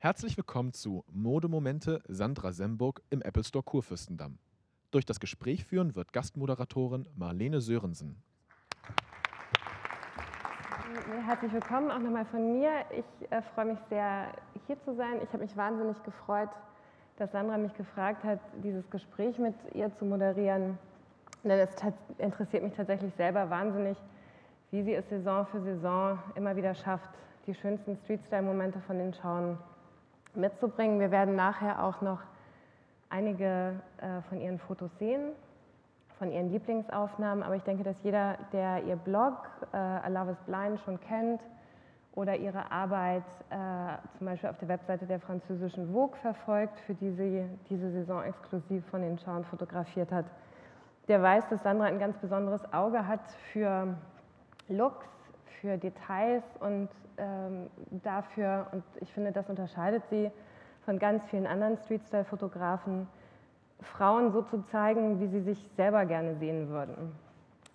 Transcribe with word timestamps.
Herzlich 0.00 0.36
willkommen 0.36 0.72
zu 0.72 1.04
Modemomente 1.10 2.00
Sandra 2.06 2.52
Semburg 2.52 3.02
im 3.10 3.20
Apple 3.20 3.42
Store 3.42 3.64
Kurfürstendamm. 3.64 4.38
Durch 4.92 5.04
das 5.04 5.18
Gespräch 5.18 5.64
führen 5.64 5.96
wird 5.96 6.12
Gastmoderatorin 6.12 7.08
Marlene 7.16 7.60
Sörensen. 7.60 8.22
Herzlich 11.26 11.52
willkommen 11.52 11.90
auch 11.90 11.98
nochmal 11.98 12.24
von 12.26 12.60
mir. 12.60 12.70
Ich 12.92 13.32
äh, 13.32 13.42
freue 13.42 13.64
mich 13.64 13.78
sehr, 13.88 14.28
hier 14.68 14.80
zu 14.84 14.94
sein. 14.94 15.20
Ich 15.20 15.32
habe 15.32 15.42
mich 15.42 15.56
wahnsinnig 15.56 16.00
gefreut, 16.04 16.50
dass 17.16 17.32
Sandra 17.32 17.58
mich 17.58 17.74
gefragt 17.74 18.22
hat, 18.22 18.38
dieses 18.62 18.88
Gespräch 18.90 19.36
mit 19.40 19.56
ihr 19.74 19.92
zu 19.96 20.04
moderieren. 20.04 20.78
Denn 21.42 21.58
es 21.58 21.70
interessiert 22.18 22.62
mich 22.62 22.74
tatsächlich 22.74 23.12
selber 23.16 23.50
wahnsinnig, 23.50 23.98
wie 24.70 24.84
sie 24.84 24.94
es 24.94 25.08
Saison 25.08 25.44
für 25.46 25.60
Saison 25.60 26.20
immer 26.36 26.54
wieder 26.54 26.76
schafft, 26.76 27.10
die 27.48 27.54
schönsten 27.54 27.96
Streetstyle-Momente 28.04 28.78
von 28.82 28.96
den 28.96 29.12
Schauen 29.12 29.58
mitzubringen. 30.38 31.00
Wir 31.00 31.10
werden 31.10 31.36
nachher 31.36 31.82
auch 31.82 32.00
noch 32.00 32.20
einige 33.10 33.80
äh, 33.98 34.22
von 34.28 34.40
ihren 34.40 34.58
Fotos 34.58 34.90
sehen, 34.98 35.32
von 36.18 36.30
ihren 36.30 36.50
Lieblingsaufnahmen. 36.50 37.42
Aber 37.42 37.56
ich 37.56 37.62
denke, 37.62 37.82
dass 37.82 38.02
jeder, 38.02 38.38
der 38.52 38.84
ihr 38.84 38.96
Blog 38.96 39.34
äh, 39.72 40.08
I 40.08 40.12
Love 40.12 40.30
is 40.30 40.38
Blind 40.46 40.80
schon 40.80 41.00
kennt 41.00 41.42
oder 42.14 42.36
ihre 42.36 42.70
Arbeit 42.70 43.24
äh, 43.50 43.56
zum 44.16 44.26
Beispiel 44.26 44.50
auf 44.50 44.58
der 44.58 44.68
Webseite 44.68 45.06
der 45.06 45.20
französischen 45.20 45.92
Vogue 45.92 46.16
verfolgt, 46.20 46.78
für 46.80 46.94
die 46.94 47.10
sie 47.12 47.44
diese 47.68 47.90
Saison 47.90 48.24
exklusiv 48.24 48.84
von 48.86 49.02
den 49.02 49.18
Schauen 49.18 49.44
fotografiert 49.44 50.10
hat, 50.10 50.26
der 51.06 51.22
weiß, 51.22 51.48
dass 51.48 51.62
Sandra 51.62 51.86
ein 51.86 51.98
ganz 51.98 52.18
besonderes 52.18 52.72
Auge 52.72 53.06
hat 53.06 53.20
für 53.52 53.96
Looks, 54.68 55.06
für 55.60 55.76
Details 55.76 56.44
und 56.60 56.88
ähm, 57.16 57.68
dafür, 58.02 58.66
und 58.72 58.84
ich 59.00 59.12
finde, 59.12 59.32
das 59.32 59.48
unterscheidet 59.48 60.02
sie 60.10 60.30
von 60.84 60.98
ganz 60.98 61.24
vielen 61.26 61.46
anderen 61.46 61.76
Streetstyle-Fotografen, 61.76 63.06
Frauen 63.80 64.32
so 64.32 64.42
zu 64.42 64.64
zeigen, 64.66 65.20
wie 65.20 65.26
sie 65.26 65.40
sich 65.40 65.70
selber 65.76 66.04
gerne 66.06 66.34
sehen 66.36 66.68
würden. 66.68 67.12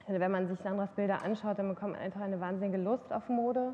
Wenn 0.07 0.31
man 0.31 0.47
sich 0.47 0.59
Sandras 0.59 0.91
Bilder 0.91 1.23
anschaut, 1.23 1.59
dann 1.59 1.69
bekommt 1.69 1.93
man 1.93 2.01
einfach 2.01 2.21
eine 2.21 2.39
wahnsinnige 2.41 2.77
Lust 2.77 3.13
auf 3.13 3.29
Mode. 3.29 3.73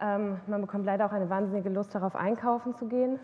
Ähm, 0.00 0.40
man 0.46 0.60
bekommt 0.62 0.86
leider 0.86 1.04
auch 1.06 1.12
eine 1.12 1.28
wahnsinnige 1.28 1.68
Lust 1.68 1.94
darauf, 1.94 2.16
einkaufen 2.16 2.74
zu 2.74 2.86
gehen. 2.86 3.18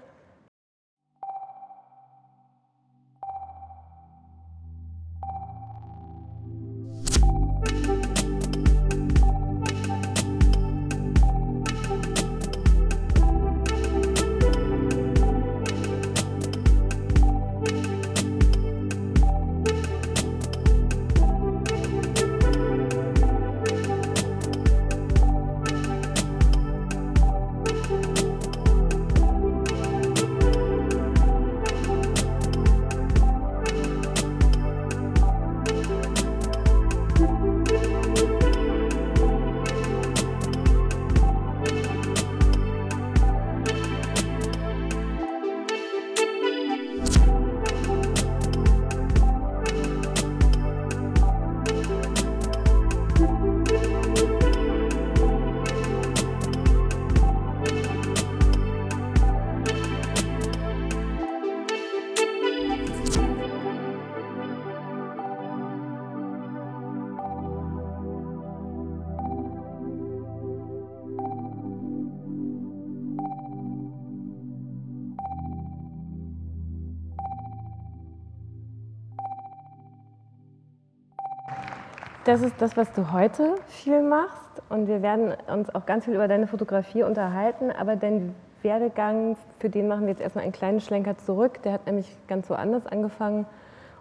Das 82.31 82.43
ist 82.43 82.63
das, 82.63 82.77
was 82.77 82.93
du 82.93 83.11
heute 83.11 83.57
viel 83.67 84.03
machst. 84.03 84.63
Und 84.69 84.87
wir 84.87 85.03
werden 85.03 85.35
uns 85.49 85.69
auch 85.75 85.85
ganz 85.85 86.05
viel 86.05 86.15
über 86.15 86.29
deine 86.29 86.47
Fotografie 86.47 87.03
unterhalten. 87.03 87.73
Aber 87.73 87.97
dein 87.97 88.37
Werdegang, 88.63 89.37
für 89.59 89.69
den 89.69 89.89
machen 89.89 90.03
wir 90.03 90.11
jetzt 90.11 90.21
erstmal 90.21 90.45
einen 90.45 90.53
kleinen 90.53 90.81
Schlenker 90.81 91.19
zurück. 91.19 91.61
Der 91.65 91.73
hat 91.73 91.87
nämlich 91.87 92.07
ganz 92.29 92.49
woanders 92.49 92.87
angefangen. 92.87 93.47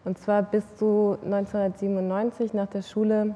Und 0.06 0.19
zwar 0.19 0.44
bist 0.44 0.79
du 0.79 1.18
1997 1.23 2.53
nach 2.53 2.68
der 2.68 2.84
Schule 2.84 3.34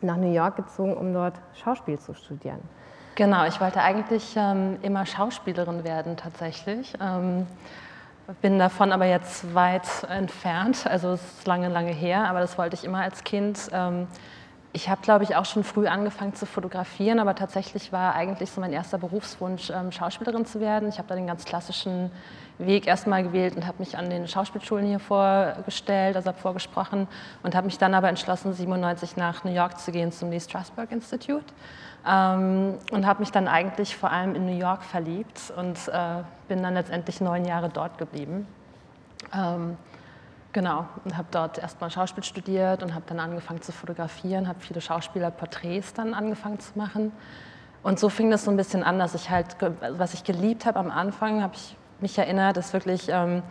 nach 0.00 0.16
New 0.16 0.32
York 0.32 0.56
gezogen, 0.56 0.96
um 0.96 1.12
dort 1.12 1.34
Schauspiel 1.62 1.98
zu 1.98 2.14
studieren. 2.14 2.60
Genau, 3.16 3.44
ich 3.44 3.60
wollte 3.60 3.82
eigentlich 3.82 4.34
ähm, 4.38 4.78
immer 4.80 5.04
Schauspielerin 5.04 5.84
werden 5.84 6.16
tatsächlich. 6.16 6.94
Ähm, 7.02 7.46
bin 8.40 8.58
davon 8.58 8.92
aber 8.92 9.06
jetzt 9.06 9.54
weit 9.54 9.86
entfernt, 10.08 10.86
also 10.86 11.12
es 11.12 11.22
ist 11.22 11.46
lange, 11.46 11.68
lange 11.68 11.92
her, 11.92 12.28
aber 12.28 12.40
das 12.40 12.56
wollte 12.58 12.74
ich 12.76 12.84
immer 12.84 13.02
als 13.02 13.24
Kind. 13.24 13.68
Ähm, 13.72 14.06
ich 14.74 14.88
habe, 14.88 15.02
glaube 15.02 15.24
ich, 15.24 15.36
auch 15.36 15.44
schon 15.44 15.64
früh 15.64 15.86
angefangen 15.86 16.34
zu 16.34 16.46
fotografieren, 16.46 17.18
aber 17.18 17.34
tatsächlich 17.34 17.92
war 17.92 18.14
eigentlich 18.14 18.50
so 18.50 18.60
mein 18.60 18.72
erster 18.72 18.96
Berufswunsch, 18.96 19.70
ähm, 19.70 19.92
Schauspielerin 19.92 20.46
zu 20.46 20.60
werden. 20.60 20.88
Ich 20.88 20.98
habe 20.98 21.08
da 21.08 21.14
den 21.14 21.26
ganz 21.26 21.44
klassischen 21.44 22.10
Weg 22.58 22.86
erstmal 22.86 23.22
gewählt 23.22 23.54
und 23.54 23.66
habe 23.66 23.78
mich 23.80 23.98
an 23.98 24.08
den 24.08 24.28
Schauspielschulen 24.28 24.86
hier 24.86 24.98
vorgestellt, 24.98 26.16
also 26.16 26.28
habe 26.28 26.38
vorgesprochen 26.38 27.06
und 27.42 27.54
habe 27.54 27.66
mich 27.66 27.76
dann 27.76 27.92
aber 27.92 28.08
entschlossen, 28.08 28.54
97 28.54 29.16
nach 29.16 29.44
New 29.44 29.52
York 29.52 29.78
zu 29.78 29.92
gehen 29.92 30.10
zum 30.10 30.30
Lee 30.30 30.40
Strasberg 30.40 30.90
Institute 30.90 31.44
ähm, 32.06 32.78
und 32.92 33.06
habe 33.06 33.20
mich 33.20 33.30
dann 33.30 33.48
eigentlich 33.48 33.94
vor 33.94 34.10
allem 34.10 34.34
in 34.34 34.46
New 34.46 34.58
York 34.58 34.84
verliebt 34.84 35.52
und 35.56 35.76
äh, 35.88 36.22
bin 36.48 36.62
dann 36.62 36.74
letztendlich 36.74 37.20
neun 37.20 37.44
Jahre 37.44 37.68
dort 37.68 37.98
geblieben. 37.98 38.46
Genau, 40.52 40.86
und 41.04 41.16
habe 41.16 41.28
dort 41.30 41.56
erstmal 41.56 41.90
Schauspiel 41.90 42.24
studiert 42.24 42.82
und 42.82 42.94
habe 42.94 43.04
dann 43.06 43.20
angefangen 43.20 43.62
zu 43.62 43.72
fotografieren, 43.72 44.48
habe 44.48 44.60
viele 44.60 44.82
Schauspielerporträts 44.82 45.94
dann 45.94 46.12
angefangen 46.12 46.60
zu 46.60 46.72
machen. 46.76 47.10
Und 47.82 47.98
so 47.98 48.10
fing 48.10 48.30
das 48.30 48.44
so 48.44 48.50
ein 48.50 48.56
bisschen 48.58 48.84
an, 48.84 48.98
dass 48.98 49.14
ich 49.14 49.30
halt, 49.30 49.56
was 49.96 50.12
ich 50.12 50.24
geliebt 50.24 50.66
habe 50.66 50.78
am 50.78 50.90
Anfang, 50.90 51.42
habe 51.42 51.54
ich 51.54 51.76
mich 52.00 52.18
erinnert, 52.18 52.58
ist 52.58 52.74
wirklich 52.74 53.08
ähm, 53.08 53.42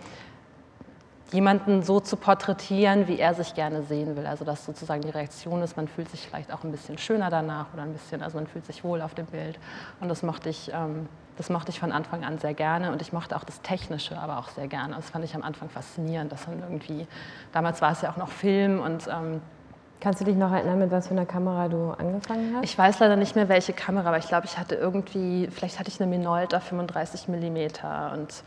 jemanden 1.31 1.81
so 1.81 1.99
zu 1.99 2.17
porträtieren, 2.17 3.07
wie 3.07 3.17
er 3.17 3.33
sich 3.33 3.55
gerne 3.55 3.81
sehen 3.81 4.15
will. 4.15 4.27
Also 4.27 4.45
dass 4.45 4.65
sozusagen 4.65 5.01
die 5.01 5.09
Reaktion 5.09 5.63
ist, 5.63 5.77
man 5.77 5.87
fühlt 5.87 6.09
sich 6.09 6.27
vielleicht 6.27 6.53
auch 6.53 6.63
ein 6.63 6.71
bisschen 6.71 6.99
schöner 6.99 7.31
danach 7.31 7.73
oder 7.73 7.81
ein 7.81 7.93
bisschen, 7.93 8.21
also 8.21 8.37
man 8.37 8.45
fühlt 8.47 8.65
sich 8.65 8.83
wohl 8.83 9.01
auf 9.01 9.15
dem 9.15 9.25
Bild. 9.25 9.57
Und 9.99 10.09
das 10.09 10.21
mochte 10.21 10.49
ich, 10.49 10.71
ähm, 10.73 11.07
das 11.37 11.49
mochte 11.49 11.71
ich 11.71 11.79
von 11.79 11.91
Anfang 11.91 12.23
an 12.23 12.37
sehr 12.39 12.53
gerne 12.53 12.91
und 12.91 13.01
ich 13.01 13.13
mochte 13.13 13.35
auch 13.35 13.43
das 13.43 13.61
Technische 13.61 14.17
aber 14.17 14.37
auch 14.37 14.49
sehr 14.49 14.67
gerne. 14.67 14.95
Das 14.95 15.09
fand 15.09 15.25
ich 15.25 15.35
am 15.35 15.43
Anfang 15.43 15.69
faszinierend, 15.69 16.31
dass 16.31 16.47
man 16.47 16.59
irgendwie, 16.59 17.07
damals 17.51 17.81
war 17.81 17.91
es 17.91 18.01
ja 18.01 18.11
auch 18.11 18.17
noch 18.17 18.29
Film 18.29 18.79
und 18.79 19.07
ähm, 19.07 19.41
Kannst 20.01 20.19
du 20.19 20.25
dich 20.25 20.35
noch 20.35 20.51
erinnern, 20.51 20.79
mit 20.79 20.89
was 20.89 21.07
für 21.07 21.13
einer 21.13 21.27
Kamera 21.27 21.67
du 21.67 21.91
angefangen 21.91 22.55
hast? 22.55 22.63
Ich 22.63 22.75
weiß 22.75 22.97
leider 22.97 23.15
nicht 23.15 23.35
mehr, 23.35 23.49
welche 23.49 23.71
Kamera, 23.71 24.07
aber 24.07 24.17
ich 24.17 24.27
glaube, 24.27 24.47
ich 24.47 24.57
hatte 24.57 24.73
irgendwie, 24.73 25.47
vielleicht 25.51 25.77
hatte 25.77 25.89
ich 25.89 26.01
eine 26.01 26.09
Minolta 26.09 26.59
35 26.59 27.27
mm 27.27 27.57
und 28.15 28.43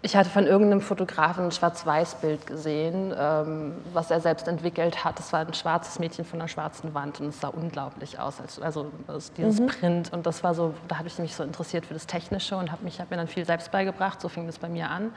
ich 0.00 0.14
hatte 0.14 0.30
von 0.30 0.46
irgendeinem 0.46 0.80
Fotografen 0.80 1.46
ein 1.46 1.50
Schwarz-Weiß-Bild 1.50 2.46
gesehen, 2.46 3.12
ähm, 3.18 3.74
was 3.92 4.12
er 4.12 4.20
selbst 4.20 4.46
entwickelt 4.46 5.04
hat. 5.04 5.18
Es 5.18 5.32
war 5.32 5.40
ein 5.40 5.54
schwarzes 5.54 5.98
Mädchen 5.98 6.24
von 6.24 6.40
einer 6.40 6.48
schwarzen 6.48 6.94
Wand 6.94 7.20
und 7.20 7.28
es 7.28 7.40
sah 7.40 7.48
unglaublich 7.48 8.18
aus, 8.20 8.40
als, 8.40 8.60
also, 8.60 8.92
also 9.08 9.32
dieses 9.36 9.60
mhm. 9.60 9.66
Print. 9.66 10.12
Und 10.12 10.24
das 10.24 10.44
war 10.44 10.54
so, 10.54 10.74
da 10.86 10.98
habe 10.98 11.08
ich 11.08 11.18
mich 11.18 11.34
so 11.34 11.42
interessiert 11.42 11.84
für 11.84 11.94
das 11.94 12.06
Technische 12.06 12.56
und 12.56 12.70
habe 12.70 12.88
hab 12.88 13.10
mir 13.10 13.16
dann 13.16 13.26
viel 13.26 13.44
selbst 13.44 13.72
beigebracht. 13.72 14.20
So 14.20 14.28
fing 14.28 14.46
das 14.46 14.58
bei 14.58 14.68
mir 14.68 14.88
an. 14.88 15.12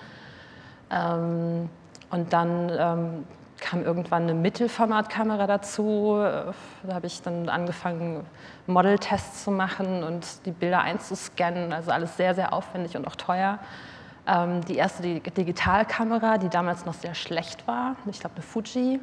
Ähm, 0.89 1.69
und 2.10 2.33
dann 2.33 2.72
ähm, 2.75 3.25
kam 3.60 3.83
irgendwann 3.83 4.24
eine 4.24 4.33
Mittelformatkamera 4.33 5.45
dazu. 5.45 6.18
Da 6.18 6.94
habe 6.94 7.06
ich 7.06 7.22
dann 7.22 7.50
angefangen, 7.50 8.25
Modeltests 8.66 9.44
zu 9.44 9.51
machen 9.51 10.04
und 10.04 10.44
die 10.48 10.51
Bilder 10.51 10.81
einzuscannen. 10.81 11.72
Also 11.72 11.92
alles 11.92 12.18
sehr, 12.18 12.33
sehr 12.33 12.51
aufwendig 12.51 12.98
und 12.98 13.06
auch 13.06 13.16
teuer. 13.16 13.60
Ähm, 14.27 14.63
die 14.65 14.75
erste 14.75 15.03
Digitalkamera, 15.03 16.38
die 16.38 16.50
damals 16.50 16.85
noch 16.85 16.94
sehr 16.94 17.15
schlecht 17.15 17.68
war, 17.68 17.95
ich 18.09 18.19
glaube 18.19 18.35
eine 18.35 18.44
Fuji. 18.44 19.00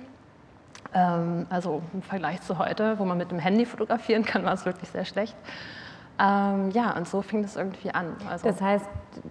Ähm, 0.94 1.46
also 1.50 1.82
im 1.92 2.02
Vergleich 2.02 2.40
zu 2.42 2.58
heute, 2.58 2.98
wo 2.98 3.04
man 3.04 3.18
mit 3.18 3.30
dem 3.30 3.38
Handy 3.38 3.66
fotografieren 3.66 4.24
kann, 4.24 4.44
war 4.44 4.54
es 4.54 4.64
wirklich 4.64 4.88
sehr 4.90 5.04
schlecht. 5.04 5.36
Ähm, 6.20 6.70
ja, 6.70 6.96
und 6.96 7.06
so 7.06 7.22
fing 7.22 7.42
das 7.42 7.56
irgendwie 7.56 7.92
an. 7.92 8.16
Also 8.28 8.48
das 8.48 8.60
heißt, 8.60 8.86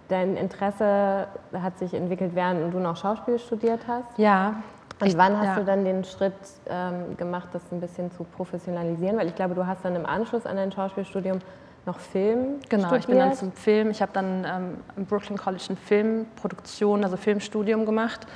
dein 0.08 0.38
Interesse 0.38 1.28
hat 1.54 1.78
sich 1.80 1.94
entwickelt, 1.94 2.32
während 2.34 2.74
du 2.74 2.80
noch 2.80 2.96
Schauspiel 2.96 3.40
studiert 3.40 3.82
hast? 3.88 4.18
Ja. 4.18 4.62
Und 5.00 5.08
ich, 5.08 5.18
wann 5.18 5.38
hast 5.38 5.46
ja. 5.46 5.56
du 5.56 5.66
dann 5.66 5.84
den 5.84 6.04
Schritt 6.06 6.34
ähm, 6.68 7.18
gemacht, 7.18 7.50
das 7.54 7.62
ein 7.72 7.82
bisschen 7.82 8.12
zu 8.12 8.24
professionalisieren? 8.24 9.18
Weil 9.18 9.28
ich 9.28 9.36
glaube, 9.36 9.54
du 9.54 9.68
hast 9.68 9.84
dann 9.84 9.96
im 9.96 10.06
Anschluss 10.06 10.46
an 10.46 10.56
dein 10.56 10.72
Schauspielstudium 10.72 11.40
noch 11.88 12.00
Film 12.00 12.60
Genau, 12.70 12.88
studiert. 12.88 13.02
ich 13.02 13.08
bin 13.08 13.18
dann 13.20 13.34
zum 13.34 13.52
Film. 13.54 13.90
Ich 13.90 14.02
habe 14.02 14.12
dann 14.14 14.46
ähm, 14.46 14.78
im 14.96 15.06
Brooklyn 15.06 15.38
College 15.38 15.64
eine 15.70 15.78
Filmproduktion, 15.78 17.04
also 17.04 17.18
Filmstudium 17.18 17.86
gemacht, 17.86 18.28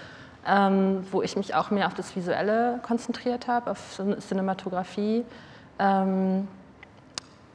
ähm, 0.48 1.06
wo 1.12 1.21
ich 1.21 1.36
mich 1.36 1.53
auch 1.53 1.69
mehr 1.69 1.88
auf 1.88 1.94
das 1.94 2.15
Visuelle 2.15 2.80
konzentriert 2.81 3.48
habe, 3.48 3.69
auf 3.71 4.01
Cinematografie. 4.19 5.24
Ähm, 5.77 6.48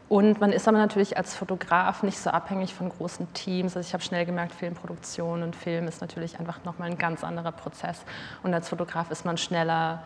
und 0.09 0.41
man 0.41 0.53
ist 0.53 0.69
aber 0.69 0.79
natürlich 0.79 1.17
als 1.17 1.35
Fotograf 1.35 2.05
nicht 2.05 2.19
so 2.21 2.31
abhängig 2.31 2.73
von 2.75 2.89
großen 2.91 3.33
Teams. 3.33 3.77
Also 3.77 3.89
ich 3.89 3.93
habe 3.93 4.05
schnell 4.05 4.25
gemerkt, 4.25 4.53
Filmproduktion 4.53 5.43
und 5.43 5.57
Film 5.57 5.89
ist 5.89 6.01
natürlich 6.01 6.39
einfach 6.39 6.63
nochmal 6.65 6.91
ein 6.91 6.99
ganz 6.99 7.25
anderer 7.25 7.51
Prozess. 7.51 8.05
Und 8.45 8.55
als 8.55 8.69
Fotograf 8.69 9.11
ist 9.11 9.25
man 9.25 9.37
schneller 9.37 10.05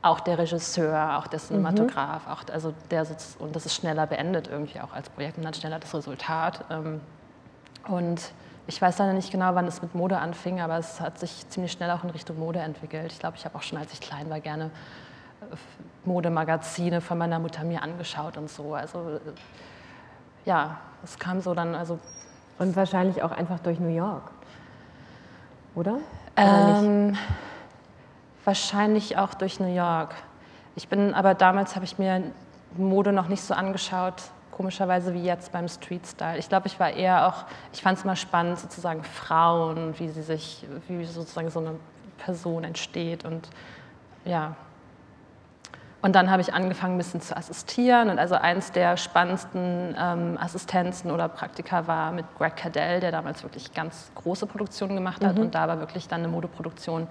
auch 0.00 0.20
der 0.20 0.38
Regisseur, 0.38 1.18
auch 1.18 1.26
der 1.26 1.40
Cinematograf, 1.40 2.26
mhm. 2.26 2.32
auch, 2.32 2.42
also 2.52 2.72
der 2.90 3.06
und 3.38 3.56
das 3.56 3.66
ist 3.66 3.74
schneller 3.74 4.06
beendet 4.06 4.48
irgendwie 4.48 4.80
auch 4.80 4.92
als 4.92 5.08
Projekt 5.08 5.38
und 5.38 5.44
dann 5.44 5.54
schneller 5.54 5.78
das 5.78 5.92
Resultat. 5.94 6.64
Ähm, 6.70 7.00
und 7.88 8.32
ich 8.66 8.80
weiß 8.80 8.98
leider 8.98 9.12
nicht 9.12 9.32
genau, 9.32 9.54
wann 9.54 9.66
es 9.66 9.82
mit 9.82 9.94
Mode 9.94 10.18
anfing, 10.18 10.60
aber 10.60 10.78
es 10.78 11.00
hat 11.00 11.18
sich 11.18 11.48
ziemlich 11.48 11.72
schnell 11.72 11.90
auch 11.90 12.04
in 12.04 12.10
Richtung 12.10 12.38
Mode 12.38 12.60
entwickelt. 12.60 13.12
Ich 13.12 13.18
glaube, 13.18 13.36
ich 13.36 13.44
habe 13.44 13.56
auch 13.56 13.62
schon, 13.62 13.78
als 13.78 13.92
ich 13.92 14.00
klein 14.00 14.28
war, 14.30 14.40
gerne 14.40 14.70
Modemagazine 16.04 17.00
von 17.00 17.18
meiner 17.18 17.38
Mutter 17.38 17.64
mir 17.64 17.82
angeschaut 17.82 18.36
und 18.36 18.50
so. 18.50 18.74
Also 18.74 19.20
ja, 20.44 20.78
es 21.02 21.18
kam 21.18 21.40
so 21.40 21.54
dann. 21.54 21.74
Also 21.74 21.98
und 22.58 22.74
wahrscheinlich 22.74 23.22
auch 23.22 23.30
einfach 23.30 23.60
durch 23.60 23.78
New 23.78 23.94
York, 23.94 24.30
oder? 25.74 25.98
oder 26.36 26.82
ähm, 26.82 27.16
wahrscheinlich 28.48 29.18
auch 29.18 29.34
durch 29.34 29.60
New 29.60 29.74
York. 29.74 30.14
Ich 30.74 30.88
bin, 30.88 31.12
aber 31.12 31.34
damals 31.34 31.76
habe 31.76 31.84
ich 31.84 31.98
mir 31.98 32.32
Mode 32.78 33.12
noch 33.12 33.28
nicht 33.28 33.42
so 33.42 33.52
angeschaut, 33.52 34.14
komischerweise 34.50 35.12
wie 35.12 35.22
jetzt 35.22 35.52
beim 35.52 35.68
Street 35.68 36.06
Style. 36.06 36.38
Ich 36.38 36.48
glaube, 36.48 36.66
ich 36.66 36.80
war 36.80 36.90
eher 36.90 37.28
auch, 37.28 37.44
ich 37.74 37.82
fand 37.82 37.98
es 37.98 38.04
immer 38.04 38.16
spannend, 38.16 38.58
sozusagen 38.58 39.04
Frauen, 39.04 39.98
wie 39.98 40.08
sie 40.08 40.22
sich, 40.22 40.66
wie 40.88 41.04
sozusagen 41.04 41.50
so 41.50 41.60
eine 41.60 41.74
Person 42.16 42.64
entsteht 42.64 43.26
und 43.26 43.50
ja, 44.24 44.56
und 46.00 46.14
dann 46.14 46.30
habe 46.30 46.40
ich 46.40 46.54
angefangen, 46.54 46.94
ein 46.94 46.98
bisschen 46.98 47.20
zu 47.20 47.36
assistieren. 47.36 48.08
Und 48.08 48.20
also 48.20 48.36
eins 48.36 48.70
der 48.70 48.96
spannendsten 48.96 49.96
ähm, 49.98 50.38
Assistenzen 50.40 51.10
oder 51.10 51.28
Praktika 51.28 51.88
war 51.88 52.12
mit 52.12 52.24
Greg 52.38 52.54
Cadell, 52.54 53.00
der 53.00 53.10
damals 53.10 53.42
wirklich 53.42 53.74
ganz 53.74 54.12
große 54.14 54.46
Produktionen 54.46 54.94
gemacht 54.94 55.24
hat. 55.24 55.34
Mhm. 55.34 55.42
Und 55.42 55.54
da 55.56 55.66
war 55.66 55.80
wirklich 55.80 56.06
dann 56.06 56.20
eine 56.20 56.28
Modeproduktion 56.28 57.08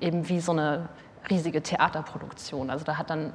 eben 0.00 0.28
wie 0.28 0.40
so 0.40 0.52
eine 0.52 0.88
riesige 1.30 1.62
Theaterproduktion. 1.62 2.70
Also 2.70 2.84
da 2.84 2.98
hat 2.98 3.10
dann 3.10 3.32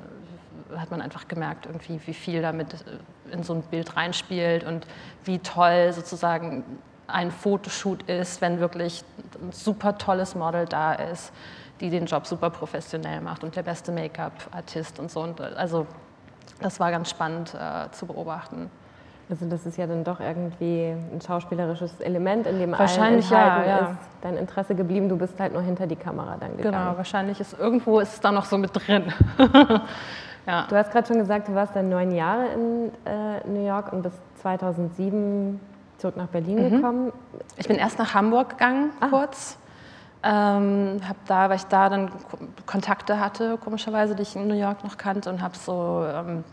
hat 0.75 0.91
man 0.91 1.01
einfach 1.01 1.27
gemerkt, 1.27 1.65
irgendwie, 1.65 1.99
wie 2.05 2.13
viel 2.13 2.43
damit 2.43 2.73
äh, 2.73 3.33
in 3.33 3.41
so 3.41 3.53
ein 3.53 3.63
Bild 3.63 3.95
reinspielt 3.95 4.63
und 4.63 4.85
wie 5.23 5.39
toll 5.39 5.91
sozusagen 5.93 6.63
ein 7.07 7.31
Fotoshoot 7.31 8.03
ist, 8.03 8.39
wenn 8.41 8.59
wirklich 8.59 9.03
ein 9.41 9.51
super 9.51 9.97
tolles 9.97 10.35
Model 10.35 10.65
da 10.65 10.93
ist 10.93 11.33
die 11.79 11.89
den 11.89 12.05
Job 12.05 12.25
super 12.25 12.49
professionell 12.49 13.21
macht 13.21 13.43
und 13.43 13.55
der 13.55 13.63
beste 13.63 13.91
Make-up-Artist 13.91 14.99
und 14.99 15.09
so. 15.11 15.21
Und 15.21 15.39
also 15.39 15.87
das 16.59 16.79
war 16.79 16.91
ganz 16.91 17.09
spannend 17.09 17.53
äh, 17.53 17.89
zu 17.91 18.05
beobachten. 18.05 18.69
Also 19.29 19.45
das 19.45 19.65
ist 19.67 19.77
ja 19.77 19.85
dann 19.85 20.03
doch 20.03 20.19
irgendwie 20.19 20.87
ein 20.87 21.21
schauspielerisches 21.21 21.99
Element, 21.99 22.47
in 22.47 22.57
dem 22.57 22.71
wahrscheinlich 22.71 23.29
ja, 23.29 23.63
ja. 23.63 23.77
ist 23.77 23.97
dein 24.21 24.37
Interesse 24.37 24.73
geblieben. 24.73 25.07
Du 25.07 25.17
bist 25.17 25.39
halt 25.39 25.53
nur 25.53 25.61
hinter 25.61 25.85
die 25.85 25.95
Kamera 25.95 26.37
dann 26.39 26.57
gegangen. 26.57 26.75
Genau, 26.75 26.97
wahrscheinlich 26.97 27.39
ist 27.39 27.57
irgendwo 27.59 27.99
ist 27.99 28.13
es 28.13 28.19
da 28.21 28.31
noch 28.31 28.45
so 28.45 28.57
mit 28.57 28.71
drin. 28.73 29.13
ja. 30.47 30.65
Du 30.67 30.75
hast 30.75 30.91
gerade 30.91 31.07
schon 31.07 31.19
gesagt, 31.19 31.47
du 31.47 31.53
warst 31.53 31.75
dann 31.75 31.89
neun 31.89 32.11
Jahre 32.11 32.47
in 32.53 32.91
äh, 33.05 33.47
New 33.47 33.67
York 33.67 33.93
und 33.93 34.01
bis 34.01 34.13
2007 34.41 35.59
zurück 35.99 36.17
nach 36.17 36.27
Berlin 36.27 36.65
mhm. 36.65 36.75
gekommen. 36.77 37.13
Ich 37.57 37.67
bin 37.67 37.77
erst 37.77 37.99
nach 37.99 38.15
Hamburg 38.15 38.49
gegangen, 38.49 38.91
ah. 38.99 39.07
kurz. 39.09 39.59
Ähm, 40.23 40.99
hab 41.07 41.17
da, 41.27 41.49
weil 41.49 41.57
ich 41.57 41.65
da 41.65 41.87
dann 41.87 42.09
Kontakte 42.65 43.19
hatte, 43.19 43.57
komischerweise, 43.63 44.15
die 44.15 44.23
ich 44.23 44.35
in 44.35 44.47
New 44.47 44.55
York 44.55 44.83
noch 44.83 44.97
kannte 44.97 45.29
und 45.29 45.41
habe 45.41 45.55
so, 45.55 46.03
ähm, 46.11 46.43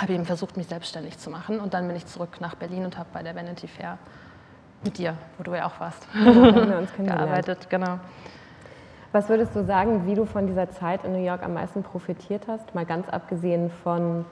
habe 0.00 0.12
eben 0.12 0.24
versucht, 0.24 0.56
mich 0.56 0.66
selbstständig 0.66 1.18
zu 1.18 1.30
machen. 1.30 1.60
Und 1.60 1.74
dann 1.74 1.86
bin 1.86 1.96
ich 1.96 2.06
zurück 2.06 2.40
nach 2.40 2.54
Berlin 2.54 2.84
und 2.84 2.98
habe 2.98 3.08
bei 3.12 3.22
der 3.22 3.34
Vanity 3.34 3.68
Fair 3.68 3.98
mit 4.84 4.98
dir, 4.98 5.16
wo 5.38 5.44
du 5.44 5.54
ja 5.54 5.66
auch 5.66 5.80
warst, 5.80 6.06
gearbeitet. 6.98 7.70
Genau. 7.70 7.98
Was 9.12 9.28
würdest 9.28 9.54
du 9.54 9.64
sagen, 9.64 10.06
wie 10.06 10.14
du 10.14 10.26
von 10.26 10.46
dieser 10.46 10.70
Zeit 10.72 11.04
in 11.04 11.12
New 11.12 11.24
York 11.24 11.42
am 11.42 11.54
meisten 11.54 11.82
profitiert 11.82 12.46
hast? 12.48 12.74
Mal 12.74 12.84
ganz 12.84 13.08
abgesehen 13.08 13.70
von, 13.84 14.24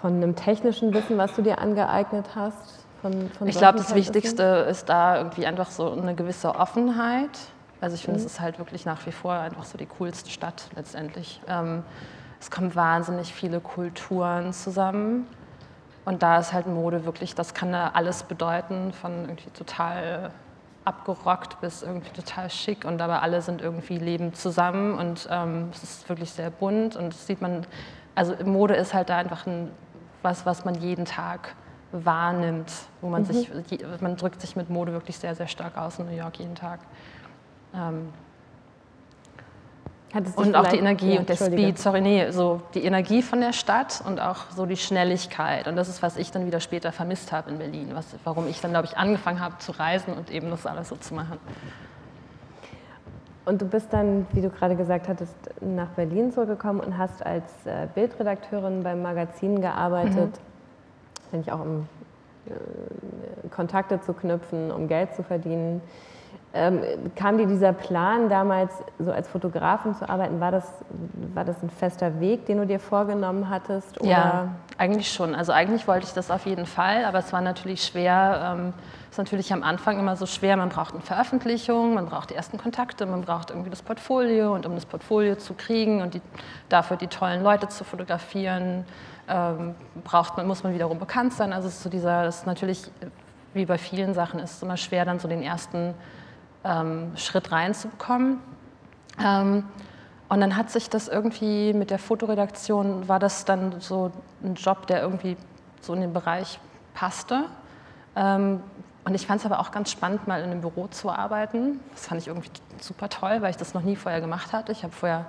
von 0.00 0.14
einem 0.14 0.34
technischen 0.34 0.92
Wissen, 0.92 1.16
was 1.18 1.34
du 1.34 1.42
dir 1.42 1.58
angeeignet 1.60 2.30
hast. 2.34 2.84
Von, 3.00 3.30
von 3.30 3.46
ich 3.46 3.56
glaube, 3.56 3.78
das 3.78 3.94
Wichtigste 3.94 4.42
ist 4.68 4.88
da 4.88 5.18
irgendwie 5.18 5.46
einfach 5.46 5.70
so 5.70 5.92
eine 5.92 6.16
gewisse 6.16 6.56
Offenheit. 6.56 7.30
Also 7.80 7.94
ich 7.94 8.02
finde, 8.02 8.18
mhm. 8.18 8.26
es 8.26 8.32
ist 8.32 8.40
halt 8.40 8.58
wirklich 8.58 8.84
nach 8.84 9.06
wie 9.06 9.12
vor 9.12 9.34
einfach 9.34 9.64
so 9.64 9.78
die 9.78 9.86
coolste 9.86 10.30
Stadt 10.30 10.68
letztendlich. 10.74 11.40
Ähm, 11.46 11.84
es 12.40 12.50
kommen 12.50 12.74
wahnsinnig 12.74 13.32
viele 13.32 13.60
Kulturen 13.60 14.52
zusammen. 14.52 15.26
Und 16.04 16.22
da 16.22 16.38
ist 16.38 16.52
halt 16.52 16.66
Mode 16.66 17.04
wirklich, 17.04 17.34
das 17.34 17.52
kann 17.52 17.72
da 17.72 17.88
alles 17.88 18.22
bedeuten, 18.22 18.92
von 18.92 19.22
irgendwie 19.22 19.50
total 19.50 20.30
abgerockt 20.88 21.60
bis 21.60 21.82
irgendwie 21.82 22.10
total 22.10 22.48
schick 22.48 22.86
und 22.86 23.02
aber 23.02 23.20
alle 23.20 23.42
sind 23.42 23.60
irgendwie 23.60 23.98
leben 23.98 24.32
zusammen 24.32 24.96
und 24.96 25.28
ähm, 25.30 25.68
es 25.70 25.82
ist 25.82 26.08
wirklich 26.08 26.30
sehr 26.30 26.48
bunt 26.48 26.96
und 26.96 27.12
das 27.12 27.26
sieht 27.26 27.42
man, 27.42 27.66
also 28.14 28.34
Mode 28.42 28.74
ist 28.74 28.94
halt 28.94 29.10
da 29.10 29.18
einfach 29.18 29.46
ein, 29.46 29.70
was, 30.22 30.46
was 30.46 30.64
man 30.64 30.74
jeden 30.76 31.04
Tag 31.04 31.54
wahrnimmt, 31.92 32.72
wo 33.02 33.10
man 33.10 33.22
mhm. 33.22 33.26
sich, 33.26 33.50
man 34.00 34.16
drückt 34.16 34.40
sich 34.40 34.56
mit 34.56 34.70
Mode 34.70 34.92
wirklich 34.92 35.18
sehr, 35.18 35.34
sehr 35.34 35.46
stark 35.46 35.76
aus 35.76 35.98
in 35.98 36.06
New 36.06 36.16
York 36.16 36.38
jeden 36.38 36.54
Tag. 36.54 36.80
Ähm, 37.74 38.08
und 40.36 40.56
auch 40.56 40.66
die 40.68 40.78
Energie 40.78 41.14
ja, 41.14 41.20
und 41.20 41.28
der 41.28 41.36
Speed, 41.36 41.78
sorry, 41.78 42.00
nee, 42.00 42.30
so 42.30 42.62
die 42.74 42.84
Energie 42.84 43.20
von 43.22 43.40
der 43.40 43.52
Stadt 43.52 44.02
und 44.06 44.20
auch 44.20 44.50
so 44.54 44.64
die 44.64 44.76
Schnelligkeit. 44.76 45.68
Und 45.68 45.76
das 45.76 45.88
ist, 45.88 46.02
was 46.02 46.16
ich 46.16 46.30
dann 46.30 46.46
wieder 46.46 46.60
später 46.60 46.92
vermisst 46.92 47.30
habe 47.30 47.50
in 47.50 47.58
Berlin, 47.58 47.90
was, 47.92 48.06
warum 48.24 48.48
ich 48.48 48.60
dann, 48.60 48.70
glaube 48.70 48.86
ich, 48.86 48.96
angefangen 48.96 49.40
habe 49.40 49.58
zu 49.58 49.72
reisen 49.72 50.14
und 50.14 50.30
eben 50.30 50.50
das 50.50 50.64
alles 50.64 50.88
so 50.88 50.96
zu 50.96 51.14
machen. 51.14 51.38
Und 53.44 53.60
du 53.60 53.66
bist 53.66 53.92
dann, 53.92 54.26
wie 54.32 54.40
du 54.40 54.50
gerade 54.50 54.76
gesagt 54.76 55.08
hattest, 55.08 55.36
nach 55.60 55.88
Berlin 55.88 56.32
zurückgekommen 56.32 56.80
und 56.80 56.96
hast 56.96 57.24
als 57.24 57.44
äh, 57.66 57.86
Bildredakteurin 57.94 58.82
beim 58.82 59.02
Magazin 59.02 59.60
gearbeitet. 59.60 60.16
Mhm 60.16 60.48
ich 61.36 61.52
auch 61.52 61.60
um 61.60 61.88
äh, 62.46 63.48
Kontakte 63.48 64.00
zu 64.00 64.12
knüpfen, 64.12 64.70
um 64.70 64.88
Geld 64.88 65.14
zu 65.14 65.22
verdienen. 65.22 65.80
Ähm, 66.54 66.80
kam 67.14 67.36
dir 67.36 67.46
dieser 67.46 67.74
Plan 67.74 68.30
damals, 68.30 68.72
so 68.98 69.12
als 69.12 69.28
Fotografin 69.28 69.94
zu 69.94 70.08
arbeiten, 70.08 70.40
war 70.40 70.50
das, 70.50 70.64
war 71.34 71.44
das 71.44 71.62
ein 71.62 71.68
fester 71.68 72.20
Weg, 72.20 72.46
den 72.46 72.56
du 72.56 72.66
dir 72.66 72.80
vorgenommen 72.80 73.50
hattest? 73.50 74.00
Oder? 74.00 74.08
Ja, 74.08 74.48
eigentlich 74.78 75.12
schon. 75.12 75.34
Also 75.34 75.52
eigentlich 75.52 75.86
wollte 75.86 76.06
ich 76.06 76.14
das 76.14 76.30
auf 76.30 76.46
jeden 76.46 76.64
Fall, 76.64 77.04
aber 77.04 77.18
es 77.18 77.34
war 77.34 77.42
natürlich 77.42 77.84
schwer. 77.84 78.56
Ähm, 78.56 78.72
es 79.04 79.12
ist 79.12 79.18
natürlich 79.18 79.52
am 79.52 79.62
Anfang 79.62 79.98
immer 79.98 80.16
so 80.16 80.24
schwer. 80.24 80.56
Man 80.56 80.70
braucht 80.70 80.94
eine 80.94 81.02
Veröffentlichung, 81.02 81.92
man 81.92 82.06
braucht 82.06 82.30
die 82.30 82.34
ersten 82.34 82.56
Kontakte, 82.56 83.04
man 83.04 83.20
braucht 83.20 83.50
irgendwie 83.50 83.70
das 83.70 83.82
Portfolio 83.82 84.54
und 84.54 84.64
um 84.64 84.74
das 84.74 84.86
Portfolio 84.86 85.34
zu 85.36 85.52
kriegen 85.52 86.00
und 86.00 86.14
die, 86.14 86.22
dafür 86.70 86.96
die 86.96 87.08
tollen 87.08 87.42
Leute 87.42 87.68
zu 87.68 87.84
fotografieren, 87.84 88.86
ähm, 89.28 89.74
braucht 90.02 90.38
man, 90.38 90.46
muss 90.46 90.62
man 90.62 90.72
wiederum 90.72 90.98
bekannt 90.98 91.34
sein. 91.34 91.52
Also 91.52 91.68
es 91.68 91.74
ist 91.74 91.82
so 91.82 91.90
dieser, 91.90 92.22
das 92.24 92.38
ist 92.38 92.46
natürlich, 92.46 92.90
wie 93.52 93.66
bei 93.66 93.76
vielen 93.76 94.14
Sachen, 94.14 94.40
ist 94.40 94.52
es 94.52 94.62
immer 94.62 94.78
schwer, 94.78 95.04
dann 95.04 95.18
so 95.18 95.28
den 95.28 95.42
ersten 95.42 95.94
ähm, 96.68 97.12
Schritt 97.16 97.50
reinzubekommen. 97.50 98.38
Ähm, 99.22 99.64
und 100.28 100.40
dann 100.40 100.56
hat 100.56 100.70
sich 100.70 100.90
das 100.90 101.08
irgendwie 101.08 101.72
mit 101.72 101.90
der 101.90 101.98
Fotoredaktion, 101.98 103.08
war 103.08 103.18
das 103.18 103.44
dann 103.44 103.80
so 103.80 104.12
ein 104.44 104.54
Job, 104.54 104.86
der 104.86 105.00
irgendwie 105.00 105.36
so 105.80 105.94
in 105.94 106.02
den 106.02 106.12
Bereich 106.12 106.60
passte. 106.94 107.44
Ähm, 108.14 108.60
und 109.04 109.14
ich 109.14 109.26
fand 109.26 109.40
es 109.40 109.46
aber 109.46 109.60
auch 109.60 109.70
ganz 109.70 109.90
spannend, 109.90 110.28
mal 110.28 110.42
in 110.42 110.50
einem 110.50 110.60
Büro 110.60 110.86
zu 110.88 111.10
arbeiten. 111.10 111.80
Das 111.92 112.08
fand 112.08 112.20
ich 112.20 112.28
irgendwie 112.28 112.50
super 112.78 113.08
toll, 113.08 113.40
weil 113.40 113.50
ich 113.50 113.56
das 113.56 113.72
noch 113.72 113.80
nie 113.80 113.96
vorher 113.96 114.20
gemacht 114.20 114.52
hatte. 114.52 114.70
Ich 114.70 114.82
habe 114.82 114.92
vorher 114.92 115.24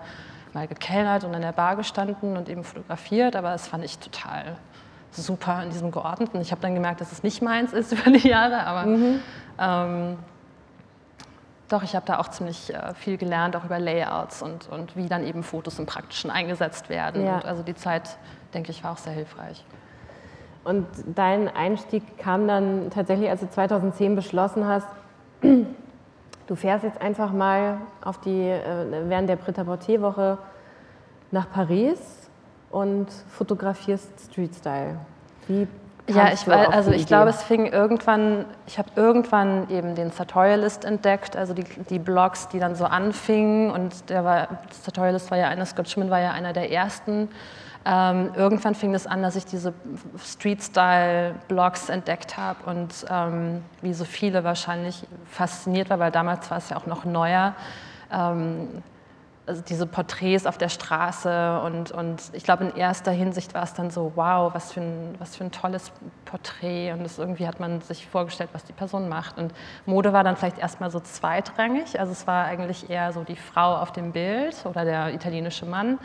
mal 0.54 0.68
gekellnert 0.68 1.24
und 1.24 1.34
in 1.34 1.42
der 1.42 1.54
Bar 1.54 1.78
gestanden 1.78 2.36
und 2.36 2.50
eben 2.50 2.64
fotografiert, 2.64 3.36
aber 3.36 3.52
das 3.52 3.68
fand 3.68 3.86
ich 3.86 4.00
total 4.00 4.58
super 5.12 5.64
in 5.64 5.70
diesem 5.70 5.92
Geordneten. 5.92 6.42
Ich 6.42 6.52
habe 6.52 6.62
dann 6.62 6.74
gemerkt, 6.74 7.00
dass 7.00 7.12
es 7.12 7.24
nicht 7.24 7.42
meins 7.42 7.72
ist 7.72 7.92
über 7.94 8.12
die 8.12 8.28
Jahre, 8.28 8.66
aber 8.66 8.86
mhm. 8.86 9.20
ähm, 9.58 10.18
doch, 11.70 11.84
ich 11.84 11.96
habe 11.96 12.06
da 12.06 12.20
auch 12.20 12.28
ziemlich 12.30 12.74
äh, 12.74 12.94
viel 12.96 13.18
gelernt, 13.18 13.56
auch 13.56 13.64
über 13.64 13.80
Layouts 13.80 14.42
und, 14.42 14.68
und 14.70 14.96
wie 14.96 15.08
dann 15.08 15.26
eben 15.26 15.44
Fotos 15.44 15.80
im 15.80 15.86
Praktischen 15.86 16.32
eingesetzt 16.32 16.90
werden. 16.90 17.24
Ja. 17.24 17.36
Und 17.36 17.46
also 17.46 17.64
die 17.64 17.76
Zeit, 17.76 18.18
denke 18.54 18.72
ich, 18.72 18.84
war 18.84 18.94
auch 18.94 18.98
sehr 18.98 19.14
hilfreich. 19.14 19.64
Und 20.64 20.88
dein 21.16 21.48
Einstieg 21.48 22.18
kam 22.18 22.48
dann 22.48 22.90
tatsächlich, 22.90 23.30
als 23.30 23.42
du 23.42 23.50
2010 23.50 24.16
beschlossen 24.16 24.68
hast, 24.68 24.88
du 25.42 26.56
fährst 26.56 26.84
jetzt 26.84 27.02
einfach 27.02 27.32
mal 27.32 27.78
auf 28.04 28.20
die, 28.20 28.42
äh, 28.42 29.08
während 29.08 29.30
der 29.30 29.38
Prêt-à-Porter-Woche 29.38 30.40
nach 31.32 31.50
Paris 31.52 32.30
und 32.72 33.08
fotografierst 33.30 34.10
Street 34.32 34.56
Style. 34.56 34.98
Wie 35.48 35.68
ja, 36.16 36.32
ich, 36.34 36.48
also 36.48 36.92
ich 36.92 37.06
glaube, 37.06 37.30
es 37.30 37.44
fing 37.44 37.66
irgendwann, 37.66 38.46
ich 38.68 38.78
habe 38.78 38.90
irgendwann 38.96 39.70
eben 39.70 39.96
den 39.96 40.12
Sartorialist 40.12 40.86
entdeckt, 40.86 41.36
also 41.36 41.54
die, 41.54 41.64
die 41.90 42.00
Blogs, 42.00 42.48
die 42.50 42.60
dann 42.60 42.76
so 42.76 42.86
anfingen 42.86 43.72
und 43.72 44.10
der 44.10 44.24
war, 44.24 44.48
Sartorialist 44.82 45.32
war 45.32 45.38
ja 45.38 45.48
einer, 45.48 45.66
Scott 45.66 45.90
Schumann 45.90 46.10
war 46.10 46.20
ja 46.20 46.32
einer 46.32 46.54
der 46.54 46.72
ersten. 46.72 47.30
Ähm, 47.86 48.32
irgendwann 48.36 48.76
fing 48.76 48.94
es 48.94 49.08
an, 49.08 49.22
dass 49.22 49.36
ich 49.36 49.46
diese 49.46 49.74
Street-Style-Blogs 50.18 51.90
entdeckt 51.90 52.38
habe 52.38 52.70
und 52.70 53.06
ähm, 53.10 53.64
wie 53.82 53.94
so 53.94 54.04
viele 54.04 54.44
wahrscheinlich 54.44 55.08
fasziniert 55.26 55.90
war, 55.90 56.00
weil 56.00 56.12
damals 56.12 56.52
war 56.52 56.58
es 56.58 56.70
ja 56.70 56.78
auch 56.78 56.88
noch 56.88 57.06
neuer. 57.06 57.56
Ähm, 58.12 58.68
also 59.50 59.64
diese 59.68 59.88
Porträts 59.88 60.46
auf 60.46 60.60
der 60.60 60.70
Straße 60.70 61.60
und, 61.62 61.92
und 61.92 62.22
ich 62.34 62.44
glaube, 62.44 62.66
in 62.66 62.76
erster 62.76 63.12
Hinsicht 63.12 63.56
war 63.56 63.64
es 63.64 63.74
dann 63.74 63.90
so, 63.90 64.12
wow, 64.14 64.54
was 64.54 64.72
für 64.72 64.82
ein, 64.82 65.16
was 65.18 65.36
für 65.36 65.44
ein 65.44 65.52
tolles 65.52 65.92
Porträt. 66.26 66.94
Und 66.94 67.04
das 67.04 67.18
irgendwie 67.18 67.48
hat 67.48 67.60
man 67.60 67.82
sich 67.82 68.08
vorgestellt, 68.08 68.52
was 68.54 68.64
die 68.64 68.74
Person 68.74 69.10
macht. 69.10 69.40
Und 69.40 69.52
Mode 69.88 70.14
war 70.14 70.24
dann 70.24 70.36
vielleicht 70.36 70.60
erstmal 70.60 70.92
so 70.92 71.00
zweitrangig, 71.00 72.00
also 72.00 72.12
es 72.12 72.28
war 72.28 72.46
eigentlich 72.46 72.92
eher 72.92 73.12
so 73.12 73.24
die 73.24 73.36
Frau 73.36 73.78
auf 73.78 73.92
dem 73.92 74.12
Bild 74.12 74.56
oder 74.66 74.86
der 74.86 75.14
italienische 75.16 75.66
Mann. 75.66 75.98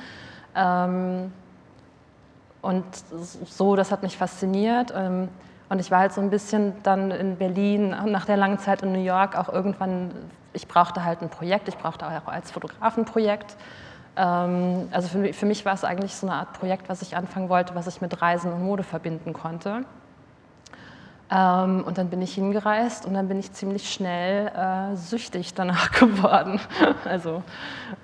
Ähm, 0.56 1.30
und 2.62 2.84
so, 3.12 3.76
das 3.76 3.92
hat 3.92 4.02
mich 4.02 4.16
fasziniert. 4.16 4.90
Ähm, 4.96 5.28
und 5.68 5.80
ich 5.80 5.90
war 5.90 6.00
halt 6.00 6.12
so 6.12 6.20
ein 6.20 6.30
bisschen 6.30 6.74
dann 6.82 7.10
in 7.10 7.36
Berlin, 7.36 7.96
nach 8.06 8.26
der 8.26 8.36
langen 8.36 8.58
Zeit 8.58 8.82
in 8.82 8.92
New 8.92 9.02
York 9.02 9.36
auch 9.36 9.48
irgendwann 9.48 10.10
ich 10.54 10.68
brauchte 10.68 11.04
halt 11.04 11.20
ein 11.20 11.28
Projekt, 11.28 11.68
ich 11.68 11.76
brauchte 11.76 12.06
auch 12.06 12.26
als 12.28 12.50
Fotograf 12.50 12.96
ein 12.96 13.04
Projekt. 13.04 13.56
Ähm, 14.16 14.88
also 14.92 15.08
für, 15.08 15.32
für 15.32 15.46
mich 15.46 15.64
war 15.66 15.74
es 15.74 15.84
eigentlich 15.84 16.14
so 16.14 16.26
eine 16.26 16.36
Art 16.36 16.52
Projekt, 16.54 16.88
was 16.88 17.02
ich 17.02 17.16
anfangen 17.16 17.48
wollte, 17.48 17.74
was 17.74 17.86
ich 17.86 18.00
mit 18.00 18.22
Reisen 18.22 18.52
und 18.52 18.62
Mode 18.62 18.84
verbinden 18.84 19.32
konnte. 19.32 19.84
Ähm, 21.30 21.84
und 21.84 21.98
dann 21.98 22.08
bin 22.08 22.22
ich 22.22 22.34
hingereist 22.34 23.04
und 23.06 23.14
dann 23.14 23.28
bin 23.28 23.38
ich 23.38 23.52
ziemlich 23.52 23.92
schnell 23.92 24.48
äh, 24.48 24.96
süchtig 24.96 25.54
danach 25.54 25.90
geworden. 25.98 26.60
also 27.04 27.42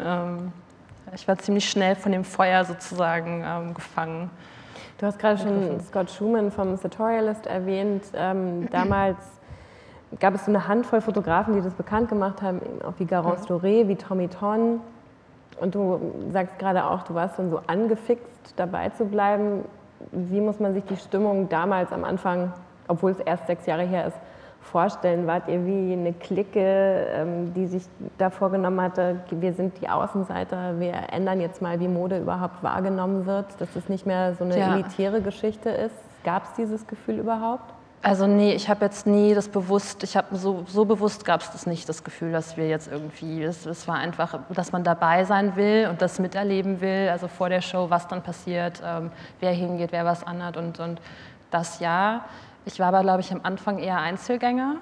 ähm, 0.00 0.52
ich 1.14 1.26
war 1.26 1.38
ziemlich 1.38 1.68
schnell 1.68 1.96
von 1.96 2.12
dem 2.12 2.24
Feuer 2.24 2.64
sozusagen 2.64 3.74
gefangen. 3.74 4.30
Du 5.00 5.06
hast 5.06 5.18
gerade 5.18 5.38
schon 5.38 5.80
Scott 5.80 6.10
Schumann 6.10 6.50
vom 6.50 6.76
Sartorialist 6.76 7.46
erwähnt. 7.46 8.04
Ähm, 8.14 8.68
damals 8.70 9.16
gab 10.18 10.34
es 10.34 10.44
so 10.44 10.50
eine 10.50 10.68
Handvoll 10.68 11.00
Fotografen, 11.00 11.54
die 11.54 11.62
das 11.62 11.72
bekannt 11.72 12.10
gemacht 12.10 12.42
haben, 12.42 12.60
auch 12.84 12.92
wie 12.98 13.06
Garance 13.06 13.44
mhm. 13.44 13.56
Doré, 13.56 13.88
wie 13.88 13.96
Tommy 13.96 14.28
Ton. 14.28 14.80
Und 15.58 15.74
du 15.74 15.98
sagst 16.34 16.58
gerade 16.58 16.84
auch, 16.84 17.02
du 17.04 17.14
warst 17.14 17.38
dann 17.38 17.48
so 17.48 17.62
angefixt, 17.66 18.52
dabei 18.56 18.90
zu 18.90 19.06
bleiben. 19.06 19.64
Wie 20.12 20.42
muss 20.42 20.60
man 20.60 20.74
sich 20.74 20.84
die 20.84 20.98
Stimmung 20.98 21.48
damals 21.48 21.92
am 21.92 22.04
Anfang, 22.04 22.52
obwohl 22.86 23.12
es 23.12 23.20
erst 23.20 23.46
sechs 23.46 23.64
Jahre 23.64 23.84
her 23.84 24.08
ist, 24.08 24.18
vorstellen? 24.60 25.26
Wart 25.26 25.48
ihr 25.48 25.64
wie 25.66 25.92
eine 25.92 26.12
Clique, 26.12 27.06
ähm, 27.14 27.52
die 27.54 27.66
sich 27.66 27.84
da 28.18 28.30
vorgenommen 28.30 28.80
hatte, 28.80 29.20
wir 29.30 29.52
sind 29.52 29.80
die 29.80 29.88
Außenseiter, 29.88 30.78
wir 30.78 30.94
ändern 31.12 31.40
jetzt 31.40 31.62
mal, 31.62 31.80
wie 31.80 31.88
Mode 31.88 32.18
überhaupt 32.18 32.62
wahrgenommen 32.62 33.26
wird, 33.26 33.46
dass 33.58 33.74
es 33.76 33.88
nicht 33.88 34.06
mehr 34.06 34.34
so 34.34 34.44
eine 34.44 34.58
ja. 34.58 34.74
elitäre 34.74 35.22
Geschichte 35.22 35.70
ist? 35.70 35.94
Gab 36.24 36.44
es 36.44 36.52
dieses 36.54 36.86
Gefühl 36.86 37.18
überhaupt? 37.18 37.72
Also 38.02 38.26
nee, 38.26 38.54
ich 38.54 38.70
habe 38.70 38.86
jetzt 38.86 39.06
nie 39.06 39.34
das 39.34 39.48
bewusst, 39.48 40.02
ich 40.04 40.16
habe 40.16 40.34
so, 40.34 40.64
so 40.66 40.86
bewusst 40.86 41.26
gab 41.26 41.42
es 41.42 41.50
das 41.50 41.66
nicht, 41.66 41.86
das 41.86 42.02
Gefühl, 42.02 42.32
dass 42.32 42.56
wir 42.56 42.66
jetzt 42.66 42.90
irgendwie, 42.90 43.42
es, 43.42 43.66
es 43.66 43.86
war 43.86 43.96
einfach, 43.96 44.38
dass 44.48 44.72
man 44.72 44.84
dabei 44.84 45.24
sein 45.24 45.54
will 45.54 45.86
und 45.90 46.00
das 46.00 46.18
miterleben 46.18 46.80
will, 46.80 47.10
also 47.10 47.28
vor 47.28 47.50
der 47.50 47.60
Show, 47.60 47.90
was 47.90 48.08
dann 48.08 48.22
passiert, 48.22 48.80
ähm, 48.82 49.10
wer 49.40 49.52
hingeht, 49.52 49.92
wer 49.92 50.06
was 50.06 50.26
anhat 50.26 50.56
und, 50.56 50.80
und 50.80 50.98
das 51.50 51.80
ja. 51.80 52.24
Ich 52.64 52.78
war 52.78 52.88
aber, 52.88 53.00
glaube 53.02 53.20
ich, 53.20 53.32
am 53.32 53.40
Anfang 53.42 53.78
eher 53.78 53.98
Einzelgänger, 53.98 54.76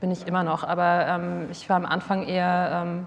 bin 0.00 0.10
ich 0.10 0.26
immer 0.26 0.42
noch, 0.44 0.64
aber 0.64 1.06
ähm, 1.06 1.48
ich 1.50 1.68
war 1.68 1.76
am 1.76 1.86
Anfang 1.86 2.22
eher 2.22 2.82
ähm, 2.84 3.06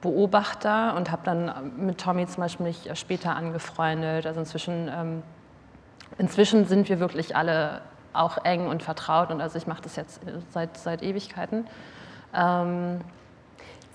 Beobachter 0.00 0.94
und 0.96 1.10
habe 1.10 1.22
dann 1.24 1.72
mit 1.76 1.98
Tommy 1.98 2.26
zum 2.26 2.42
Beispiel 2.42 2.66
mich 2.66 2.90
später 2.94 3.36
angefreundet, 3.36 4.26
also 4.26 4.40
inzwischen... 4.40 4.88
Ähm, 4.88 5.22
inzwischen 6.18 6.66
sind 6.66 6.90
wir 6.90 7.00
wirklich 7.00 7.36
alle 7.36 7.80
auch 8.12 8.44
eng 8.44 8.66
und 8.66 8.82
vertraut 8.82 9.30
und 9.30 9.40
also 9.40 9.56
ich 9.56 9.66
mache 9.66 9.80
das 9.82 9.96
jetzt 9.96 10.20
seit, 10.50 10.76
seit 10.76 11.02
Ewigkeiten. 11.02 11.66
Ähm, 12.34 13.00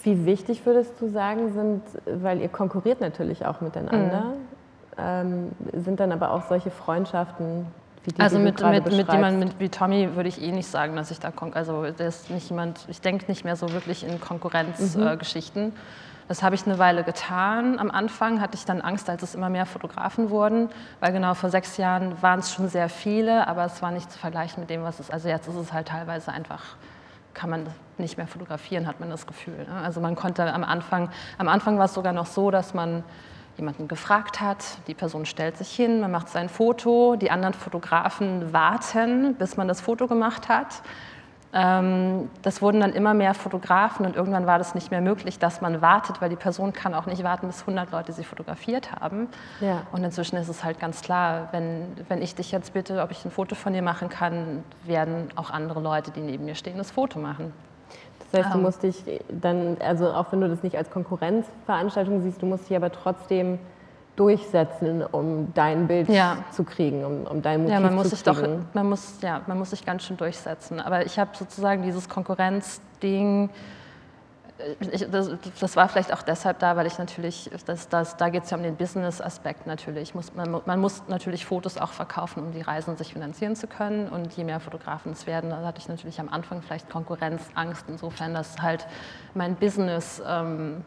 Wie 0.03 0.25
wichtig 0.25 0.65
würdest 0.65 0.99
du 0.99 1.09
sagen 1.09 1.53
sind, 1.53 1.83
weil 2.05 2.41
ihr 2.41 2.49
konkurriert 2.49 3.01
natürlich 3.01 3.45
auch 3.45 3.61
miteinander, 3.61 4.21
mhm. 4.21 4.33
ähm, 4.97 5.51
sind 5.83 5.99
dann 5.99 6.11
aber 6.11 6.31
auch 6.31 6.43
solche 6.43 6.71
Freundschaften, 6.71 7.67
wie 8.07 8.13
die, 8.13 8.21
also 8.21 8.37
die 8.37 8.43
mit, 8.43 8.61
mit, 8.61 8.85
mit 8.85 9.11
jemandem 9.11 9.49
wie 9.59 9.67
Tommy 9.67 10.15
würde 10.15 10.29
ich 10.29 10.41
eh 10.41 10.53
nicht 10.53 10.69
sagen, 10.69 10.95
dass 10.95 11.11
ich 11.11 11.19
da, 11.19 11.33
also 11.51 11.91
der 11.91 12.07
ist 12.07 12.29
nicht 12.29 12.49
jemand, 12.49 12.85
ich 12.87 13.01
denke 13.01 13.25
nicht 13.27 13.43
mehr 13.43 13.57
so 13.57 13.73
wirklich 13.73 14.05
in 14.05 14.21
Konkurrenzgeschichten. 14.21 15.65
Mhm. 15.65 15.69
Äh, 15.71 16.29
das 16.29 16.41
habe 16.41 16.55
ich 16.55 16.65
eine 16.65 16.79
Weile 16.79 17.03
getan. 17.03 17.79
Am 17.79 17.91
Anfang 17.91 18.39
hatte 18.39 18.55
ich 18.55 18.63
dann 18.63 18.79
Angst, 18.79 19.09
als 19.09 19.23
es 19.23 19.35
immer 19.35 19.49
mehr 19.49 19.65
Fotografen 19.65 20.29
wurden, 20.29 20.69
weil 21.01 21.11
genau 21.11 21.33
vor 21.33 21.49
sechs 21.49 21.75
Jahren 21.75 22.21
waren 22.21 22.39
es 22.39 22.53
schon 22.53 22.69
sehr 22.69 22.87
viele, 22.87 23.45
aber 23.45 23.65
es 23.65 23.81
war 23.81 23.91
nicht 23.91 24.09
zu 24.09 24.17
vergleichen 24.17 24.61
mit 24.61 24.69
dem, 24.69 24.83
was 24.83 25.01
es, 25.01 25.09
also 25.09 25.27
jetzt 25.27 25.49
ist 25.49 25.55
es 25.55 25.73
halt 25.73 25.89
teilweise 25.89 26.31
einfach, 26.31 26.63
kann 27.33 27.49
man 27.49 27.67
nicht 27.97 28.15
mehr 28.15 28.27
fotografieren, 28.27 28.87
hat 28.87 29.01
man 29.01 29.09
das 29.09 29.27
Gefühl. 29.27 29.65
Ne? 29.67 29.81
Also 29.83 29.99
man 29.99 30.15
konnte 30.15 30.53
am 30.53 30.63
Anfang, 30.63 31.09
am 31.37 31.49
Anfang 31.49 31.77
war 31.77 31.85
es 31.85 31.93
sogar 31.93 32.13
noch 32.13 32.25
so, 32.25 32.51
dass 32.51 32.73
man 32.73 33.03
jemanden 33.57 33.87
gefragt 33.87 34.39
hat, 34.39 34.63
die 34.87 34.93
Person 34.93 35.25
stellt 35.25 35.57
sich 35.57 35.69
hin, 35.69 35.99
man 35.99 36.11
macht 36.11 36.29
sein 36.29 36.49
Foto, 36.49 37.15
die 37.15 37.31
anderen 37.31 37.53
Fotografen 37.53 38.53
warten, 38.53 39.35
bis 39.35 39.57
man 39.57 39.67
das 39.67 39.81
Foto 39.81 40.07
gemacht 40.07 40.47
hat. 40.49 40.81
Ähm, 41.53 42.29
das 42.41 42.61
wurden 42.61 42.81
dann 42.81 42.93
immer 42.93 43.13
mehr 43.13 43.33
Fotografen 43.33 44.05
und 44.05 44.15
irgendwann 44.15 44.45
war 44.45 44.57
das 44.57 44.75
nicht 44.75 44.91
mehr 44.91 45.01
möglich, 45.01 45.39
dass 45.39 45.61
man 45.61 45.81
wartet, 45.81 46.21
weil 46.21 46.29
die 46.29 46.35
Person 46.35 46.73
kann 46.73 46.93
auch 46.93 47.05
nicht 47.05 47.23
warten, 47.23 47.47
bis 47.47 47.61
100 47.61 47.91
Leute 47.91 48.11
sie 48.11 48.23
fotografiert 48.23 48.91
haben. 48.91 49.29
Ja. 49.61 49.83
Und 49.91 50.03
inzwischen 50.03 50.35
ist 50.35 50.49
es 50.49 50.63
halt 50.63 50.79
ganz 50.79 51.01
klar, 51.01 51.47
wenn, 51.51 51.87
wenn 52.09 52.21
ich 52.21 52.35
dich 52.35 52.51
jetzt 52.51 52.73
bitte, 52.73 53.01
ob 53.01 53.11
ich 53.11 53.23
ein 53.23 53.31
Foto 53.31 53.55
von 53.55 53.73
dir 53.73 53.81
machen 53.81 54.09
kann, 54.09 54.63
werden 54.83 55.29
auch 55.35 55.49
andere 55.49 55.79
Leute, 55.79 56.11
die 56.11 56.21
neben 56.21 56.45
mir 56.45 56.55
stehen, 56.55 56.77
das 56.77 56.91
Foto 56.91 57.17
machen. 57.17 57.53
Das 58.31 58.41
heißt, 58.41 58.53
du 58.53 58.57
ähm. 58.57 58.63
musst 58.63 58.83
dich 58.83 59.03
dann, 59.29 59.77
also 59.79 60.11
auch 60.11 60.31
wenn 60.31 60.41
du 60.41 60.49
das 60.49 60.63
nicht 60.63 60.77
als 60.77 60.89
Konkurrenzveranstaltung 60.89 62.21
siehst, 62.21 62.41
du 62.41 62.45
musst 62.45 62.69
dich 62.69 62.75
aber 62.75 62.91
trotzdem 62.91 63.59
durchsetzen, 64.15 65.03
um 65.03 65.53
dein 65.53 65.87
Bild 65.87 66.09
ja. 66.09 66.37
zu 66.51 66.63
kriegen, 66.63 67.05
um, 67.05 67.27
um 67.27 67.41
dein 67.41 67.61
Motiv 67.61 67.73
ja, 67.73 67.79
man 67.79 67.95
muss 67.95 68.09
zu 68.09 68.15
sich 68.15 68.23
Doch, 68.23 68.41
man 68.73 68.89
muss, 68.89 69.21
ja, 69.21 69.41
man 69.45 69.59
muss 69.59 69.69
sich 69.69 69.85
ganz 69.85 70.03
schön 70.03 70.17
durchsetzen. 70.17 70.79
Aber 70.79 71.05
ich 71.05 71.19
habe 71.19 71.31
sozusagen 71.37 71.83
dieses 71.83 72.09
Konkurrenzding, 72.09 73.49
ich, 74.91 75.09
das, 75.09 75.29
das, 75.59 75.75
war 75.75 75.87
vielleicht 75.87 76.11
auch 76.11 76.23
deshalb 76.23 76.59
da, 76.59 76.75
weil 76.75 76.87
ich 76.87 76.97
natürlich, 76.97 77.49
das, 77.65 77.89
das, 77.89 78.17
da 78.17 78.29
geht 78.29 78.43
es 78.43 78.49
ja 78.49 78.57
um 78.57 78.63
den 78.63 78.75
Business-Aspekt 78.75 79.67
natürlich. 79.67 80.15
Muss, 80.15 80.33
man, 80.33 80.61
man, 80.65 80.79
muss 80.79 81.03
natürlich 81.07 81.45
Fotos 81.45 81.77
auch 81.77 81.91
verkaufen, 81.91 82.43
um 82.43 82.51
die 82.51 82.61
Reisen 82.61 82.97
sich 82.97 83.13
finanzieren 83.13 83.55
zu 83.55 83.67
können. 83.67 84.09
Und 84.09 84.33
je 84.33 84.43
mehr 84.43 84.59
Fotografen 84.59 85.11
es 85.11 85.27
werden, 85.27 85.51
da 85.51 85.63
hatte 85.63 85.79
ich 85.79 85.87
natürlich 85.87 86.19
am 86.19 86.29
Anfang 86.29 86.61
vielleicht 86.61 86.89
Konkurrenzangst, 86.89 87.85
insofern, 87.87 88.33
dass 88.33 88.59
halt 88.61 88.87
mein 89.35 89.55
Business 89.55 90.21
ähm, 90.25 90.83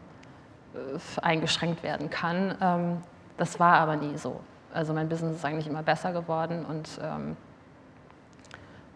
äh, 0.73 1.21
eingeschränkt 1.21 1.83
werden 1.83 2.09
kann. 2.09 2.55
Ähm, 2.61 2.97
das 3.37 3.59
war 3.59 3.75
aber 3.75 3.95
nie 3.95 4.17
so. 4.17 4.41
Also 4.73 4.93
mein 4.93 5.07
Business 5.07 5.37
ist 5.37 5.45
eigentlich 5.45 5.67
immer 5.67 5.83
besser 5.83 6.11
geworden 6.11 6.65
und, 6.65 6.89
ähm, 7.01 7.37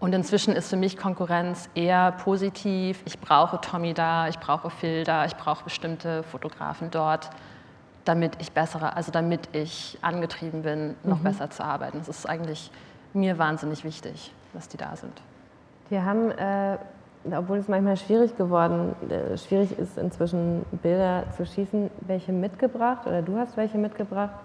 und 0.05 0.13
inzwischen 0.13 0.55
ist 0.55 0.69
für 0.69 0.77
mich 0.77 0.97
Konkurrenz 0.97 1.67
eher 1.73 2.11
positiv. 2.11 3.01
Ich 3.05 3.19
brauche 3.19 3.59
Tommy 3.59 3.95
da, 3.95 4.27
ich 4.27 4.37
brauche 4.37 4.69
Phil 4.69 5.03
da, 5.03 5.25
ich 5.25 5.35
brauche 5.35 5.63
bestimmte 5.63 6.21
Fotografen 6.21 6.91
dort, 6.91 7.31
damit 8.03 8.33
ich 8.37 8.51
bessere, 8.51 8.95
also 8.95 9.11
damit 9.11 9.49
ich 9.53 9.97
angetrieben 10.03 10.61
bin, 10.61 10.95
noch 11.03 11.17
mhm. 11.17 11.23
besser 11.23 11.49
zu 11.49 11.65
arbeiten. 11.65 11.97
Das 11.97 12.19
ist 12.19 12.29
eigentlich 12.29 12.69
mir 13.15 13.39
wahnsinnig 13.39 13.83
wichtig, 13.83 14.31
dass 14.53 14.67
die 14.67 14.77
da 14.77 14.95
sind. 14.95 15.23
Wir 15.89 16.05
haben 16.05 16.29
äh 16.29 16.77
obwohl 17.35 17.57
es 17.57 17.67
manchmal 17.67 17.97
schwierig 17.97 18.37
geworden, 18.37 18.93
äh, 19.09 19.35
schwierig 19.35 19.75
ist 19.79 19.97
inzwischen 19.97 20.63
Bilder 20.83 21.23
zu 21.35 21.43
schießen, 21.43 21.89
welche 22.01 22.31
mitgebracht 22.31 23.07
oder 23.07 23.23
du 23.23 23.35
hast 23.35 23.57
welche 23.57 23.79
mitgebracht, 23.79 24.35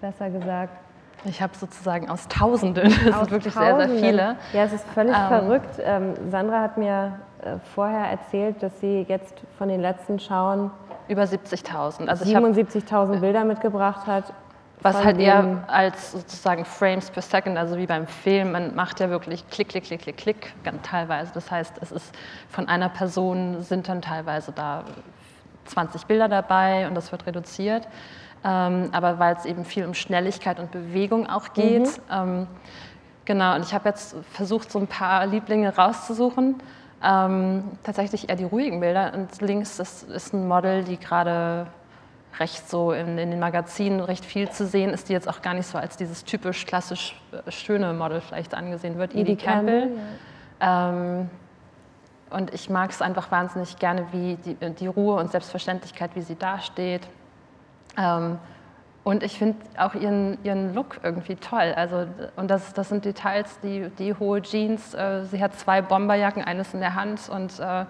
besser 0.00 0.30
gesagt? 0.30 0.83
Ich 1.24 1.40
habe 1.40 1.56
sozusagen 1.56 2.10
aus 2.10 2.28
Tausenden, 2.28 2.84
das 3.04 3.14
aus 3.14 3.20
sind 3.20 3.30
wirklich 3.30 3.54
Tausenden. 3.54 3.88
sehr, 3.88 3.98
sehr 3.98 4.10
viele. 4.10 4.36
Ja, 4.52 4.64
es 4.64 4.72
ist 4.72 4.86
völlig 4.88 5.16
ähm. 5.16 5.28
verrückt. 5.28 5.80
Ähm, 5.82 6.14
Sandra 6.30 6.60
hat 6.60 6.76
mir 6.76 7.18
äh, 7.42 7.56
vorher 7.74 8.06
erzählt, 8.06 8.62
dass 8.62 8.80
sie 8.80 9.06
jetzt 9.08 9.34
von 9.58 9.68
den 9.68 9.80
letzten 9.80 10.18
Schauen 10.18 10.70
über 11.08 11.22
70.000. 11.22 12.06
Also 12.06 12.24
77.000 12.24 13.20
Bilder 13.20 13.44
mitgebracht 13.44 14.06
hat 14.06 14.32
Was 14.80 15.04
halt 15.04 15.18
eher 15.18 15.64
als 15.66 16.12
sozusagen 16.12 16.64
Frames 16.64 17.10
per 17.10 17.22
Second, 17.22 17.58
also 17.58 17.76
wie 17.76 17.86
beim 17.86 18.06
Film, 18.06 18.52
man 18.52 18.74
macht 18.74 19.00
ja 19.00 19.10
wirklich 19.10 19.46
Klick, 19.48 19.68
Klick, 19.68 19.84
Klick, 19.84 20.00
Klick, 20.00 20.16
Klick, 20.16 20.54
ganz 20.62 20.82
teilweise. 20.82 21.32
Das 21.34 21.50
heißt, 21.50 21.74
es 21.80 21.92
ist 21.92 22.14
von 22.48 22.68
einer 22.68 22.88
Person 22.88 23.62
sind 23.62 23.88
dann 23.88 24.02
teilweise 24.02 24.52
da 24.52 24.84
20 25.66 26.06
Bilder 26.06 26.28
dabei 26.28 26.86
und 26.86 26.94
das 26.94 27.12
wird 27.12 27.26
reduziert. 27.26 27.86
Ähm, 28.44 28.90
aber 28.92 29.18
weil 29.18 29.36
es 29.36 29.46
eben 29.46 29.64
viel 29.64 29.86
um 29.86 29.94
Schnelligkeit 29.94 30.60
und 30.60 30.70
Bewegung 30.70 31.26
auch 31.26 31.54
geht. 31.54 31.86
Mhm. 31.86 32.02
Ähm, 32.10 32.46
genau, 33.24 33.54
und 33.54 33.64
ich 33.64 33.72
habe 33.72 33.88
jetzt 33.88 34.14
versucht, 34.32 34.70
so 34.70 34.78
ein 34.78 34.86
paar 34.86 35.26
Lieblinge 35.26 35.74
rauszusuchen. 35.74 36.56
Ähm, 37.02 37.64
tatsächlich 37.82 38.28
eher 38.28 38.36
die 38.36 38.44
ruhigen 38.44 38.80
Bilder. 38.80 39.12
Und 39.14 39.40
links 39.40 39.78
ist, 39.78 40.04
ist 40.04 40.32
ein 40.34 40.46
Model, 40.46 40.84
die 40.84 40.98
gerade 40.98 41.66
recht 42.38 42.68
so 42.68 42.92
in, 42.92 43.18
in, 43.18 43.30
den 43.30 43.40
Magazinen 43.40 44.00
recht 44.00 44.24
viel 44.24 44.50
zu 44.50 44.66
sehen 44.66 44.90
ist, 44.90 45.08
die 45.08 45.12
jetzt 45.12 45.28
auch 45.28 45.40
gar 45.42 45.54
nicht 45.54 45.66
so 45.66 45.78
als 45.78 45.96
dieses 45.96 46.24
typisch 46.24 46.66
klassisch 46.66 47.20
äh, 47.32 47.50
schöne 47.50 47.92
Model 47.92 48.20
vielleicht 48.20 48.54
angesehen 48.54 48.98
wird, 48.98 49.14
Edie 49.14 49.36
Campbell. 49.36 49.90
Ja. 50.60 50.90
Ähm, 50.90 51.30
und 52.30 52.52
ich 52.52 52.68
mag 52.68 52.90
es 52.90 53.00
einfach 53.00 53.30
wahnsinnig 53.30 53.78
gerne, 53.78 54.06
wie 54.12 54.36
die, 54.36 54.54
die, 54.54 54.86
Ruhe 54.86 55.16
und 55.16 55.30
Selbstverständlichkeit, 55.30 56.10
wie 56.14 56.22
sie 56.22 56.36
dasteht. 56.36 57.02
Ähm, 57.96 58.38
und 59.04 59.22
ich 59.22 59.38
finde 59.38 59.58
auch 59.76 59.94
ihren, 59.94 60.42
ihren 60.44 60.74
Look 60.74 61.00
irgendwie 61.02 61.36
toll. 61.36 61.74
Also, 61.76 62.06
und 62.36 62.50
das, 62.50 62.72
das 62.72 62.88
sind 62.88 63.04
Details, 63.04 63.60
die, 63.60 63.90
die 63.98 64.14
hohe 64.14 64.40
Jeans. 64.40 64.94
Äh, 64.94 65.24
sie 65.26 65.42
hat 65.42 65.54
zwei 65.54 65.82
Bomberjacken, 65.82 66.42
eines 66.42 66.72
in 66.72 66.80
der 66.80 66.94
Hand 66.94 67.28
und 67.28 67.60
äh, 67.60 67.84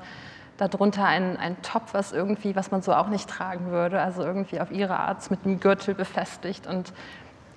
darunter 0.56 1.04
ein, 1.04 1.36
ein 1.36 1.60
Top, 1.62 1.82
was 1.92 2.12
irgendwie, 2.12 2.56
was 2.56 2.70
man 2.70 2.82
so 2.82 2.92
auch 2.94 3.08
nicht 3.08 3.28
tragen 3.28 3.70
würde, 3.70 4.00
also 4.00 4.22
irgendwie 4.22 4.60
auf 4.60 4.70
ihre 4.70 4.98
Art 4.98 5.30
mit 5.30 5.44
einem 5.44 5.60
Gürtel 5.60 5.94
befestigt 5.94 6.66
und 6.66 6.92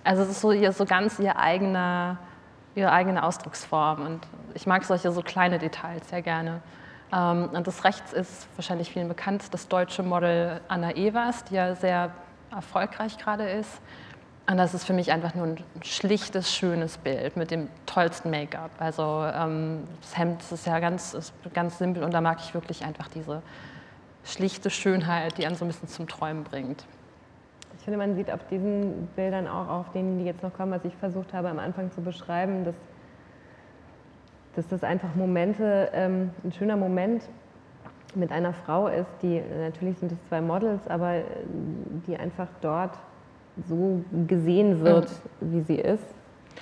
also 0.03 0.23
es 0.23 0.29
ist 0.29 0.41
so, 0.41 0.51
ihr, 0.51 0.71
so 0.71 0.85
ganz 0.85 1.19
ihr 1.19 1.37
eigener, 1.37 2.17
ihre 2.75 2.91
eigene 2.91 3.23
Ausdrucksform 3.23 4.05
und 4.05 4.21
ich 4.53 4.65
mag 4.65 4.83
solche 4.83 5.11
so 5.11 5.21
kleine 5.21 5.59
Details 5.59 6.09
sehr 6.09 6.21
gerne. 6.21 6.61
Ähm, 7.13 7.49
und 7.53 7.67
das 7.67 7.83
rechts 7.83 8.13
ist 8.13 8.47
wahrscheinlich 8.55 8.91
vielen 8.91 9.09
bekannt, 9.09 9.53
das 9.53 9.67
deutsche 9.67 10.03
Model 10.03 10.61
Anna 10.67 10.91
Evers, 10.91 11.43
die 11.45 11.55
ja 11.55 11.75
sehr 11.75 12.11
erfolgreich 12.57 13.17
gerade 13.17 13.49
ist. 13.49 13.81
Und 14.49 14.57
das 14.57 14.73
ist 14.73 14.85
für 14.85 14.93
mich 14.93 15.11
einfach 15.11 15.35
nur 15.35 15.45
ein 15.45 15.57
schlichtes, 15.81 16.53
schönes 16.53 16.97
Bild 16.97 17.35
mit 17.35 17.51
dem 17.51 17.67
tollsten 17.85 18.29
Make-up. 18.29 18.71
Also 18.79 19.25
ähm, 19.33 19.83
das 20.01 20.17
Hemd 20.17 20.41
ist 20.51 20.65
ja 20.65 20.79
ganz, 20.79 21.13
ist 21.13 21.33
ganz 21.53 21.77
simpel 21.77 22.03
und 22.03 22.13
da 22.13 22.21
mag 22.21 22.39
ich 22.39 22.53
wirklich 22.53 22.85
einfach 22.85 23.09
diese 23.09 23.41
schlichte 24.23 24.69
Schönheit, 24.69 25.37
die 25.37 25.45
einen 25.45 25.55
so 25.55 25.65
ein 25.65 25.67
bisschen 25.67 25.89
zum 25.89 26.07
Träumen 26.07 26.43
bringt. 26.45 26.85
Ich 27.77 27.83
finde, 27.83 27.97
man 27.97 28.15
sieht 28.15 28.31
auf 28.31 28.45
diesen 28.49 29.07
Bildern 29.15 29.47
auch, 29.47 29.67
auf 29.67 29.91
denen, 29.91 30.19
die 30.19 30.25
jetzt 30.25 30.43
noch 30.43 30.53
kommen, 30.53 30.71
was 30.71 30.83
ich 30.85 30.95
versucht 30.95 31.33
habe 31.33 31.49
am 31.49 31.59
Anfang 31.59 31.91
zu 31.91 32.01
beschreiben, 32.01 32.63
dass, 32.63 32.75
dass 34.55 34.67
das 34.67 34.83
einfach 34.83 35.13
Momente, 35.15 35.89
ähm, 35.93 36.31
ein 36.45 36.53
schöner 36.53 36.77
Moment 36.77 37.23
mit 38.17 38.31
einer 38.31 38.53
Frau 38.53 38.87
ist, 38.87 39.09
die, 39.21 39.41
natürlich 39.61 39.97
sind 39.99 40.11
es 40.11 40.17
zwei 40.27 40.41
Models, 40.41 40.87
aber 40.87 41.15
äh, 41.15 41.23
die 42.07 42.17
einfach 42.17 42.47
dort 42.61 42.97
so 43.67 44.03
gesehen 44.27 44.83
wird, 44.83 45.09
mhm. 45.39 45.53
wie 45.53 45.61
sie 45.61 45.75
ist. 45.75 46.03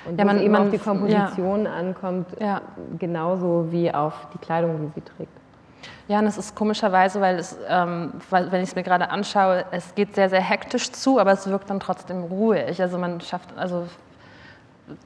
Und 0.07 0.19
ja, 0.19 0.25
man 0.25 0.39
eben 0.41 0.55
auf 0.55 0.69
die 0.69 0.77
Komposition 0.77 1.65
ja. 1.65 1.73
ankommt, 1.73 2.27
ja. 2.39 2.61
genauso 2.99 3.67
wie 3.71 3.93
auf 3.93 4.27
die 4.33 4.37
Kleidung, 4.39 4.79
die 4.81 4.99
sie 4.99 5.01
trägt. 5.01 5.31
Ja, 6.07 6.19
und 6.19 6.27
es 6.27 6.37
ist 6.37 6.55
komischerweise, 6.55 7.21
weil, 7.21 7.37
es, 7.37 7.57
ähm, 7.67 8.13
weil 8.29 8.51
wenn 8.51 8.61
ich 8.61 8.69
es 8.69 8.75
mir 8.75 8.83
gerade 8.83 9.09
anschaue, 9.09 9.65
es 9.71 9.95
geht 9.95 10.15
sehr, 10.15 10.29
sehr 10.29 10.41
hektisch 10.41 10.91
zu, 10.91 11.19
aber 11.19 11.31
es 11.31 11.49
wirkt 11.49 11.69
dann 11.69 11.79
trotzdem 11.79 12.23
ruhig. 12.23 12.79
Also 12.81 12.97
man 12.97 13.21
schafft, 13.21 13.57
also 13.57 13.87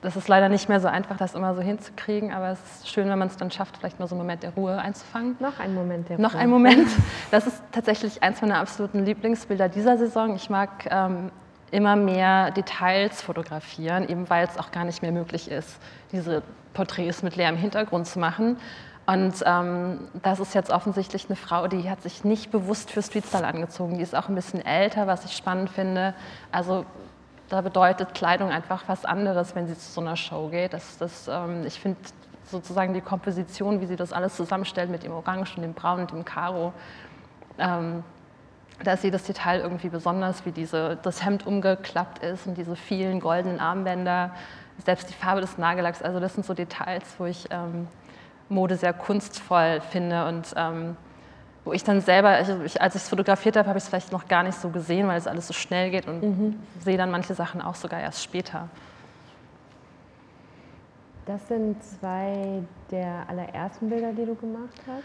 das 0.02 0.16
ist 0.16 0.28
leider 0.28 0.50
nicht 0.50 0.68
mehr 0.68 0.80
so 0.80 0.88
einfach, 0.88 1.18
das 1.18 1.36
immer 1.36 1.56
so 1.56 1.62
hinzukriegen, 1.62 2.34
aber 2.34 2.50
es 2.50 2.60
ist 2.60 2.90
schön, 2.90 3.10
wenn 3.10 3.20
man 3.20 3.30
es 3.30 3.38
dann 3.38 3.50
schafft, 3.50 3.78
vielleicht 3.78 4.00
mal 4.00 4.08
so 4.08 4.16
einen 4.16 4.22
Moment 4.22 4.44
der 4.44 4.54
Ruhe 4.54 4.78
einzufangen. 4.78 5.38
Noch 5.40 5.60
ein 5.60 5.74
Moment 5.74 6.10
der 6.10 6.18
Ruhe. 6.18 6.24
Noch 6.24 6.36
ein 6.36 6.50
Moment. 6.50 6.90
Das 7.32 7.46
ist 7.48 7.62
tatsächlich 7.72 8.24
eins 8.24 8.42
meiner 8.42 8.58
absoluten 8.58 9.06
Lieblingsbilder 9.06 9.70
dieser 9.70 9.98
Saison. 9.98 10.36
Ich 10.36 10.50
mag 10.50 10.88
ähm, 10.90 11.32
immer 11.72 11.96
mehr 11.96 12.52
Details 12.52 13.22
fotografieren, 13.22 14.08
eben 14.08 14.30
weil 14.30 14.48
es 14.48 14.58
auch 14.58 14.72
gar 14.72 14.84
nicht 14.84 15.02
mehr 15.02 15.12
möglich 15.12 15.50
ist, 15.50 15.78
diese 16.12 16.42
Porträts 16.74 17.24
mit 17.24 17.36
leerem 17.36 17.56
Hintergrund 17.56 18.08
zu 18.08 18.20
machen. 18.20 18.58
Und 19.06 19.44
ähm, 19.46 20.08
das 20.22 20.40
ist 20.40 20.54
jetzt 20.54 20.70
offensichtlich 20.70 21.26
eine 21.30 21.36
Frau, 21.36 21.68
die 21.68 21.90
hat 21.90 22.02
sich 22.02 22.24
nicht 22.24 22.52
bewusst 22.52 22.92
für 22.92 23.02
Streetstyle 23.02 23.46
angezogen. 23.46 23.98
Die 23.98 24.04
ist 24.04 24.16
auch 24.16 24.30
ein 24.30 24.36
bisschen 24.36 24.64
älter, 24.64 25.08
was 25.08 25.26
ich 25.26 25.36
spannend 25.36 25.70
finde. 25.70 26.14
Also 26.52 26.86
da 27.50 27.62
bedeutet 27.62 28.14
Kleidung 28.14 28.52
einfach 28.52 28.84
was 28.88 29.06
anderes, 29.06 29.56
wenn 29.56 29.68
sie 29.68 29.78
zu 29.78 29.92
so 29.92 30.02
einer 30.02 30.16
Show 30.16 30.50
geht. 30.50 30.74
Das, 30.74 30.98
das, 30.98 31.28
ähm, 31.28 31.66
ich 31.66 31.80
finde 31.80 32.00
sozusagen 32.46 32.94
die 32.94 33.02
Komposition, 33.02 33.82
wie 33.82 33.86
sie 33.86 33.96
das 33.96 34.14
alles 34.14 34.36
zusammenstellt 34.36 34.90
mit 34.90 35.04
dem 35.04 35.12
Orange 35.12 35.56
und 35.56 35.64
dem 35.64 35.74
Braun 35.74 36.02
und 36.02 36.12
dem 36.12 36.26
Karo, 36.26 36.74
ähm, 37.58 38.04
da 38.84 38.94
ist 38.94 39.04
jedes 39.04 39.24
Detail 39.24 39.60
irgendwie 39.60 39.90
besonders, 39.90 40.46
wie 40.46 40.52
diese, 40.52 40.98
das 41.02 41.26
Hemd 41.26 41.46
umgeklappt 41.46 42.24
ist 42.24 42.48
und 42.48 42.58
diese 42.58 42.76
vielen 42.76 43.20
goldenen 43.20 43.60
Armbänder, 43.60 44.32
selbst 44.86 45.10
die 45.10 45.14
Farbe 45.14 45.42
des 45.42 45.58
Nagellacks. 45.58 46.02
Also 46.02 46.22
das 46.22 46.34
sind 46.34 46.46
so 46.46 46.54
Details, 46.54 47.04
wo 47.18 47.26
ich 47.26 47.48
ähm, 47.52 47.88
Mode 48.48 48.78
sehr 48.78 48.94
kunstvoll 48.94 49.82
finde 49.82 50.26
und 50.28 50.54
ähm, 50.56 50.96
wo 51.70 51.74
ich 51.74 51.84
dann 51.84 52.02
selber, 52.02 52.30
also 52.30 52.64
ich, 52.66 52.82
als 52.82 52.96
ich 52.96 53.04
es 53.04 53.10
fotografiert 53.10 53.56
habe, 53.56 53.68
habe 53.68 53.78
ich 53.78 53.84
es 53.84 53.90
vielleicht 53.90 54.12
noch 54.12 54.28
gar 54.28 54.42
nicht 54.42 54.60
so 54.60 54.70
gesehen, 54.70 55.08
weil 55.08 55.20
es 55.20 55.28
alles 55.28 55.46
so 55.46 55.54
schnell 55.54 55.92
geht 55.92 56.08
und 56.08 56.24
mhm. 56.24 56.60
sehe 56.80 56.98
dann 56.98 57.12
manche 57.12 57.36
Sachen 57.36 57.62
auch 57.62 57.76
sogar 57.76 58.00
erst 58.00 58.24
später. 58.24 58.70
Das 61.28 61.48
sind 61.48 61.78
zwei 61.84 62.64
der 62.90 63.24
allerersten 63.28 63.88
Bilder, 63.88 64.14
die 64.14 64.26
du 64.26 64.34
gemacht 64.34 64.82
hast? 64.88 65.04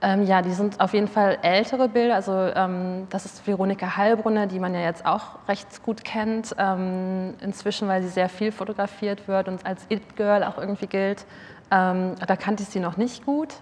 Ähm, 0.00 0.22
ja, 0.22 0.40
die 0.40 0.52
sind 0.52 0.80
auf 0.80 0.94
jeden 0.94 1.08
Fall 1.08 1.36
ältere 1.42 1.86
Bilder. 1.90 2.14
Also 2.14 2.32
ähm, 2.32 3.06
das 3.10 3.26
ist 3.26 3.46
Veronika 3.46 3.98
Heilbrunner, 3.98 4.46
die 4.46 4.58
man 4.58 4.72
ja 4.72 4.80
jetzt 4.80 5.04
auch 5.04 5.46
recht 5.48 5.82
gut 5.82 6.02
kennt. 6.02 6.56
Ähm, 6.56 7.34
inzwischen, 7.42 7.88
weil 7.88 8.00
sie 8.00 8.08
sehr 8.08 8.30
viel 8.30 8.52
fotografiert 8.52 9.28
wird 9.28 9.48
und 9.48 9.66
als 9.66 9.84
It-Girl 9.90 10.44
auch 10.44 10.56
irgendwie 10.56 10.86
gilt. 10.86 11.26
Ähm, 11.70 12.14
da 12.26 12.36
kannte 12.36 12.62
ich 12.62 12.70
sie 12.70 12.80
noch 12.80 12.96
nicht 12.96 13.26
gut. 13.26 13.54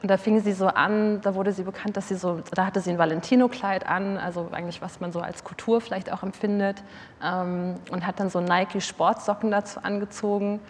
Und 0.00 0.08
da 0.08 0.16
fing 0.16 0.40
sie 0.40 0.52
so 0.52 0.68
an, 0.68 1.20
da 1.22 1.34
wurde 1.34 1.52
sie 1.52 1.64
bekannt, 1.64 1.96
dass 1.96 2.08
sie 2.08 2.14
so, 2.14 2.40
da 2.54 2.66
hatte 2.66 2.80
sie 2.80 2.90
ein 2.90 2.98
Valentino-Kleid 2.98 3.86
an, 3.86 4.16
also 4.16 4.48
eigentlich 4.52 4.80
was 4.80 5.00
man 5.00 5.10
so 5.10 5.20
als 5.20 5.42
Kultur 5.42 5.80
vielleicht 5.80 6.12
auch 6.12 6.22
empfindet, 6.22 6.84
ähm, 7.22 7.74
und 7.90 8.06
hat 8.06 8.20
dann 8.20 8.30
so 8.30 8.40
Nike-Sportsocken 8.40 9.50
dazu 9.50 9.80
angezogen. 9.82 10.60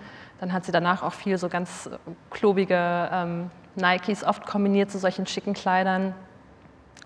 Dann 0.40 0.52
hat 0.52 0.64
sie 0.64 0.72
danach 0.72 1.02
auch 1.02 1.12
viel 1.12 1.36
so 1.36 1.48
ganz 1.48 1.90
klobige 2.30 3.10
ähm, 3.12 3.50
Nikes, 3.76 4.24
oft 4.24 4.46
kombiniert 4.46 4.90
zu 4.90 4.98
solchen 4.98 5.26
schicken 5.26 5.52
Kleidern. 5.52 6.14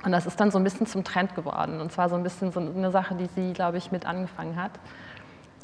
Und 0.05 0.13
das 0.13 0.27
ist 0.27 0.39
dann 0.41 0.51
so 0.51 0.59
ein 0.59 0.65
bisschen 0.65 0.87
zum 0.87 1.05
Trend 1.05 1.35
geworden. 1.35 1.81
Und 1.81 1.93
zwar 1.93 2.09
so 2.09 2.17
ein 2.17 2.23
bisschen 2.23 2.53
so 2.53 2.61
eine 2.61 2.91
Sache, 2.91 3.15
die 3.15 3.27
sie, 3.27 3.53
glaube 3.53 3.79
ich, 3.79 3.91
mit 3.91 4.07
angefangen 4.07 4.61
hat. 4.61 4.73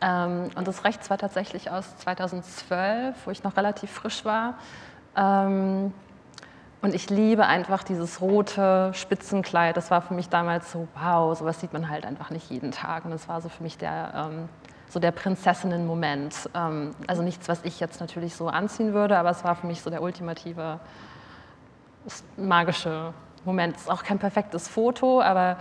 Ähm, 0.00 0.50
und 0.56 0.66
das 0.66 0.84
rechts 0.84 1.10
war 1.10 1.18
tatsächlich 1.18 1.70
aus 1.70 1.96
2012, 1.98 3.16
wo 3.24 3.30
ich 3.30 3.42
noch 3.44 3.56
relativ 3.56 3.90
frisch 3.90 4.24
war. 4.24 4.54
Ähm, 5.16 5.92
und 6.80 6.94
ich 6.94 7.10
liebe 7.10 7.44
einfach 7.46 7.82
dieses 7.82 8.20
rote 8.20 8.92
Spitzenkleid. 8.94 9.76
Das 9.76 9.90
war 9.90 10.00
für 10.00 10.14
mich 10.14 10.28
damals 10.28 10.70
so, 10.70 10.86
wow, 10.94 11.36
sowas 11.36 11.60
sieht 11.60 11.72
man 11.72 11.88
halt 11.88 12.06
einfach 12.06 12.30
nicht 12.30 12.50
jeden 12.50 12.70
Tag. 12.70 13.04
Und 13.04 13.10
das 13.10 13.28
war 13.28 13.40
so 13.40 13.48
für 13.48 13.64
mich 13.64 13.78
der, 13.78 14.12
ähm, 14.14 14.48
so 14.88 15.00
der 15.00 15.10
Prinzessinnen-Moment. 15.10 16.50
Ähm, 16.54 16.92
also 17.08 17.22
nichts, 17.22 17.48
was 17.48 17.64
ich 17.64 17.80
jetzt 17.80 18.00
natürlich 18.00 18.36
so 18.36 18.46
anziehen 18.48 18.94
würde, 18.94 19.18
aber 19.18 19.30
es 19.30 19.42
war 19.42 19.56
für 19.56 19.66
mich 19.66 19.82
so 19.82 19.90
der 19.90 20.02
ultimative, 20.02 20.78
magische 22.36 23.12
Moment. 23.44 23.76
Es 23.76 23.82
ist 23.82 23.90
auch 23.90 24.04
kein 24.04 24.20
perfektes 24.20 24.68
Foto, 24.68 25.20
aber 25.20 25.56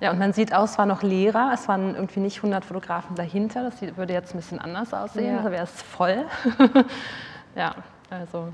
ja, 0.00 0.10
und 0.10 0.18
man 0.18 0.32
sieht 0.32 0.52
aus, 0.52 0.72
es 0.72 0.78
war 0.78 0.86
noch 0.86 1.02
leerer, 1.02 1.52
es 1.54 1.68
waren 1.68 1.94
irgendwie 1.94 2.20
nicht 2.20 2.38
100 2.38 2.64
Fotografen 2.64 3.16
dahinter, 3.16 3.62
das 3.62 3.80
würde 3.96 4.12
jetzt 4.12 4.34
ein 4.34 4.38
bisschen 4.38 4.58
anders 4.58 4.92
aussehen, 4.92 5.36
ja. 5.36 5.42
da 5.42 5.50
wäre 5.50 5.64
es 5.64 5.82
voll. 5.82 6.26
ja, 7.54 7.74
also 8.10 8.48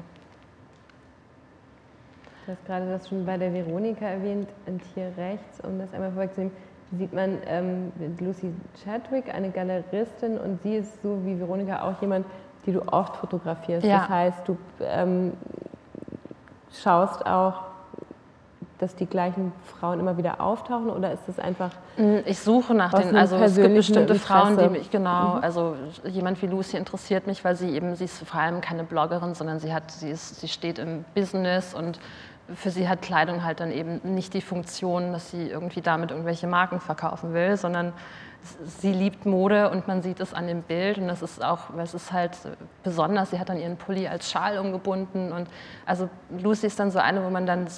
Du 2.45 2.53
hast 2.53 2.65
gerade 2.67 2.87
das 2.91 3.09
schon 3.09 3.25
bei 3.25 3.37
der 3.37 3.53
Veronika 3.53 4.05
erwähnt, 4.05 4.49
und 4.67 4.83
hier 4.95 5.13
rechts, 5.17 5.61
um 5.65 5.79
das 5.79 5.93
einmal 5.95 6.11
vorwegzunehmen, 6.11 6.55
sieht 6.99 7.13
man 7.13 7.39
ähm, 7.47 7.93
Lucy 8.19 8.53
Chadwick, 8.83 9.33
eine 9.33 9.51
Galeristin, 9.51 10.39
und 10.39 10.61
sie 10.63 10.77
ist 10.77 11.03
so 11.03 11.21
wie 11.25 11.39
Veronika 11.39 11.83
auch 11.83 12.01
jemand, 12.03 12.27
die 12.67 12.73
du 12.73 12.83
oft 12.93 13.17
fotografierst. 13.17 13.87
Ja. 13.87 14.01
Das 14.01 14.09
heißt, 14.09 14.49
du 14.49 14.57
ähm, 14.81 15.33
schaust 16.73 17.25
auch, 17.27 17.73
dass 18.83 18.97
die 18.97 19.07
gleichen 19.07 19.53
Frauen 19.65 20.01
immer 20.01 20.17
wieder 20.17 20.41
auftauchen 20.41 20.91
oder 20.91 21.13
ist 21.13 21.23
das 21.29 21.39
einfach? 21.39 21.71
Mm, 21.97 22.17
ich 22.27 22.41
suche 22.41 22.75
nach 22.75 22.93
den, 22.93 23.15
also 23.15 23.37
es 23.37 23.55
gibt 23.55 23.77
bestimmte 23.77 24.15
Interesse. 24.15 24.27
Frauen, 24.27 24.59
die 24.59 24.69
mich, 24.71 24.91
genau, 24.91 25.37
mhm. 25.37 25.45
also 25.45 25.77
jemand 26.05 26.43
wie 26.43 26.49
Lucy 26.49 26.77
interessiert 26.77 27.29
mich, 27.29 27.45
weil 27.45 27.55
sie 27.55 27.71
eben, 27.71 27.95
sie 27.95 28.07
ist 28.07 28.27
vor 28.27 28.41
allem 28.41 28.61
keine 28.61 28.83
Bloggerin, 28.83 29.37
sondern 29.37 29.61
sie 29.61 29.73
hat, 29.73 29.93
sie 29.93 30.11
ist, 30.11 30.41
sie 30.41 30.49
steht 30.49 30.81
im 30.81 31.05
Business 31.15 31.75
und 31.75 32.01
für 32.55 32.71
sie 32.71 32.89
hat 32.89 33.03
Kleidung 33.03 33.45
halt 33.45 33.61
dann 33.61 33.71
eben 33.71 34.01
nicht 34.15 34.35
die 34.35 34.41
Funktion, 34.41 35.13
dass 35.13 35.31
sie 35.31 35.49
irgendwie 35.49 35.81
damit 35.81 36.11
irgendwelche 36.11 36.47
Marken 36.47 36.81
verkaufen 36.81 37.35
will, 37.35 37.57
sondern 37.57 37.93
sie 38.81 38.93
liebt 38.93 39.25
Mode 39.25 39.71
und 39.71 39.87
man 39.87 40.03
sieht 40.03 40.21
es 40.21 40.35
an 40.35 40.47
dem 40.47 40.63
Bild 40.63 40.99
und 40.99 41.09
das 41.09 41.23
ist 41.23 41.45
auch, 41.45 41.71
es 41.79 41.95
ist 41.95 42.13
halt 42.13 42.37
besonders, 42.83 43.31
sie 43.31 43.39
hat 43.39 43.49
dann 43.49 43.59
ihren 43.59 43.77
Pulli 43.77 44.09
als 44.09 44.31
Schal 44.31 44.59
umgebunden 44.59 45.33
und 45.33 45.49
also 45.87 46.09
Lucy 46.31 46.67
ist 46.67 46.79
dann 46.79 46.91
so 46.91 46.99
eine, 46.99 47.25
wo 47.25 47.31
man 47.31 47.47
dann 47.47 47.69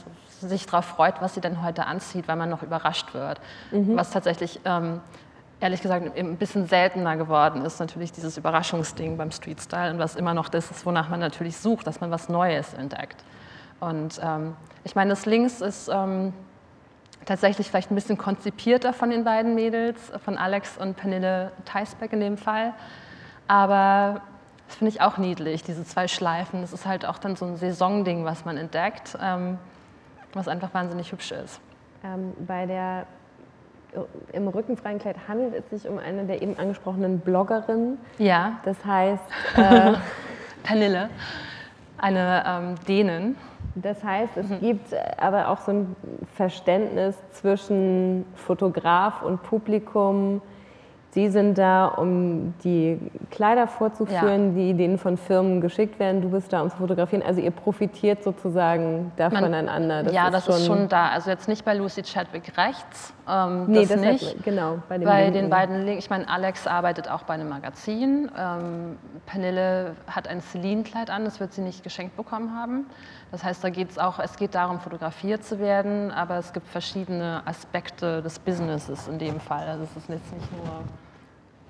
sich 0.40 0.66
darauf 0.66 0.86
freut, 0.86 1.20
was 1.20 1.34
sie 1.34 1.40
denn 1.40 1.62
heute 1.62 1.86
anzieht, 1.86 2.28
weil 2.28 2.36
man 2.36 2.48
noch 2.48 2.62
überrascht 2.62 3.14
wird. 3.14 3.40
Mhm. 3.72 3.96
Was 3.96 4.10
tatsächlich, 4.10 4.60
ähm, 4.64 5.00
ehrlich 5.60 5.82
gesagt, 5.82 6.16
ein 6.16 6.36
bisschen 6.36 6.66
seltener 6.66 7.16
geworden 7.16 7.64
ist, 7.64 7.78
natürlich 7.78 8.12
dieses 8.12 8.36
Überraschungsding 8.38 9.16
beim 9.16 9.30
Street 9.30 9.60
Style 9.60 9.92
und 9.92 9.98
was 9.98 10.16
immer 10.16 10.34
noch 10.34 10.48
das 10.48 10.70
ist, 10.70 10.86
wonach 10.86 11.08
man 11.08 11.20
natürlich 11.20 11.56
sucht, 11.56 11.86
dass 11.86 12.00
man 12.00 12.10
was 12.10 12.28
Neues 12.28 12.74
entdeckt. 12.74 13.22
Und 13.80 14.20
ähm, 14.22 14.56
ich 14.84 14.94
meine, 14.94 15.10
das 15.10 15.26
Links 15.26 15.60
ist... 15.60 15.88
Ähm, 15.92 16.32
tatsächlich 17.24 17.68
vielleicht 17.68 17.90
ein 17.90 17.94
bisschen 17.94 18.18
konzipierter 18.18 18.92
von 18.92 19.10
den 19.10 19.24
beiden 19.24 19.54
Mädels, 19.54 20.12
von 20.24 20.36
Alex 20.36 20.76
und 20.76 20.96
Pernille 20.96 21.52
Theisbeck 21.64 22.12
in 22.12 22.20
dem 22.20 22.36
Fall. 22.36 22.74
Aber 23.48 24.22
das 24.66 24.76
finde 24.76 24.92
ich 24.92 25.00
auch 25.00 25.18
niedlich, 25.18 25.62
diese 25.62 25.84
zwei 25.84 26.08
Schleifen. 26.08 26.62
Das 26.62 26.72
ist 26.72 26.86
halt 26.86 27.04
auch 27.06 27.18
dann 27.18 27.36
so 27.36 27.44
ein 27.44 27.56
Saisonding, 27.56 28.24
was 28.24 28.44
man 28.44 28.56
entdeckt, 28.56 29.16
ähm, 29.20 29.58
was 30.32 30.48
einfach 30.48 30.72
wahnsinnig 30.74 31.12
hübsch 31.12 31.32
ist. 31.32 31.60
Ähm, 32.04 32.32
bei 32.46 32.66
der 32.66 33.06
im 34.32 34.48
rückenfreien 34.48 34.98
Kleid 34.98 35.16
handelt 35.28 35.54
es 35.54 35.70
sich 35.70 35.88
um 35.88 35.98
eine 35.98 36.24
der 36.24 36.42
eben 36.42 36.58
angesprochenen 36.58 37.20
Bloggerinnen. 37.20 37.98
Ja. 38.18 38.58
Das 38.64 38.84
heißt. 38.84 39.22
Äh, 39.56 39.94
Pernille, 40.64 41.10
eine 41.98 42.42
ähm, 42.46 42.74
Dänin. 42.88 43.36
Das 43.74 44.04
heißt, 44.04 44.36
es 44.36 44.48
mhm. 44.48 44.60
gibt 44.60 44.94
aber 45.18 45.48
auch 45.48 45.60
so 45.60 45.72
ein 45.72 45.96
Verständnis 46.34 47.16
zwischen 47.32 48.24
Fotograf 48.34 49.22
und 49.22 49.42
Publikum, 49.42 50.40
Sie 51.14 51.28
sind 51.28 51.58
da, 51.58 51.86
um 51.86 52.54
die 52.64 52.98
Kleider 53.30 53.68
vorzuführen, 53.68 54.56
ja. 54.56 54.64
die 54.64 54.74
denen 54.74 54.98
von 54.98 55.16
Firmen 55.16 55.60
geschickt 55.60 56.00
werden. 56.00 56.20
Du 56.20 56.30
bist 56.30 56.52
da, 56.52 56.60
um 56.60 56.70
zu 56.70 56.76
fotografieren. 56.76 57.22
Also 57.24 57.40
ihr 57.40 57.52
profitiert 57.52 58.24
sozusagen 58.24 59.12
da 59.16 59.30
Man, 59.30 59.44
voneinander. 59.44 60.02
Das 60.02 60.12
ja, 60.12 60.26
ist 60.26 60.32
das 60.32 60.44
schon 60.46 60.54
ist 60.56 60.66
schon 60.66 60.88
da. 60.88 61.10
Also 61.10 61.30
jetzt 61.30 61.46
nicht 61.46 61.64
bei 61.64 61.74
Lucy 61.74 62.02
Chadwick 62.02 62.58
rechts. 62.58 63.14
Ähm, 63.30 63.66
nee, 63.68 63.82
das, 63.82 63.90
das 63.90 64.00
nicht. 64.00 64.28
Hat, 64.28 64.42
genau. 64.42 64.78
Bei, 64.88 64.98
bei 64.98 65.30
den 65.30 65.50
beiden 65.50 65.84
Linken. 65.84 66.00
Ich 66.00 66.10
meine, 66.10 66.28
Alex 66.28 66.66
arbeitet 66.66 67.08
auch 67.08 67.22
bei 67.22 67.34
einem 67.34 67.48
Magazin. 67.48 68.28
Ähm, 68.36 68.98
Pernille 69.26 69.94
hat 70.08 70.26
ein 70.26 70.40
Celine-Kleid 70.40 71.10
an. 71.10 71.24
Das 71.24 71.38
wird 71.38 71.52
sie 71.52 71.60
nicht 71.60 71.84
geschenkt 71.84 72.16
bekommen 72.16 72.56
haben. 72.58 72.86
Das 73.30 73.44
heißt, 73.44 73.62
da 73.62 73.70
geht 73.70 73.90
es 73.90 73.98
auch, 74.00 74.18
es 74.18 74.36
geht 74.36 74.56
darum, 74.56 74.80
fotografiert 74.80 75.44
zu 75.44 75.60
werden, 75.60 76.10
aber 76.10 76.38
es 76.38 76.52
gibt 76.52 76.66
verschiedene 76.66 77.42
Aspekte 77.44 78.20
des 78.20 78.40
Businesses 78.40 79.06
in 79.06 79.20
dem 79.20 79.38
Fall. 79.38 79.68
Also 79.68 79.84
es 79.84 79.96
ist 79.96 80.08
jetzt 80.08 80.32
nicht 80.32 80.52
nur 80.52 80.82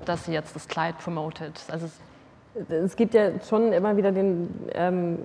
dass 0.05 0.25
sie 0.25 0.33
jetzt 0.33 0.55
das 0.55 0.69
Kleid 0.69 0.99
promotet. 0.99 1.63
Also 1.71 1.87
es, 1.87 2.71
es 2.71 2.97
gibt 2.97 3.15
ja 3.15 3.31
schon 3.49 3.73
immer 3.73 3.97
wieder 3.97 4.13
den, 4.13 4.49
ähm, 4.73 5.19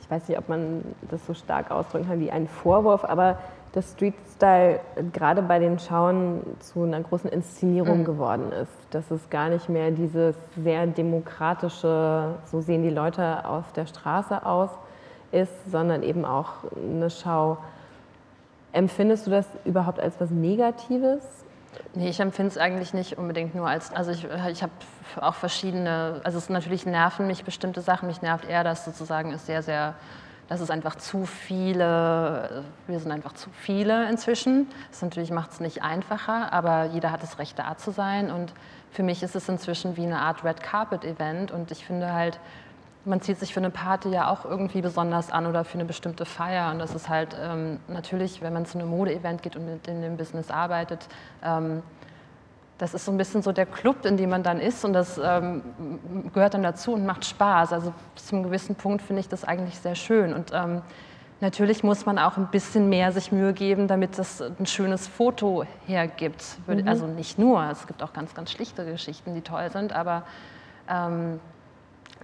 ich 0.00 0.10
weiß 0.10 0.28
nicht, 0.28 0.38
ob 0.38 0.48
man 0.48 0.84
das 1.10 1.24
so 1.26 1.34
stark 1.34 1.70
ausdrücken 1.70 2.08
kann 2.08 2.20
wie 2.20 2.30
einen 2.30 2.48
Vorwurf, 2.48 3.04
aber 3.04 3.38
dass 3.72 3.92
Street 3.92 4.14
Style 4.34 4.80
gerade 5.12 5.42
bei 5.42 5.58
den 5.58 5.78
Schauen 5.78 6.40
zu 6.58 6.82
einer 6.82 7.00
großen 7.00 7.30
Inszenierung 7.30 8.00
mhm. 8.00 8.04
geworden 8.04 8.52
ist. 8.52 8.72
Dass 8.90 9.10
es 9.10 9.30
gar 9.30 9.48
nicht 9.48 9.68
mehr 9.68 9.90
dieses 9.92 10.34
sehr 10.56 10.86
demokratische, 10.86 12.34
so 12.46 12.60
sehen 12.60 12.82
die 12.82 12.90
Leute 12.90 13.44
auf 13.44 13.72
der 13.72 13.86
Straße 13.86 14.44
aus, 14.44 14.70
ist, 15.30 15.70
sondern 15.70 16.02
eben 16.02 16.24
auch 16.24 16.64
eine 16.74 17.10
Schau. 17.10 17.58
Empfindest 18.72 19.26
du 19.26 19.30
das 19.30 19.46
überhaupt 19.64 20.00
als 20.00 20.20
was 20.20 20.30
Negatives? 20.30 21.22
Nee, 21.94 22.08
ich 22.08 22.20
empfinde 22.20 22.50
es 22.50 22.58
eigentlich 22.58 22.94
nicht 22.94 23.18
unbedingt 23.18 23.54
nur 23.54 23.68
als, 23.68 23.92
also 23.92 24.10
ich, 24.10 24.24
ich 24.24 24.62
habe 24.62 24.72
auch 25.20 25.34
verschiedene, 25.34 26.20
also 26.24 26.38
es 26.38 26.48
natürlich 26.48 26.86
nerven 26.86 27.26
mich 27.26 27.44
bestimmte 27.44 27.80
Sachen, 27.80 28.08
mich 28.08 28.22
nervt 28.22 28.44
eher, 28.48 28.64
dass 28.64 28.84
sozusagen 28.84 29.32
es 29.32 29.46
sehr, 29.46 29.62
sehr, 29.62 29.94
dass 30.48 30.60
es 30.60 30.70
einfach 30.70 30.96
zu 30.96 31.26
viele, 31.26 32.64
wir 32.86 32.98
sind 32.98 33.10
einfach 33.10 33.32
zu 33.32 33.50
viele 33.50 34.08
inzwischen. 34.08 34.68
Das 34.90 35.02
natürlich 35.02 35.30
macht 35.30 35.52
es 35.52 35.60
nicht 35.60 35.82
einfacher, 35.82 36.52
aber 36.52 36.86
jeder 36.86 37.10
hat 37.12 37.22
das 37.22 37.38
Recht 37.38 37.58
da 37.58 37.76
zu 37.76 37.90
sein 37.90 38.30
und 38.30 38.52
für 38.92 39.02
mich 39.02 39.22
ist 39.22 39.36
es 39.36 39.48
inzwischen 39.48 39.96
wie 39.96 40.04
eine 40.04 40.18
Art 40.18 40.44
Red 40.44 40.62
Carpet 40.62 41.04
Event 41.04 41.52
und 41.52 41.70
ich 41.70 41.84
finde 41.84 42.12
halt, 42.12 42.38
man 43.04 43.20
zieht 43.20 43.38
sich 43.38 43.54
für 43.54 43.60
eine 43.60 43.70
Party 43.70 44.10
ja 44.10 44.30
auch 44.30 44.44
irgendwie 44.44 44.82
besonders 44.82 45.30
an 45.30 45.46
oder 45.46 45.64
für 45.64 45.74
eine 45.74 45.84
bestimmte 45.84 46.24
Feier. 46.24 46.70
Und 46.70 46.78
das 46.78 46.94
ist 46.94 47.08
halt 47.08 47.36
ähm, 47.40 47.80
natürlich, 47.88 48.42
wenn 48.42 48.52
man 48.52 48.66
zu 48.66 48.78
einem 48.78 48.88
Mode-Event 48.88 49.42
geht 49.42 49.56
und 49.56 49.66
mit 49.66 49.88
in 49.88 50.02
dem 50.02 50.16
Business 50.16 50.50
arbeitet, 50.50 51.08
ähm, 51.42 51.82
das 52.80 52.94
ist 52.94 53.04
so 53.04 53.12
ein 53.12 53.18
bisschen 53.18 53.42
so 53.42 53.52
der 53.52 53.66
Club, 53.66 54.06
in 54.06 54.16
dem 54.16 54.30
man 54.30 54.42
dann 54.42 54.58
ist 54.58 54.86
und 54.86 54.94
das 54.94 55.20
ähm, 55.22 55.62
gehört 56.32 56.54
dann 56.54 56.62
dazu 56.62 56.94
und 56.94 57.04
macht 57.04 57.26
Spaß. 57.26 57.74
Also 57.74 57.92
bis 58.14 58.26
zu 58.26 58.36
einem 58.36 58.44
gewissen 58.44 58.74
Punkt 58.74 59.02
finde 59.02 59.20
ich 59.20 59.28
das 59.28 59.44
eigentlich 59.44 59.78
sehr 59.78 59.94
schön. 59.94 60.32
Und 60.32 60.52
ähm, 60.54 60.80
natürlich 61.40 61.84
muss 61.84 62.06
man 62.06 62.18
auch 62.18 62.38
ein 62.38 62.46
bisschen 62.46 62.88
mehr 62.88 63.12
sich 63.12 63.32
Mühe 63.32 63.52
geben, 63.52 63.86
damit 63.86 64.18
das 64.18 64.40
ein 64.40 64.64
schönes 64.64 65.06
Foto 65.06 65.64
hergibt. 65.86 66.42
Mhm. 66.66 66.88
Also 66.88 67.06
nicht 67.06 67.38
nur, 67.38 67.62
es 67.64 67.86
gibt 67.86 68.02
auch 68.02 68.14
ganz, 68.14 68.34
ganz 68.34 68.50
schlichte 68.50 68.86
Geschichten, 68.86 69.34
die 69.34 69.42
toll 69.42 69.70
sind, 69.70 69.92
aber 69.92 70.22
ähm, 70.88 71.38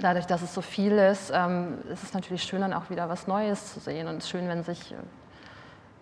dadurch, 0.01 0.27
dass 0.27 0.43
es 0.43 0.53
so 0.55 0.61
viel 0.61 0.93
ist, 0.93 1.33
ähm, 1.35 1.79
ist 1.91 2.03
es 2.03 2.13
natürlich 2.13 2.43
schön, 2.43 2.61
dann 2.61 2.73
auch 2.73 2.91
wieder 2.91 3.09
was 3.09 3.27
Neues 3.27 3.73
zu 3.73 3.81
sehen. 3.81 4.09
Und 4.09 4.19
es 4.19 4.25
ist 4.25 4.31
schön, 4.31 4.49
wenn 4.49 4.63
sich, 4.63 4.93
äh, 4.93 4.97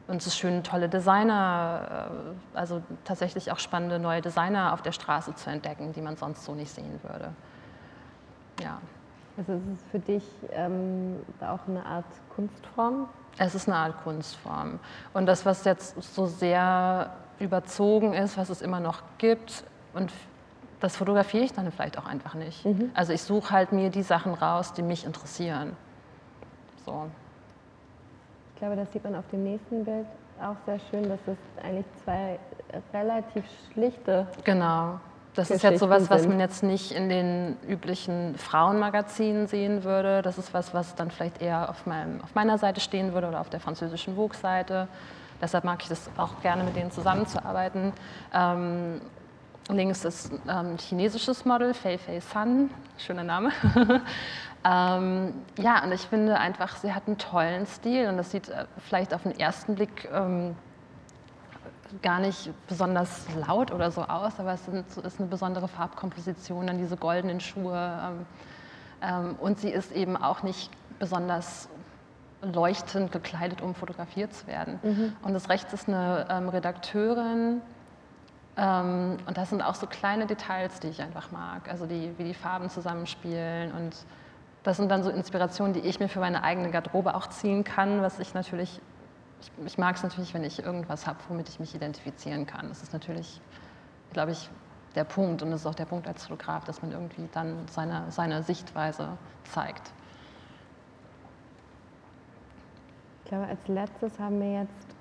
und 0.06 0.16
es 0.16 0.26
ist 0.26 0.36
schön, 0.36 0.62
tolle 0.62 0.88
Designer, 0.88 2.10
äh, 2.54 2.56
also 2.58 2.82
tatsächlich 3.04 3.52
auch 3.52 3.58
spannende 3.58 3.98
neue 3.98 4.20
Designer 4.20 4.72
auf 4.72 4.82
der 4.82 4.92
Straße 4.92 5.34
zu 5.34 5.50
entdecken, 5.50 5.92
die 5.92 6.00
man 6.00 6.16
sonst 6.16 6.44
so 6.44 6.54
nicht 6.54 6.72
sehen 6.72 7.00
würde. 7.02 7.30
Ja. 8.60 8.78
Also 9.36 9.52
ist 9.52 9.62
es 9.74 9.90
für 9.90 9.98
dich 9.98 10.24
ähm, 10.52 11.16
auch 11.40 11.66
eine 11.66 11.84
Art 11.84 12.04
Kunstform? 12.34 13.08
Es 13.36 13.54
ist 13.54 13.68
eine 13.68 13.76
Art 13.76 14.02
Kunstform. 14.04 14.78
Und 15.12 15.26
das, 15.26 15.44
was 15.44 15.64
jetzt 15.64 16.00
so 16.00 16.26
sehr 16.26 17.10
überzogen 17.40 18.14
ist, 18.14 18.38
was 18.38 18.48
es 18.48 18.62
immer 18.62 18.78
noch 18.78 19.02
gibt 19.18 19.64
und 19.92 20.12
das 20.84 20.96
fotografiere 20.96 21.44
ich 21.44 21.52
dann 21.52 21.72
vielleicht 21.72 21.96
auch 21.96 22.04
einfach 22.04 22.34
nicht. 22.34 22.64
Mhm. 22.64 22.90
Also 22.92 23.14
ich 23.14 23.22
suche 23.22 23.50
halt 23.50 23.72
mir 23.72 23.88
die 23.88 24.02
Sachen 24.02 24.34
raus, 24.34 24.74
die 24.74 24.82
mich 24.82 25.06
interessieren. 25.06 25.76
So. 26.84 27.06
Ich 28.52 28.58
glaube, 28.58 28.76
das 28.76 28.92
sieht 28.92 29.02
man 29.02 29.14
auf 29.14 29.24
dem 29.32 29.44
nächsten 29.44 29.84
Bild 29.84 30.06
auch 30.42 30.56
sehr 30.66 30.78
schön, 30.90 31.08
dass 31.08 31.20
es 31.26 31.64
eigentlich 31.64 31.86
zwei 32.04 32.38
relativ 32.92 33.44
schlichte. 33.72 34.26
Genau. 34.44 35.00
Das 35.34 35.50
ist 35.50 35.62
jetzt 35.62 35.80
sowas, 35.80 36.10
was 36.10 36.28
man 36.28 36.38
jetzt 36.38 36.62
nicht 36.62 36.92
in 36.92 37.08
den 37.08 37.56
üblichen 37.66 38.36
Frauenmagazinen 38.36 39.46
sehen 39.46 39.84
würde. 39.84 40.20
Das 40.20 40.36
ist 40.36 40.52
was, 40.52 40.74
was 40.74 40.94
dann 40.94 41.10
vielleicht 41.10 41.40
eher 41.40 41.70
auf, 41.70 41.86
meinem, 41.86 42.20
auf 42.20 42.34
meiner 42.34 42.58
Seite 42.58 42.80
stehen 42.80 43.14
würde 43.14 43.28
oder 43.28 43.40
auf 43.40 43.48
der 43.48 43.58
französischen 43.58 44.16
Vogue-Seite. 44.16 44.86
Deshalb 45.40 45.64
mag 45.64 45.82
ich 45.82 45.88
das 45.88 46.10
auch 46.18 46.40
gerne, 46.42 46.62
mit 46.62 46.76
denen 46.76 46.92
zusammenzuarbeiten. 46.92 47.92
Ähm, 48.32 49.00
Links 49.68 50.04
ist 50.04 50.30
ähm, 50.32 50.72
ein 50.72 50.78
chinesisches 50.78 51.44
Model, 51.44 51.72
Fei 51.72 51.96
Fei 51.96 52.20
Sun, 52.20 52.70
schöner 52.98 53.24
Name. 53.24 53.50
ähm, 54.64 55.34
ja, 55.58 55.82
und 55.82 55.92
ich 55.92 56.02
finde 56.02 56.38
einfach, 56.38 56.76
sie 56.76 56.92
hat 56.92 57.04
einen 57.06 57.16
tollen 57.16 57.66
Stil 57.66 58.08
und 58.08 58.18
das 58.18 58.30
sieht 58.30 58.50
äh, 58.50 58.66
vielleicht 58.78 59.14
auf 59.14 59.22
den 59.22 59.38
ersten 59.38 59.74
Blick 59.74 60.08
ähm, 60.12 60.54
gar 62.02 62.20
nicht 62.20 62.50
besonders 62.66 63.26
laut 63.46 63.70
oder 63.72 63.90
so 63.90 64.02
aus, 64.02 64.38
aber 64.38 64.52
es 64.52 64.68
ist 64.68 65.20
eine 65.20 65.28
besondere 65.28 65.68
Farbkomposition, 65.68 66.66
dann 66.66 66.78
diese 66.78 66.96
goldenen 66.96 67.40
Schuhe. 67.40 68.00
Ähm, 68.02 68.26
ähm, 69.02 69.36
und 69.40 69.58
sie 69.58 69.70
ist 69.70 69.92
eben 69.92 70.16
auch 70.16 70.42
nicht 70.42 70.70
besonders 70.98 71.68
leuchtend 72.42 73.12
gekleidet, 73.12 73.62
um 73.62 73.74
fotografiert 73.74 74.34
zu 74.34 74.46
werden. 74.46 74.78
Mhm. 74.82 75.16
Und 75.22 75.34
das 75.34 75.48
rechts 75.48 75.72
ist 75.72 75.88
eine 75.88 76.26
ähm, 76.28 76.48
Redakteurin, 76.48 77.62
und 78.56 79.32
das 79.34 79.50
sind 79.50 79.62
auch 79.62 79.74
so 79.74 79.86
kleine 79.86 80.26
Details, 80.26 80.78
die 80.78 80.88
ich 80.88 81.02
einfach 81.02 81.32
mag, 81.32 81.68
also 81.68 81.86
die, 81.86 82.12
wie 82.18 82.24
die 82.24 82.34
Farben 82.34 82.70
zusammenspielen 82.70 83.72
und 83.72 83.96
das 84.62 84.76
sind 84.78 84.90
dann 84.90 85.02
so 85.02 85.10
Inspirationen, 85.10 85.74
die 85.74 85.80
ich 85.80 85.98
mir 86.00 86.08
für 86.08 86.20
meine 86.20 86.42
eigene 86.42 86.70
Garderobe 86.70 87.14
auch 87.14 87.28
ziehen 87.28 87.64
kann, 87.64 88.00
was 88.00 88.18
ich 88.18 88.32
natürlich, 88.32 88.80
ich, 89.40 89.50
ich 89.66 89.78
mag 89.78 89.96
es 89.96 90.02
natürlich, 90.02 90.32
wenn 90.34 90.44
ich 90.44 90.64
irgendwas 90.64 91.06
habe, 91.06 91.18
womit 91.28 91.48
ich 91.48 91.60
mich 91.60 91.74
identifizieren 91.74 92.46
kann. 92.46 92.68
Das 92.68 92.82
ist 92.82 92.92
natürlich, 92.92 93.40
glaube 94.12 94.32
ich, 94.32 94.48
der 94.94 95.04
Punkt 95.04 95.42
und 95.42 95.50
das 95.50 95.60
ist 95.60 95.66
auch 95.66 95.74
der 95.74 95.84
Punkt 95.84 96.06
als 96.06 96.22
Fotograf, 96.22 96.64
dass 96.64 96.80
man 96.80 96.92
irgendwie 96.92 97.28
dann 97.32 97.66
seine, 97.68 98.10
seine 98.10 98.42
Sichtweise 98.42 99.18
zeigt. 99.52 99.92
Ich 103.24 103.30
glaube, 103.30 103.46
als 103.46 103.68
letztes 103.68 104.18
haben 104.18 104.40
wir 104.40 104.60
jetzt 104.60 104.93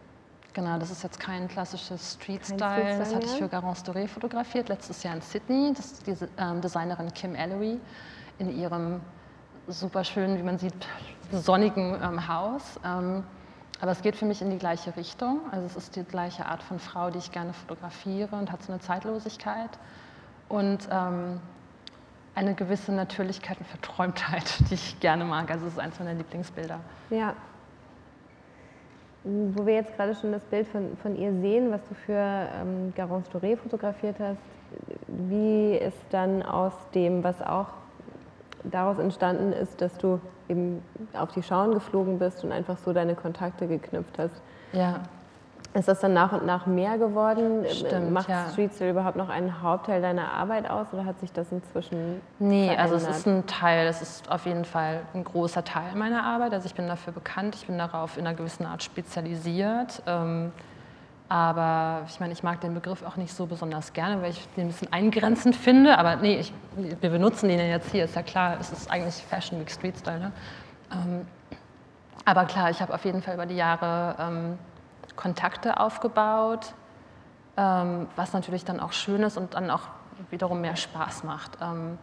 Genau, 0.53 0.77
das 0.77 0.91
ist 0.91 1.01
jetzt 1.01 1.19
kein 1.19 1.47
klassisches 1.47 2.13
Street-Style. 2.13 2.99
Das 2.99 3.13
hatte 3.13 3.25
ich 3.25 3.31
für 3.31 3.47
Garance 3.47 3.83
Doré 3.83 4.07
fotografiert, 4.07 4.69
letztes 4.69 5.01
Jahr 5.01 5.15
in 5.15 5.21
Sydney. 5.21 5.73
Das 5.75 5.93
ist 5.93 6.07
die 6.07 6.15
ähm, 6.37 6.61
Designerin 6.61 7.11
Kim 7.13 7.33
Ellery 7.33 7.79
in 8.37 8.55
ihrem 8.55 9.01
super 9.67 10.03
schönen, 10.03 10.37
wie 10.37 10.43
man 10.43 10.59
sieht, 10.59 10.87
sonnigen 11.31 11.99
ähm, 12.03 12.27
Haus. 12.27 12.79
Ähm, 12.85 13.23
aber 13.81 13.91
es 13.91 14.01
geht 14.01 14.15
für 14.15 14.25
mich 14.25 14.41
in 14.41 14.51
die 14.51 14.57
gleiche 14.57 14.95
Richtung. 14.95 15.41
Also 15.51 15.65
es 15.65 15.75
ist 15.75 15.95
die 15.95 16.03
gleiche 16.03 16.45
Art 16.45 16.61
von 16.61 16.79
Frau, 16.79 17.09
die 17.09 17.17
ich 17.17 17.31
gerne 17.31 17.53
fotografiere 17.53 18.35
und 18.35 18.51
hat 18.51 18.61
so 18.63 18.71
eine 18.71 18.79
Zeitlosigkeit 18.79 19.71
und 20.49 20.87
ähm, 20.91 21.41
eine 22.35 22.53
gewisse 22.53 22.91
Natürlichkeit 22.91 23.57
und 23.59 23.67
Verträumtheit, 23.67 24.59
die 24.69 24.75
ich 24.75 24.99
gerne 24.99 25.25
mag. 25.25 25.49
Also 25.49 25.65
es 25.65 25.73
ist 25.73 25.79
eines 25.79 25.97
meiner 25.99 26.13
Lieblingsbilder. 26.13 26.79
Ja. 27.09 27.33
Wo 29.23 29.65
wir 29.65 29.75
jetzt 29.75 29.95
gerade 29.95 30.15
schon 30.15 30.31
das 30.33 30.43
Bild 30.43 30.67
von, 30.67 30.97
von 31.01 31.15
ihr 31.15 31.31
sehen, 31.39 31.71
was 31.71 31.81
du 31.87 31.95
für 31.95 32.13
ähm, 32.13 32.93
Garance 32.95 33.29
Touré 33.31 33.55
fotografiert 33.55 34.17
hast, 34.19 34.37
wie 35.07 35.75
ist 35.75 36.01
dann 36.09 36.43
aus 36.43 36.73
dem, 36.93 37.23
was 37.23 37.41
auch 37.41 37.67
daraus 38.63 38.99
entstanden 38.99 39.53
ist, 39.53 39.81
dass 39.81 39.97
du 39.97 40.19
eben 40.49 40.81
auf 41.13 41.31
die 41.31 41.43
Schauen 41.43 41.73
geflogen 41.73 42.19
bist 42.19 42.43
und 42.43 42.51
einfach 42.51 42.77
so 42.77 42.93
deine 42.93 43.15
Kontakte 43.15 43.67
geknüpft 43.67 44.17
hast. 44.17 44.41
Ja. 44.71 45.03
Ist 45.73 45.87
das 45.87 46.01
dann 46.01 46.13
nach 46.13 46.31
und 46.31 46.45
nach 46.45 46.67
mehr 46.67 46.99
geworden? 46.99 47.65
Stimmt, 47.67 48.11
Macht 48.11 48.29
ja. 48.29 48.47
Streetstyle 48.51 48.91
überhaupt 48.91 49.15
noch 49.15 49.29
einen 49.29 49.63
Hauptteil 49.63 50.01
deiner 50.03 50.31
Arbeit 50.31 50.69
aus 50.69 50.85
oder 50.93 51.03
hat 51.05 51.19
sich 51.19 51.31
das 51.31 51.51
inzwischen 51.51 52.21
Nee, 52.37 52.67
verändert? 52.67 52.79
also 52.79 52.95
es 53.09 53.17
ist 53.17 53.27
ein 53.27 53.47
Teil, 53.47 53.87
es 53.87 54.01
ist 54.01 54.31
auf 54.31 54.45
jeden 54.45 54.65
Fall 54.65 55.01
ein 55.15 55.23
großer 55.23 55.63
Teil 55.63 55.95
meiner 55.95 56.23
Arbeit. 56.23 56.53
Also 56.53 56.67
ich 56.67 56.75
bin 56.75 56.87
dafür 56.87 57.11
bekannt, 57.11 57.55
ich 57.55 57.65
bin 57.65 57.79
darauf 57.79 58.17
in 58.17 58.27
einer 58.27 58.35
gewissen 58.35 58.67
Art 58.67 58.83
spezialisiert. 58.83 60.03
Ähm, 60.05 60.51
aber 61.27 62.01
ich 62.07 62.19
meine, 62.19 62.33
ich 62.33 62.43
mag 62.43 62.61
den 62.61 62.75
Begriff 62.75 63.01
auch 63.03 63.15
nicht 63.15 63.33
so 63.33 63.47
besonders 63.47 63.93
gerne, 63.93 64.21
weil 64.21 64.29
ich 64.29 64.47
den 64.55 64.65
ein 64.65 64.67
bisschen 64.67 64.93
eingrenzend 64.93 65.55
finde. 65.55 65.97
Aber 65.97 66.17
nee, 66.17 66.35
ich, 66.35 66.53
wir 66.75 67.09
benutzen 67.09 67.49
den 67.49 67.57
ja 67.57 67.65
jetzt 67.65 67.89
hier, 67.91 68.05
ist 68.05 68.15
ja 68.15 68.21
klar, 68.21 68.57
es 68.59 68.71
ist 68.71 68.91
eigentlich 68.91 69.15
Fashion 69.15 69.59
Week 69.59 69.71
Street 69.71 69.97
Style. 69.97 70.19
Ne? 70.19 70.31
Ähm, 70.91 71.27
aber 72.25 72.45
klar, 72.45 72.69
ich 72.69 72.79
habe 72.79 72.93
auf 72.93 73.03
jeden 73.05 73.23
Fall 73.23 73.33
über 73.33 73.47
die 73.47 73.55
Jahre 73.55 74.15
ähm, 74.19 74.59
Kontakte 75.15 75.79
aufgebaut, 75.79 76.73
ähm, 77.57 78.07
was 78.15 78.33
natürlich 78.33 78.65
dann 78.65 78.79
auch 78.79 78.91
schön 78.91 79.23
ist 79.23 79.37
und 79.37 79.53
dann 79.53 79.69
auch 79.69 79.81
wiederum 80.29 80.61
mehr 80.61 80.75
Spaß 80.75 81.23
macht. 81.23 81.57
Ähm, 81.61 81.97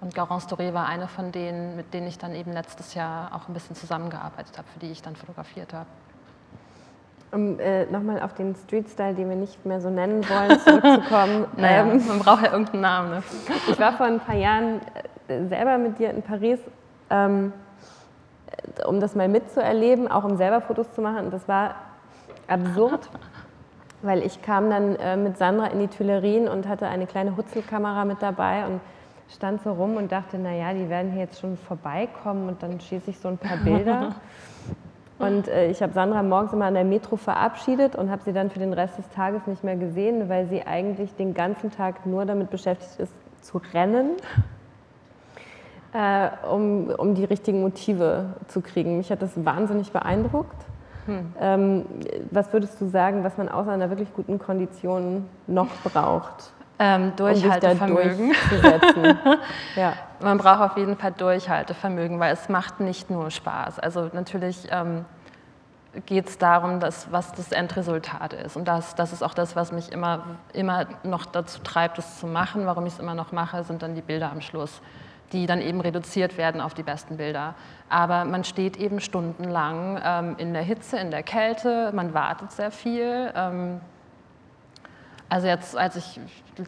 und 0.00 0.14
Garance 0.14 0.48
Doré 0.48 0.72
war 0.74 0.86
eine 0.86 1.08
von 1.08 1.32
denen, 1.32 1.76
mit 1.76 1.92
denen 1.92 2.06
ich 2.06 2.18
dann 2.18 2.34
eben 2.34 2.52
letztes 2.52 2.94
Jahr 2.94 3.34
auch 3.34 3.48
ein 3.48 3.54
bisschen 3.54 3.74
zusammengearbeitet 3.74 4.56
habe, 4.56 4.68
für 4.72 4.78
die 4.78 4.90
ich 4.90 5.02
dann 5.02 5.16
fotografiert 5.16 5.72
habe. 5.72 5.86
Um 7.30 7.58
äh, 7.58 7.84
nochmal 7.86 8.22
auf 8.22 8.32
den 8.34 8.54
Street-Style, 8.54 9.14
den 9.14 9.28
wir 9.28 9.36
nicht 9.36 9.66
mehr 9.66 9.80
so 9.80 9.90
nennen 9.90 10.24
wollen, 10.28 10.58
zurückzukommen. 10.64 11.46
Naja, 11.56 11.82
Ähm, 11.82 12.06
man 12.06 12.18
braucht 12.20 12.42
ja 12.44 12.52
irgendeinen 12.52 12.80
Namen. 12.80 13.10
Ne? 13.10 13.22
ich 13.70 13.78
war 13.78 13.92
vor 13.92 14.06
ein 14.06 14.20
paar 14.20 14.36
Jahren 14.36 14.80
äh, 15.26 15.46
selber 15.48 15.78
mit 15.78 15.98
dir 15.98 16.10
in 16.10 16.22
Paris, 16.22 16.60
ähm, 17.10 17.52
äh, 18.78 18.84
um 18.84 19.00
das 19.00 19.14
mal 19.14 19.28
mitzuerleben, 19.28 20.08
auch 20.08 20.24
um 20.24 20.36
selber 20.36 20.60
Fotos 20.60 20.90
zu 20.92 21.02
machen. 21.02 21.26
Und 21.26 21.32
das 21.32 21.46
war 21.48 21.74
absurd, 22.48 23.08
weil 24.02 24.22
ich 24.24 24.42
kam 24.42 24.70
dann 24.70 24.96
äh, 24.96 25.16
mit 25.16 25.38
Sandra 25.38 25.66
in 25.66 25.80
die 25.80 25.88
Tuilerien 25.88 26.48
und 26.48 26.66
hatte 26.66 26.86
eine 26.86 27.06
kleine 27.06 27.36
Hutzelkamera 27.36 28.04
mit 28.04 28.22
dabei 28.22 28.66
und 28.66 28.80
stand 29.32 29.62
so 29.62 29.72
rum 29.72 29.96
und 29.96 30.10
dachte, 30.10 30.38
naja, 30.38 30.72
die 30.72 30.88
werden 30.88 31.12
hier 31.12 31.22
jetzt 31.22 31.40
schon 31.40 31.56
vorbeikommen 31.56 32.48
und 32.48 32.62
dann 32.62 32.80
schieße 32.80 33.10
ich 33.10 33.18
so 33.18 33.28
ein 33.28 33.38
paar 33.38 33.58
Bilder. 33.58 34.14
Und 35.18 35.48
äh, 35.48 35.68
ich 35.68 35.82
habe 35.82 35.92
Sandra 35.92 36.22
morgens 36.22 36.52
immer 36.52 36.66
an 36.66 36.74
der 36.74 36.84
Metro 36.84 37.16
verabschiedet 37.16 37.96
und 37.96 38.08
habe 38.08 38.22
sie 38.22 38.32
dann 38.32 38.50
für 38.50 38.60
den 38.60 38.72
Rest 38.72 38.98
des 38.98 39.08
Tages 39.08 39.46
nicht 39.48 39.64
mehr 39.64 39.74
gesehen, 39.74 40.28
weil 40.28 40.46
sie 40.46 40.64
eigentlich 40.64 41.12
den 41.16 41.34
ganzen 41.34 41.72
Tag 41.72 42.06
nur 42.06 42.24
damit 42.24 42.50
beschäftigt 42.50 43.00
ist, 43.00 43.12
zu 43.42 43.60
rennen, 43.74 44.10
äh, 45.92 46.28
um, 46.48 46.90
um 46.90 47.14
die 47.16 47.24
richtigen 47.24 47.60
Motive 47.62 48.36
zu 48.46 48.60
kriegen. 48.60 48.96
Mich 48.96 49.10
hat 49.10 49.20
das 49.20 49.44
wahnsinnig 49.44 49.90
beeindruckt. 49.90 50.56
Ähm, 51.40 51.86
was 52.30 52.52
würdest 52.52 52.80
du 52.80 52.88
sagen, 52.88 53.24
was 53.24 53.36
man 53.38 53.48
außer 53.48 53.72
einer 53.72 53.90
wirklich 53.90 54.12
guten 54.14 54.38
Kondition 54.38 55.26
noch 55.46 55.68
braucht, 55.84 56.52
Ähm, 56.78 57.10
um 57.10 57.16
Durchhaltevermögen. 57.16 58.32
durchzusetzen? 58.32 59.18
ja. 59.76 59.94
Man 60.20 60.38
braucht 60.38 60.72
auf 60.72 60.76
jeden 60.76 60.96
Fall 60.96 61.12
Durchhaltevermögen, 61.12 62.20
weil 62.20 62.32
es 62.32 62.48
macht 62.48 62.80
nicht 62.80 63.10
nur 63.10 63.30
Spaß. 63.30 63.78
Also 63.78 64.10
natürlich 64.12 64.68
ähm, 64.70 65.04
geht 66.06 66.28
es 66.28 66.38
darum, 66.38 66.80
dass, 66.80 67.10
was 67.10 67.32
das 67.32 67.52
Endresultat 67.52 68.32
ist. 68.32 68.56
Und 68.56 68.66
das, 68.68 68.94
das 68.94 69.12
ist 69.12 69.22
auch 69.22 69.34
das, 69.34 69.56
was 69.56 69.72
mich 69.72 69.90
immer, 69.90 70.24
immer 70.52 70.86
noch 71.02 71.24
dazu 71.26 71.60
treibt, 71.62 71.98
es 71.98 72.18
zu 72.20 72.26
machen. 72.26 72.66
Warum 72.66 72.86
ich 72.86 72.94
es 72.94 72.98
immer 72.98 73.14
noch 73.14 73.32
mache, 73.32 73.64
sind 73.64 73.82
dann 73.82 73.94
die 73.94 74.02
Bilder 74.02 74.30
am 74.30 74.40
Schluss, 74.40 74.80
die 75.32 75.46
dann 75.46 75.60
eben 75.60 75.80
reduziert 75.80 76.36
werden 76.38 76.60
auf 76.60 76.74
die 76.74 76.82
besten 76.82 77.16
Bilder. 77.16 77.54
Aber 77.88 78.24
man 78.24 78.44
steht 78.44 78.76
eben 78.76 79.00
stundenlang 79.00 80.00
ähm, 80.02 80.34
in 80.38 80.52
der 80.54 80.62
Hitze, 80.62 80.98
in 80.98 81.10
der 81.10 81.22
Kälte, 81.22 81.90
man 81.94 82.14
wartet 82.14 82.52
sehr 82.52 82.70
viel. 82.70 83.32
Ähm, 83.34 83.80
also 85.28 85.46
jetzt, 85.46 85.76
als 85.76 85.96
ich 85.96 86.20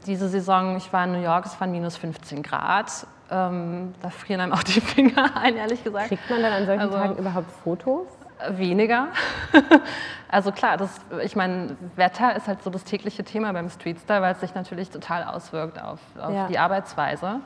diese 0.06 0.28
Saison, 0.28 0.76
ich 0.76 0.92
war 0.92 1.04
in 1.04 1.12
New 1.12 1.22
York, 1.22 1.46
es 1.46 1.58
waren 1.60 1.70
minus 1.70 1.96
15 1.96 2.42
Grad. 2.42 3.06
Ähm, 3.30 3.94
da 4.02 4.10
frieren 4.10 4.40
einem 4.40 4.52
auch 4.52 4.62
die 4.62 4.80
Finger 4.80 5.36
ein, 5.36 5.56
ehrlich 5.56 5.82
gesagt. 5.82 6.08
Kriegt 6.08 6.28
man 6.28 6.42
dann 6.42 6.52
an 6.52 6.66
solchen 6.66 6.80
Also- 6.80 6.96
Tagen 6.96 7.16
überhaupt 7.16 7.50
Fotos? 7.50 8.06
Weniger. 8.52 9.08
also 10.30 10.50
klar, 10.50 10.78
das, 10.78 10.98
ich 11.22 11.36
meine, 11.36 11.76
Wetter 11.96 12.34
ist 12.36 12.48
halt 12.48 12.62
so 12.62 12.70
das 12.70 12.84
tägliche 12.84 13.22
Thema 13.22 13.52
beim 13.52 13.68
Streetstyle, 13.68 14.22
weil 14.22 14.32
es 14.32 14.40
sich 14.40 14.54
natürlich 14.54 14.88
total 14.88 15.24
auswirkt 15.24 15.80
auf, 15.80 16.00
auf 16.18 16.32
Ja. 16.32 16.46
die 16.46 16.58
Arbeitsweise. 16.58 17.40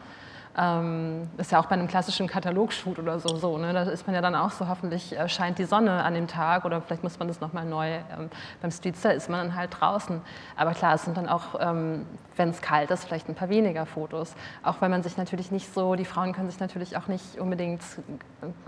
Ähm, 0.57 1.29
ist 1.37 1.51
ja 1.51 1.59
auch 1.59 1.67
bei 1.67 1.73
einem 1.73 1.89
klassischen 1.89 2.29
Katalogshoot 2.29 3.01
oder 3.01 3.19
so, 3.19 3.35
so 3.35 3.59
ne? 3.59 3.73
da 3.73 3.83
ist 3.83 4.07
man 4.07 4.15
ja 4.15 4.23
dann 4.23 4.37
auch 4.37 4.53
so, 4.53 4.69
hoffentlich 4.69 5.19
äh, 5.19 5.29
scheint 5.29 5.59
die 5.59 5.65
Sonne 5.65 6.05
an 6.05 6.15
dem 6.15 6.29
Tag 6.29 6.65
oder 6.65 6.81
vielleicht 6.81 7.03
muss 7.03 7.19
man 7.19 7.27
das 7.27 7.41
nochmal 7.41 7.65
neu, 7.65 7.95
ähm, 7.95 8.31
beim 8.63 8.71
Streetstyle 8.71 9.15
ist 9.15 9.29
man 9.29 9.49
dann 9.49 9.57
halt 9.57 9.71
draußen. 9.81 10.21
Aber 10.57 10.71
klar, 10.71 10.95
es 10.95 11.05
sind 11.05 11.17
dann 11.17 11.29
auch, 11.29 11.59
ähm, 11.59 12.07
wenn 12.37 12.51
es 12.51 12.61
kalt 12.61 12.93
ist, 12.93 13.05
vielleicht 13.05 13.29
ein 13.29 13.35
paar 13.35 13.49
weniger 13.49 13.85
Fotos. 13.85 14.37
Auch 14.63 14.77
weil 14.81 14.91
man 14.91 15.03
sich 15.03 15.17
natürlich 15.17 15.51
nicht 15.51 15.75
so, 15.75 15.97
die 15.97 16.05
Frauen 16.05 16.33
können 16.33 16.49
sich 16.49 16.61
natürlich 16.61 16.97
auch 16.97 17.09
nicht 17.09 17.41
unbedingt 17.41 17.83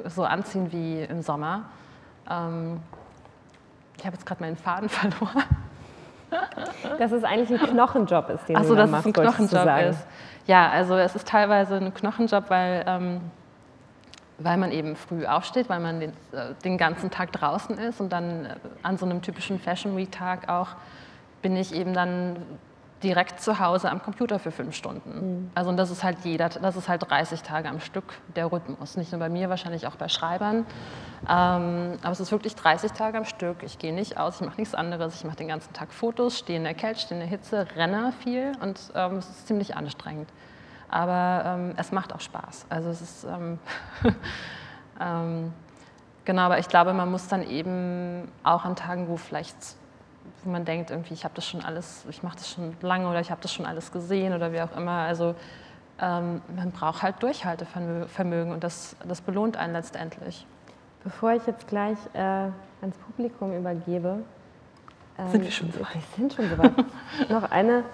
so 0.07 0.25
anziehen 0.25 0.73
wie 0.73 1.03
im 1.03 1.23
Sommer. 1.23 1.67
Ähm, 2.29 2.81
ich 3.97 4.05
habe 4.05 4.17
jetzt 4.17 4.27
gerade 4.27 4.43
meinen 4.43 4.57
Faden 4.57 4.89
verloren. 4.89 5.45
Dass 6.99 7.13
es 7.13 7.23
eigentlich 7.23 7.61
ein 7.61 7.69
Knochenjob 7.69 8.31
ist, 8.31 8.49
den 8.49 8.57
Achso, 8.57 8.71
du 8.71 8.75
da 8.75 8.83
dass 8.83 8.91
machst, 8.91 9.07
es 9.07 9.07
ein 9.07 9.13
du 9.13 9.21
Knochenjob 9.23 9.91
ist. 9.91 10.07
Ja, 10.47 10.71
also 10.71 10.97
es 10.97 11.17
ist 11.17 11.27
teilweise 11.27 11.77
ein 11.77 11.93
Knochenjob, 11.93 12.51
weil, 12.51 12.85
ähm, 12.87 13.21
weil 14.39 14.57
man 14.57 14.71
eben 14.71 14.95
früh 14.95 15.27
aufsteht, 15.27 15.69
weil 15.69 15.81
man 15.81 15.99
den, 15.99 16.11
äh, 16.33 16.55
den 16.65 16.79
ganzen 16.79 17.11
Tag 17.11 17.33
draußen 17.33 17.77
ist 17.79 18.01
und 18.01 18.11
dann 18.11 18.47
äh, 18.47 18.55
an 18.83 18.97
so 18.97 19.07
einem 19.07 19.23
typischen 19.23 19.59
Fashion 19.59 19.97
Week 19.97 20.13
Tag 20.13 20.49
auch 20.49 20.69
bin 21.43 21.57
ich 21.57 21.75
eben 21.75 21.95
dann 21.95 22.37
direkt 23.03 23.41
zu 23.41 23.59
Hause 23.59 23.91
am 23.91 24.03
Computer 24.03 24.39
für 24.39 24.51
fünf 24.51 24.75
Stunden. 24.75 25.51
Also 25.55 25.71
und 25.71 25.77
das 25.77 25.91
ist 25.91 26.03
halt 26.03 26.19
jeder, 26.25 26.49
das 26.49 26.77
ist 26.77 26.89
halt 26.89 27.09
30 27.09 27.43
Tage 27.43 27.69
am 27.69 27.81
Stück 27.81 28.15
der 28.35 28.51
Rhythmus. 28.51 28.97
Nicht 28.97 29.13
nur 29.13 29.19
bei 29.19 29.29
mir, 29.29 29.51
wahrscheinlich 29.51 29.87
auch 29.87 29.97
bei 29.97 30.09
Schreibern. 30.09 30.67
Ähm, 31.29 31.99
aber 32.03 32.13
es 32.13 32.21
ist 32.21 32.33
wirklich 32.33 32.55
30 32.55 32.93
Tage 32.93 33.19
am 33.19 33.25
Stück. 33.25 33.63
Ich 33.63 33.79
gehe 33.79 33.95
nicht 33.95 34.19
aus, 34.19 34.41
ich 34.41 34.47
mache 34.47 34.59
nichts 34.59 34.75
anderes. 34.75 35.17
Ich 35.17 35.25
mache 35.25 35.37
den 35.37 35.49
ganzen 35.49 35.73
Tag 35.75 35.93
Fotos, 35.93 36.39
stehe 36.39 36.59
in 36.59 36.65
der 36.65 36.75
Kälte, 36.75 37.01
stehe 37.01 37.21
in 37.21 37.29
der 37.29 37.39
Hitze, 37.39 37.67
renne 37.77 38.13
viel 38.23 38.53
und 38.63 38.81
ähm, 38.95 39.17
es 39.17 39.29
ist 39.29 39.47
ziemlich 39.47 39.77
anstrengend. 39.77 40.31
Aber 40.89 41.43
ähm, 41.45 41.75
es 41.77 41.93
macht 41.93 42.15
auch 42.15 42.21
Spaß. 42.21 42.67
Also 42.71 42.89
es 42.89 43.03
ist 43.03 43.25
ähm, 43.25 43.59
ähm, 45.01 45.53
genau, 46.25 46.43
aber 46.43 46.59
ich 46.59 46.69
glaube, 46.69 46.95
man 46.95 47.11
muss 47.11 47.29
dann 47.29 47.43
eben 47.43 48.29
auch 48.43 48.65
an 48.65 48.75
Tagen, 48.75 49.09
wo 49.09 49.17
vielleicht 49.17 49.57
wo 50.47 50.51
man 50.51 50.65
denkt, 50.65 50.91
irgendwie, 50.91 51.15
ich 51.15 51.25
habe 51.25 51.35
das 51.35 51.47
schon 51.47 51.63
alles, 51.63 52.07
ich 52.09 52.23
mache 52.23 52.37
das 52.37 52.51
schon 52.51 52.77
lange 52.81 53.09
oder 53.09 53.21
ich 53.21 53.31
habe 53.31 53.41
das 53.43 53.53
schon 53.53 53.67
alles 53.67 53.93
gesehen 53.93 54.33
oder 54.33 54.53
wie 54.53 54.61
auch 54.61 54.75
immer. 54.77 54.93
Also 54.93 55.35
ähm, 56.01 56.43
man 56.55 56.71
braucht 56.73 57.03
halt 57.03 57.23
Durchhaltevermögen 57.23 58.53
und 58.53 58.63
das, 58.63 58.97
das 59.07 59.21
belohnt 59.21 59.57
einen 59.57 59.73
letztendlich. 59.73 60.47
Bevor 61.03 61.33
ich 61.33 61.47
jetzt 61.47 61.69
gleich 61.69 61.99
äh, 62.15 62.19
ans 62.81 62.97
Publikum 63.07 63.57
übergebe. 63.57 64.19
ähm, 65.19 65.31
Sind 65.31 65.45
wir 65.45 65.51
schon 65.51 65.73
so 65.73 65.81
weit? 65.81 65.95
Wir 65.95 66.01
sind 66.17 66.33
schon 66.35 66.49
so 66.49 66.59
weit. 66.59 66.73
noch, 67.31 67.51
eine, 67.51 67.85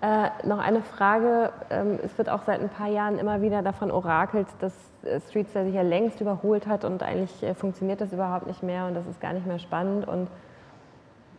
äh, 0.00 0.46
noch 0.46 0.58
eine 0.58 0.82
Frage. 0.82 1.52
Ähm, 1.70 1.98
es 2.02 2.16
wird 2.16 2.28
auch 2.28 2.42
seit 2.46 2.60
ein 2.60 2.68
paar 2.68 2.88
Jahren 2.88 3.18
immer 3.18 3.42
wieder 3.42 3.62
davon 3.62 3.90
orakelt, 3.90 4.48
dass 4.60 4.72
äh, 5.02 5.20
Streetstyle 5.20 5.66
sich 5.66 5.74
ja 5.74 5.82
längst 5.82 6.20
überholt 6.20 6.66
hat 6.66 6.84
und 6.84 7.02
eigentlich 7.02 7.42
äh, 7.42 7.54
funktioniert 7.54 8.00
das 8.00 8.12
überhaupt 8.12 8.46
nicht 8.46 8.62
mehr 8.62 8.86
und 8.86 8.94
das 8.94 9.06
ist 9.06 9.20
gar 9.20 9.32
nicht 9.32 9.46
mehr 9.46 9.58
spannend. 9.58 10.08
Und 10.08 10.28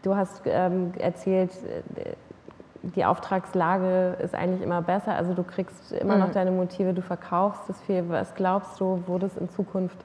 du 0.03 0.15
hast 0.15 0.41
ähm, 0.45 0.93
erzählt, 0.97 1.51
äh, 1.95 2.13
die 2.83 3.05
Auftragslage 3.05 4.17
ist 4.23 4.33
eigentlich 4.33 4.61
immer 4.61 4.81
besser. 4.81 5.13
Also 5.15 5.33
du 5.33 5.43
kriegst 5.43 5.91
immer 5.91 6.17
noch 6.17 6.29
Mhm. 6.29 6.33
deine 6.33 6.51
Motive, 6.51 6.93
du 6.93 7.01
verkaufst 7.03 7.69
es 7.69 7.79
viel. 7.81 8.09
Was 8.09 8.33
glaubst 8.33 8.79
du, 8.79 9.03
wo 9.05 9.19
das 9.19 9.37
in 9.37 9.49
Zukunft 9.51 9.97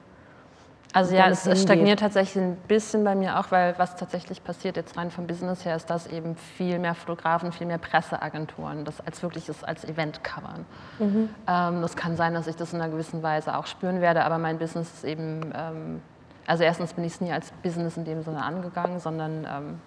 Also 0.93 1.15
ja, 1.15 1.27
es 1.27 1.43
hingeht. 1.43 1.61
stagniert 1.63 1.99
tatsächlich 1.99 2.43
ein 2.43 2.55
bisschen 2.67 3.03
bei 3.03 3.15
mir 3.15 3.39
auch, 3.39 3.51
weil 3.51 3.73
was 3.77 3.95
tatsächlich 3.95 4.43
passiert 4.43 4.77
jetzt 4.77 4.95
rein 4.95 5.09
vom 5.11 5.25
Business 5.27 5.65
her, 5.65 5.75
ist, 5.75 5.89
dass 5.89 6.05
eben 6.07 6.35
viel 6.35 6.77
mehr 6.79 6.93
Fotografen, 6.93 7.51
viel 7.51 7.65
mehr 7.67 7.77
Presseagenturen 7.79 8.85
das 8.85 9.01
als 9.01 9.21
wirkliches 9.23 9.63
als 9.63 9.83
Event 9.83 10.23
covern. 10.23 10.65
Ähm, 10.99 11.81
das 11.81 11.95
kann 11.95 12.15
sein, 12.15 12.33
dass 12.35 12.45
ich 12.47 12.55
das 12.55 12.73
in 12.73 12.81
einer 12.81 12.91
gewissen 12.91 13.21
Weise 13.23 13.57
auch 13.57 13.65
spüren 13.65 14.01
werde, 14.01 14.23
aber 14.23 14.37
mein 14.37 14.59
Business 14.59 14.93
ist 14.93 15.03
eben 15.03 15.51
ähm, 15.55 16.01
also 16.45 16.63
erstens 16.63 16.93
bin 16.93 17.03
ich 17.03 17.13
es 17.13 17.21
nie 17.21 17.31
als 17.33 17.51
Business 17.63 17.97
in 17.97 18.05
dem 18.05 18.21
Sinne 18.23 18.41
angegangen, 18.41 18.99
sondern 19.01 19.45
ähm, 19.45 19.81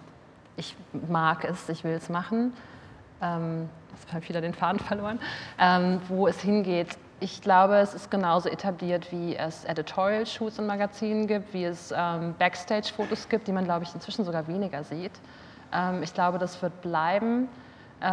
ich 0.61 0.75
mag 1.09 1.43
es, 1.43 1.67
ich 1.69 1.83
will 1.83 1.93
es 1.93 2.07
machen. 2.07 2.53
Ähm, 3.21 3.69
jetzt 3.93 4.11
habe 4.13 4.23
ich 4.23 4.29
wieder 4.29 4.41
den 4.41 4.53
Faden 4.53 4.79
verloren. 4.79 5.19
Ähm, 5.59 5.99
wo 6.07 6.27
es 6.27 6.39
hingeht, 6.39 6.97
ich 7.19 7.41
glaube, 7.41 7.75
es 7.75 7.93
ist 7.93 8.09
genauso 8.09 8.49
etabliert, 8.49 9.11
wie 9.11 9.35
es 9.35 9.65
Editorial-Shoots 9.65 10.57
in 10.59 10.65
Magazinen 10.65 11.27
gibt, 11.27 11.53
wie 11.53 11.65
es 11.65 11.93
ähm, 11.95 12.33
Backstage-Fotos 12.39 13.29
gibt, 13.29 13.47
die 13.47 13.51
man, 13.51 13.65
glaube 13.65 13.83
ich, 13.83 13.93
inzwischen 13.93 14.25
sogar 14.25 14.47
weniger 14.47 14.83
sieht. 14.83 15.11
Ähm, 15.71 16.01
ich 16.01 16.13
glaube, 16.13 16.37
das 16.39 16.61
wird 16.61 16.81
bleiben. 16.81 17.47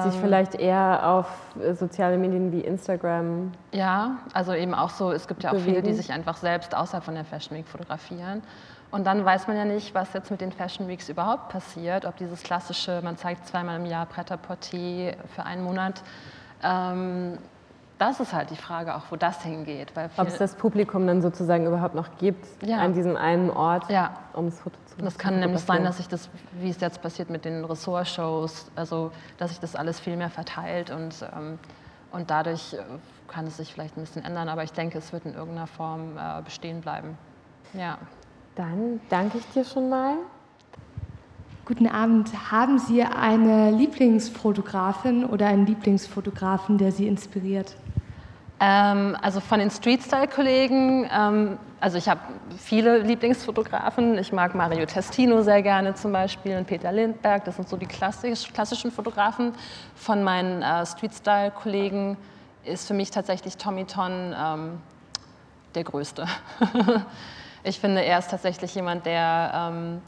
Sich 0.02 0.14
Ähm, 0.14 0.20
vielleicht 0.20 0.54
eher 0.54 1.08
auf 1.08 1.26
äh, 1.58 1.72
soziale 1.72 2.18
Medien 2.18 2.52
wie 2.52 2.60
Instagram. 2.60 3.52
Ja, 3.72 4.18
also 4.34 4.52
eben 4.52 4.74
auch 4.74 4.90
so, 4.90 5.12
es 5.12 5.26
gibt 5.26 5.42
ja 5.42 5.50
auch 5.50 5.56
viele, 5.56 5.76
die 5.76 5.80
Bewegen. 5.80 5.94
sich 5.96 6.12
einfach 6.12 6.36
selbst 6.36 6.74
außerhalb 6.74 7.02
von 7.02 7.14
der 7.14 7.24
Fashion 7.24 7.56
Week 7.56 7.66
fotografieren. 7.66 8.42
Und 8.90 9.06
dann 9.06 9.24
weiß 9.24 9.46
man 9.48 9.56
ja 9.56 9.64
nicht, 9.66 9.94
was 9.94 10.12
jetzt 10.14 10.30
mit 10.30 10.40
den 10.40 10.50
Fashion 10.52 10.88
Weeks 10.88 11.08
überhaupt 11.10 11.50
passiert, 11.50 12.06
ob 12.06 12.16
dieses 12.16 12.42
klassische, 12.42 13.00
man 13.02 13.16
zeigt 13.18 13.46
zweimal 13.46 13.76
im 13.76 13.84
Jahr 13.86 14.06
Pret-à-Porter 14.06 15.14
für 15.34 15.44
einen 15.44 15.62
Monat. 15.62 16.02
Ähm, 16.62 17.36
das 17.98 18.20
ist 18.20 18.32
halt 18.32 18.50
die 18.50 18.56
Frage 18.56 18.94
auch, 18.94 19.02
wo 19.10 19.16
das 19.16 19.42
hingeht. 19.42 19.94
Weil 19.94 20.08
Ob 20.16 20.28
es 20.28 20.38
das 20.38 20.54
Publikum 20.54 21.06
dann 21.06 21.20
sozusagen 21.20 21.66
überhaupt 21.66 21.94
noch 21.96 22.16
gibt 22.18 22.46
Ja. 22.62 22.78
an 22.78 22.94
diesem 22.94 23.16
einen 23.16 23.50
Ort, 23.50 23.90
Ja. 23.90 24.12
um 24.32 24.46
das 24.46 24.60
Foto 24.60 24.76
zu 24.86 24.96
Und 24.98 25.04
das 25.04 25.18
kann 25.18 25.38
nämlich 25.40 25.60
sein, 25.62 25.84
dass 25.84 25.96
sich 25.98 26.08
das, 26.08 26.30
wie 26.52 26.70
es 26.70 26.80
jetzt 26.80 27.02
passiert 27.02 27.28
mit 27.28 27.44
den 27.44 27.64
Ressortshows, 27.64 28.70
also 28.76 29.10
dass 29.36 29.50
sich 29.50 29.60
das 29.60 29.74
alles 29.74 29.98
viel 30.00 30.16
mehr 30.16 30.30
verteilt 30.30 30.90
und, 30.90 31.14
ähm, 31.36 31.58
und 32.12 32.30
dadurch 32.30 32.72
äh, 32.74 32.78
kann 33.26 33.46
es 33.48 33.56
sich 33.58 33.72
vielleicht 33.74 33.96
ein 33.96 34.00
bisschen 34.02 34.24
ändern, 34.24 34.48
aber 34.48 34.62
ich 34.62 34.72
denke, 34.72 34.96
es 34.96 35.12
wird 35.12 35.26
in 35.26 35.34
irgendeiner 35.34 35.66
Form 35.66 36.16
äh, 36.16 36.40
bestehen 36.42 36.80
bleiben. 36.80 37.18
Ja. 37.74 37.98
Dann 38.58 39.00
danke 39.08 39.38
ich 39.38 39.46
dir 39.50 39.64
schon 39.64 39.88
mal. 39.88 40.14
Guten 41.64 41.86
Abend. 41.86 42.50
Haben 42.50 42.80
Sie 42.80 43.04
eine 43.04 43.70
Lieblingsfotografin 43.70 45.24
oder 45.24 45.46
einen 45.46 45.64
Lieblingsfotografen, 45.64 46.76
der 46.76 46.90
Sie 46.90 47.06
inspiriert? 47.06 47.76
Ähm, 48.58 49.16
also 49.22 49.38
von 49.38 49.60
den 49.60 49.70
Street-Style-Kollegen, 49.70 51.08
ähm, 51.08 51.58
also 51.78 51.98
ich 51.98 52.08
habe 52.08 52.18
viele 52.56 52.98
Lieblingsfotografen. 52.98 54.18
Ich 54.18 54.32
mag 54.32 54.56
Mario 54.56 54.86
Testino 54.86 55.40
sehr 55.42 55.62
gerne 55.62 55.94
zum 55.94 56.10
Beispiel 56.10 56.56
und 56.56 56.66
Peter 56.66 56.90
Lindberg. 56.90 57.44
Das 57.44 57.54
sind 57.54 57.68
so 57.68 57.76
die 57.76 57.86
klassisch, 57.86 58.52
klassischen 58.52 58.90
Fotografen. 58.90 59.52
Von 59.94 60.24
meinen 60.24 60.62
äh, 60.62 60.84
Street-Style-Kollegen 60.84 62.16
ist 62.64 62.88
für 62.88 62.94
mich 62.94 63.12
tatsächlich 63.12 63.56
Tommy 63.56 63.84
Ton 63.84 64.34
ähm, 64.36 64.80
der 65.76 65.84
Größte. 65.84 66.26
ich 67.62 67.78
finde, 67.78 68.04
er 68.04 68.18
ist 68.18 68.30
tatsächlich 68.30 68.74
jemand, 68.74 69.06
der 69.06 69.52
ähm, 69.54 70.02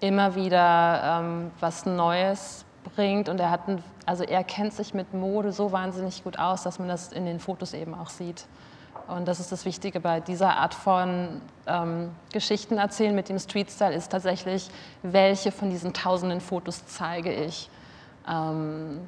immer 0.00 0.34
wieder 0.34 1.20
ähm, 1.20 1.50
was 1.60 1.86
Neues 1.86 2.64
bringt 2.94 3.28
und 3.28 3.40
er 3.40 3.50
hat, 3.50 3.68
ein, 3.68 3.82
also 4.06 4.24
er 4.24 4.44
kennt 4.44 4.72
sich 4.72 4.94
mit 4.94 5.12
Mode 5.12 5.52
so 5.52 5.72
wahnsinnig 5.72 6.24
gut 6.24 6.38
aus, 6.38 6.62
dass 6.62 6.78
man 6.78 6.88
das 6.88 7.12
in 7.12 7.26
den 7.26 7.40
Fotos 7.40 7.74
eben 7.74 7.94
auch 7.94 8.10
sieht. 8.10 8.46
Und 9.08 9.26
das 9.26 9.40
ist 9.40 9.50
das 9.50 9.64
Wichtige 9.64 10.00
bei 10.00 10.20
dieser 10.20 10.56
Art 10.56 10.74
von 10.74 11.40
ähm, 11.66 12.10
Geschichten 12.32 12.76
erzählen 12.76 13.14
mit 13.14 13.28
dem 13.28 13.38
Street 13.38 13.70
Style 13.70 13.94
ist 13.94 14.12
tatsächlich, 14.12 14.68
welche 15.02 15.50
von 15.50 15.70
diesen 15.70 15.94
tausenden 15.94 16.40
Fotos 16.40 16.86
zeige 16.86 17.32
ich. 17.32 17.70
Ähm, 18.28 19.00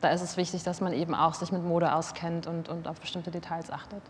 da 0.00 0.08
ist 0.08 0.22
es 0.22 0.38
wichtig, 0.38 0.62
dass 0.62 0.80
man 0.80 0.94
eben 0.94 1.14
auch 1.14 1.34
sich 1.34 1.52
mit 1.52 1.62
Mode 1.62 1.94
auskennt 1.94 2.46
und, 2.46 2.70
und 2.70 2.88
auf 2.88 2.98
bestimmte 3.00 3.30
Details 3.30 3.70
achtet. 3.70 4.02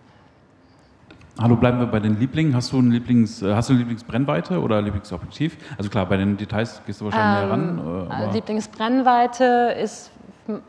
Hallo, 1.41 1.57
bleiben 1.57 1.79
wir 1.79 1.87
bei 1.87 2.01
den 2.01 2.19
Lieblingen. 2.19 2.55
Hast 2.55 2.73
du, 2.73 2.79
ein 2.81 2.91
Lieblings, 2.91 3.41
äh, 3.41 3.55
hast 3.55 3.69
du 3.69 3.73
eine 3.73 3.79
Lieblingsbrennweite 3.81 4.61
oder 4.61 4.83
Lieblingsobjektiv? 4.83 5.57
Also 5.79 5.89
klar, 5.89 6.05
bei 6.07 6.19
den 6.19 6.37
Details 6.37 6.83
gehst 6.85 7.01
du 7.01 7.07
wahrscheinlich 7.07 7.41
näher 7.41 7.51
ran. 7.51 7.79
äh, 7.79 8.13
aber- 8.13 8.33
Lieblingsbrennweite 8.33 9.75
ist 9.83 10.11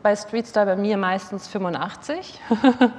bei 0.02 0.16
Street 0.16 0.46
Style 0.46 0.66
bei 0.66 0.76
mir 0.76 0.96
meistens 0.96 1.48
85. 1.48 2.40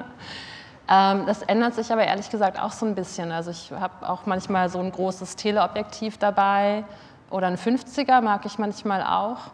Ähm, 0.85 1.23
das 1.25 1.41
ändert 1.43 1.75
sich 1.75 1.93
aber 1.93 2.03
ehrlich 2.03 2.29
gesagt 2.29 2.61
auch 2.61 2.73
so 2.73 2.85
ein 2.85 2.93
bisschen. 2.93 3.31
Also 3.31 3.51
ich 3.51 3.71
habe 3.71 4.07
auch 4.07 4.25
manchmal 4.25 4.67
so 4.67 4.79
ein 4.79 4.91
großes 4.91 5.37
Teleobjektiv 5.37 6.17
dabei 6.17 6.83
oder 7.29 7.47
ein 7.47 7.55
50er 7.55 8.19
mag 8.19 8.45
ich 8.45 8.59
manchmal 8.59 9.01
auch. 9.01 9.51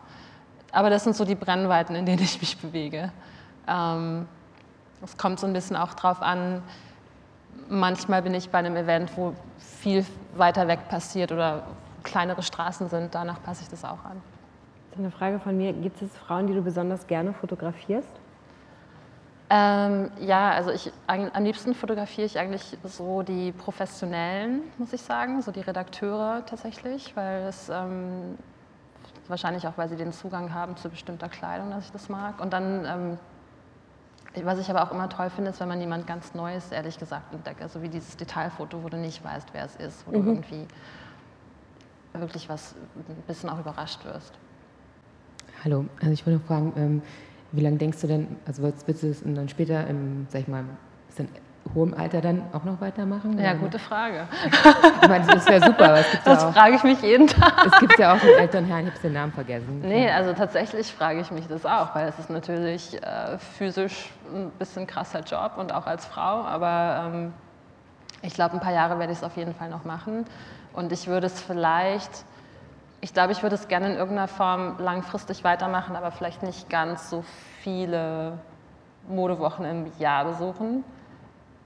Aber 0.72 0.90
das 0.90 1.04
sind 1.04 1.16
so 1.16 1.26
die 1.26 1.36
Brennweiten, 1.36 1.96
in 1.96 2.08
denen 2.08 2.24
ich 2.24 2.42
mich 2.42 2.58
bewege. 2.58 3.12
Ähm, 3.68 4.26
Es 5.04 5.18
kommt 5.18 5.40
so 5.40 5.46
ein 5.46 5.54
bisschen 5.54 5.76
auch 5.76 5.94
drauf 5.94 6.24
an, 6.24 6.64
manchmal 7.70 8.22
bin 8.22 8.34
ich 8.34 8.50
bei 8.50 8.60
einem 8.60 8.76
Event, 8.76 9.12
wo 9.18 9.34
viel 9.58 10.06
weiter 10.36 10.68
weg 10.68 10.88
passiert 10.90 11.32
oder 11.32 11.64
kleinere 12.04 12.42
Straßen 12.42 12.90
sind, 12.90 13.14
danach 13.14 13.42
passe 13.44 13.64
ich 13.64 13.70
das 13.70 13.84
auch 13.84 14.04
an. 14.06 14.22
Das 14.90 15.00
ist 15.00 15.00
eine 15.00 15.12
Frage 15.12 15.40
von 15.40 15.58
mir. 15.58 15.74
Gibt 15.74 16.02
es 16.02 16.16
Frauen, 16.18 16.48
die 16.48 16.54
du 16.54 16.62
besonders 16.62 17.08
gerne 17.08 17.34
fotografierst? 17.34 18.10
Ähm, 19.52 20.12
ja, 20.20 20.52
also 20.52 20.70
ich, 20.72 20.92
am 21.08 21.44
liebsten 21.44 21.74
fotografiere 21.74 22.26
ich 22.26 22.38
eigentlich 22.38 22.78
so 22.84 23.24
die 23.24 23.52
Professionellen, 23.52 24.62
muss 24.78 24.94
ich 24.94 25.02
sagen, 25.02 25.42
so 25.42 25.52
die 25.52 25.62
Redakteure 25.62 26.46
tatsächlich, 26.46 27.16
weil 27.16 27.48
es 27.48 27.68
ähm, 27.70 28.38
wahrscheinlich 29.28 29.68
auch, 29.68 29.74
weil 29.76 29.90
sie 29.90 29.96
den 29.96 30.14
Zugang 30.14 30.54
haben 30.54 30.78
zu 30.78 30.90
bestimmter 30.90 31.30
Kleidung, 31.30 31.72
dass 31.72 31.86
ich 31.86 31.92
das 31.92 32.10
mag. 32.10 32.40
Und 32.40 32.54
dann, 32.54 32.86
ähm, 32.86 33.20
was 34.44 34.60
ich 34.60 34.70
aber 34.70 34.84
auch 34.84 34.92
immer 34.92 35.10
toll 35.10 35.30
finde, 35.30 35.52
ist, 35.52 35.60
wenn 35.60 35.68
man 35.68 35.80
jemand 35.80 36.08
ganz 36.08 36.34
Neues, 36.34 36.72
ehrlich 36.72 36.98
gesagt, 37.00 37.34
entdeckt. 37.34 37.62
Also 37.62 37.82
wie 37.82 37.90
dieses 37.90 38.16
Detailfoto, 38.16 38.84
wo 38.84 38.90
du 38.90 38.98
nicht 38.98 39.24
weißt, 39.24 39.50
wer 39.54 39.66
es 39.66 39.76
ist, 39.76 40.06
wo 40.08 40.12
du 40.12 40.20
irgendwie 40.20 40.68
wirklich 42.14 42.50
was 42.50 42.76
ein 42.96 43.24
bisschen 43.28 43.50
auch 43.50 43.60
überrascht 43.60 44.04
wirst. 44.06 44.34
Hallo, 45.64 45.86
also 46.00 46.12
ich 46.12 46.26
wollte 46.26 46.40
noch 46.40 46.46
fragen, 46.46 46.74
ähm, 46.76 47.02
wie 47.52 47.62
lange 47.62 47.78
denkst 47.78 48.00
du 48.02 48.08
denn, 48.08 48.38
also 48.46 48.64
willst 48.64 48.88
willst 48.88 49.04
du 49.04 49.10
es 49.10 49.24
dann 49.24 49.50
später, 49.50 49.88
im, 49.88 50.28
sag 50.30 50.42
ich 50.42 50.48
mal, 50.48 50.64
ist 51.10 51.20
dann 51.20 51.28
hohem 51.76 51.94
Alter 51.94 52.22
dann 52.22 52.42
auch 52.52 52.64
noch 52.64 52.82
weitermachen? 52.82 53.38
Ja, 53.38 53.52
Oder? 53.52 53.60
gute 53.60 53.80
Frage. 53.80 54.28
Ich 55.02 55.08
meine, 55.08 55.26
das 55.28 55.46
wäre 55.48 55.64
super, 55.66 55.86
aber 55.86 56.00
es 56.00 56.12
gibt 56.12 56.26
Das 56.26 56.42
ja 56.42 56.50
auch, 56.50 56.54
frage 56.54 56.76
ich 56.76 56.84
mich 56.84 57.02
jeden 57.02 57.28
Tag. 57.28 57.68
es 57.72 57.80
gibt 57.80 58.00
ja 58.00 58.14
auch 58.14 58.22
einen 58.22 58.34
Elternherrn, 58.40 58.88
ich 58.88 58.92
habe 58.94 59.02
den 59.02 59.14
Namen 59.14 59.32
vergessen. 59.32 59.80
Nee, 59.82 60.10
also 60.10 60.34
tatsächlich 60.34 60.92
frage 60.94 61.20
ich 61.22 61.30
mich 61.32 61.48
das 61.48 61.66
auch, 61.66 61.94
weil 61.94 62.08
es 62.08 62.18
ist 62.18 62.30
natürlich 62.30 62.96
äh, 63.04 63.38
physisch 63.38 64.10
ein 64.34 64.50
bisschen 64.58 64.88
krasser 64.88 65.22
Job 65.22 65.54
und 65.58 65.74
auch 65.74 65.86
als 65.86 66.06
Frau, 66.06 66.42
aber 66.44 67.04
ähm, 67.14 67.34
ich 68.22 68.34
glaube, 68.34 68.56
ein 68.56 68.60
paar 68.60 68.74
Jahre 68.74 68.98
werde 69.00 69.12
ich 69.14 69.20
es 69.20 69.24
auf 69.24 69.38
jeden 69.38 69.54
Fall 69.54 69.70
noch 69.70 69.86
machen 69.86 70.26
und 70.74 70.92
ich 70.92 71.08
würde 71.08 71.28
es 71.28 71.40
vielleicht, 71.40 72.26
ich 73.02 73.14
glaube, 73.14 73.32
ich 73.32 73.44
würde 73.44 73.56
es 73.56 73.68
gerne 73.68 73.88
in 73.92 73.96
irgendeiner 73.96 74.28
Form 74.28 74.76
langfristig 74.80 75.44
weitermachen, 75.44 75.96
aber 75.96 76.12
vielleicht 76.12 76.42
nicht 76.44 76.70
ganz 76.70 77.10
so 77.12 77.24
viele 77.62 78.40
Modewochen 79.08 79.66
im 79.66 79.92
Jahr 80.00 80.26
besuchen. 80.26 80.84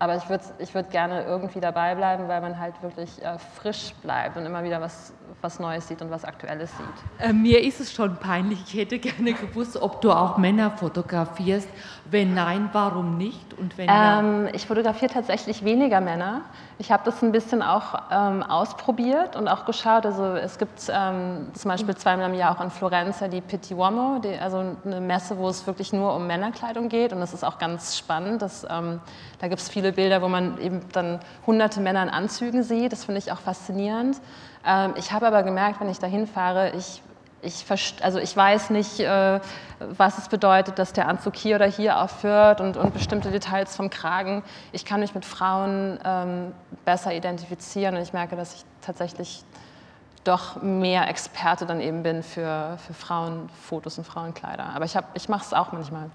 Aber 0.03 0.17
ich 0.17 0.27
würde 0.27 0.43
ich 0.57 0.75
würd 0.75 0.89
gerne 0.91 1.23
irgendwie 1.23 1.61
dabei 1.61 1.95
bleiben, 1.95 2.27
weil 2.27 2.41
man 2.41 2.59
halt 2.59 2.73
wirklich 2.83 3.23
äh, 3.23 3.39
frisch 3.39 3.95
bleibt 4.01 4.35
und 4.35 4.45
immer 4.45 4.61
wieder 4.65 4.81
was, 4.81 5.13
was 5.41 5.59
Neues 5.59 5.87
sieht 5.87 6.01
und 6.01 6.11
was 6.11 6.25
Aktuelles 6.25 6.71
sieht. 6.77 7.27
Äh, 7.27 7.33
Mir 7.33 7.63
ist 7.63 7.79
es 7.79 7.91
schon 7.91 8.15
peinlich. 8.17 8.59
Ich 8.67 8.73
hätte 8.75 8.99
gerne 8.99 9.33
gewusst, 9.33 9.81
ob 9.81 10.01
du 10.01 10.11
auch 10.11 10.37
Männer 10.37 10.71
fotografierst. 10.71 11.67
Wenn 12.05 12.33
nein, 12.33 12.69
warum 12.73 13.17
nicht? 13.17 13.53
Und 13.57 13.77
wenn 13.77 13.87
ja, 13.87 14.19
Ähm, 14.19 14.49
ich 14.53 14.67
fotografiere 14.67 15.11
tatsächlich 15.11 15.63
weniger 15.63 16.01
Männer. 16.01 16.41
Ich 16.77 16.91
habe 16.91 17.03
das 17.05 17.21
ein 17.21 17.31
bisschen 17.31 17.61
auch 17.61 17.95
ähm, 18.11 18.43
ausprobiert 18.43 19.35
und 19.35 19.47
auch 19.47 19.65
geschaut. 19.65 20.05
Also 20.05 20.23
es 20.35 20.57
gibt 20.57 20.89
ähm, 20.89 21.47
zum 21.53 21.69
Beispiel 21.69 21.95
zweimal 21.95 22.29
im 22.29 22.35
Jahr 22.35 22.55
auch 22.57 22.63
in 22.63 22.69
Florenz 22.69 23.23
die 23.31 23.41
Petit 23.41 23.77
Uomo, 23.77 24.19
die, 24.19 24.37
also 24.37 24.75
eine 24.85 24.99
Messe, 24.99 25.37
wo 25.37 25.47
es 25.47 25.65
wirklich 25.65 25.93
nur 25.93 26.13
um 26.15 26.27
Männerkleidung 26.27 26.89
geht. 26.89 27.13
Und 27.13 27.19
das 27.19 27.33
ist 27.33 27.43
auch 27.43 27.57
ganz 27.57 27.97
spannend. 27.97 28.41
Das, 28.41 28.65
ähm, 28.69 28.99
da 29.39 29.47
gibt 29.47 29.61
es 29.61 29.69
viele 29.69 29.93
Bilder, 29.93 30.21
wo 30.21 30.27
man 30.27 30.59
eben 30.59 30.81
dann 30.91 31.19
hunderte 31.45 31.79
Männer 31.79 32.03
in 32.03 32.09
Anzügen 32.09 32.63
sieht. 32.63 32.91
Das 32.91 33.05
finde 33.05 33.19
ich 33.19 33.31
auch 33.31 33.39
faszinierend. 33.39 34.17
Ähm, 34.65 34.93
ich 34.97 35.11
habe 35.11 35.27
aber 35.27 35.43
gemerkt, 35.43 35.79
wenn 35.81 35.89
ich 35.89 35.99
da 35.99 36.07
hinfahre, 36.07 36.71
ich 36.71 37.01
ich, 37.45 37.65
also 38.01 38.19
ich 38.19 38.37
weiß 38.37 38.69
nicht, 38.69 39.01
äh, 39.01 39.41
was 39.79 40.17
es 40.17 40.29
bedeutet, 40.29 40.79
dass 40.79 40.93
der 40.93 41.09
Anzug 41.09 41.35
hier 41.35 41.57
oder 41.57 41.65
hier 41.65 41.99
aufhört 41.99 42.61
und, 42.61 42.77
und 42.77 42.93
bestimmte 42.93 43.31
Details 43.31 43.75
vom 43.75 43.89
Kragen. 43.89 44.43
Ich 44.71 44.85
kann 44.85 45.01
mich 45.01 45.13
mit 45.13 45.25
Frauen 45.25 45.99
ähm, 46.05 46.53
besser 46.85 47.13
identifizieren 47.13 47.97
und 47.97 48.01
ich 48.01 48.13
merke, 48.13 48.37
dass 48.37 48.53
ich 48.55 48.65
tatsächlich 48.79 49.43
doch 50.23 50.61
mehr 50.61 51.09
Experte 51.09 51.65
dann 51.65 51.81
eben 51.81 52.01
bin 52.01 52.23
für, 52.23 52.77
für 52.77 52.93
Frauenfotos 52.93 53.97
und 53.97 54.05
Frauenkleider. 54.05 54.67
Aber 54.73 54.85
ich, 54.85 54.95
hab- 54.95 55.13
ich 55.13 55.27
mache 55.27 55.43
es 55.43 55.53
auch 55.53 55.73
manchmal. 55.73 56.09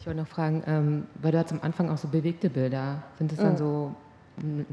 Ich 0.00 0.06
wollte 0.08 0.18
noch 0.22 0.26
fragen, 0.28 0.64
ähm, 0.66 1.06
weil 1.22 1.30
du 1.30 1.38
hast 1.38 1.52
am 1.52 1.60
Anfang 1.62 1.88
auch 1.88 1.98
so 1.98 2.08
bewegte 2.08 2.50
Bilder. 2.50 2.96
Sind 3.18 3.30
das 3.30 3.38
Mhm. 3.38 3.44
dann 3.44 3.56
so 3.58 3.94
m, 3.94 3.96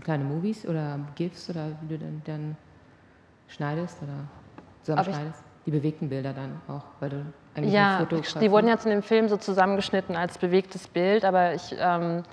kleine 0.03 0.23
Movies 0.23 0.65
oder 0.65 0.99
GIFs 1.15 1.49
oder 1.49 1.71
wie 1.81 1.97
du 1.97 1.99
dann, 1.99 2.21
dann 2.25 2.57
schneidest 3.47 4.01
oder 4.01 4.13
zusammenschneidest? 4.83 5.43
Die 5.65 5.71
bewegten 5.71 6.09
Bilder 6.09 6.33
dann 6.33 6.61
auch, 6.67 6.83
weil 6.99 7.09
du 7.09 7.25
eigentlich 7.55 7.73
Ja, 7.73 7.97
ein 7.99 8.07
Foto 8.07 8.39
die 8.39 8.51
wurden 8.51 8.67
jetzt 8.67 8.85
in 8.85 8.91
dem 8.91 9.03
Film 9.03 9.27
so 9.27 9.37
zusammengeschnitten 9.37 10.15
als 10.15 10.37
bewegtes 10.37 10.87
Bild, 10.87 11.25
aber 11.25 11.53
ich, 11.53 11.75
ähm, 11.77 12.23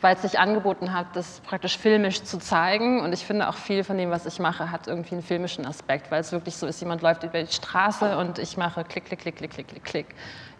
weil 0.00 0.16
es 0.16 0.22
sich 0.22 0.38
angeboten 0.38 0.92
hat, 0.92 1.06
das 1.14 1.40
praktisch 1.40 1.78
filmisch 1.78 2.22
zu 2.22 2.38
zeigen. 2.38 3.00
Und 3.00 3.12
ich 3.12 3.24
finde 3.24 3.48
auch 3.48 3.54
viel 3.54 3.84
von 3.84 3.96
dem, 3.96 4.10
was 4.10 4.26
ich 4.26 4.38
mache, 4.38 4.70
hat 4.70 4.88
irgendwie 4.88 5.12
einen 5.14 5.22
filmischen 5.22 5.64
Aspekt, 5.64 6.10
weil 6.10 6.20
es 6.20 6.32
wirklich 6.32 6.56
so 6.56 6.66
ist, 6.66 6.80
jemand 6.80 7.02
läuft 7.02 7.22
über 7.22 7.40
die 7.42 7.52
Straße 7.52 8.18
und 8.18 8.38
ich 8.38 8.56
mache 8.56 8.84
klick, 8.84 9.04
klick, 9.06 9.20
klick, 9.20 9.36
klick, 9.36 9.50
klick, 9.52 9.68
klick, 9.68 9.84
klick. 9.84 10.06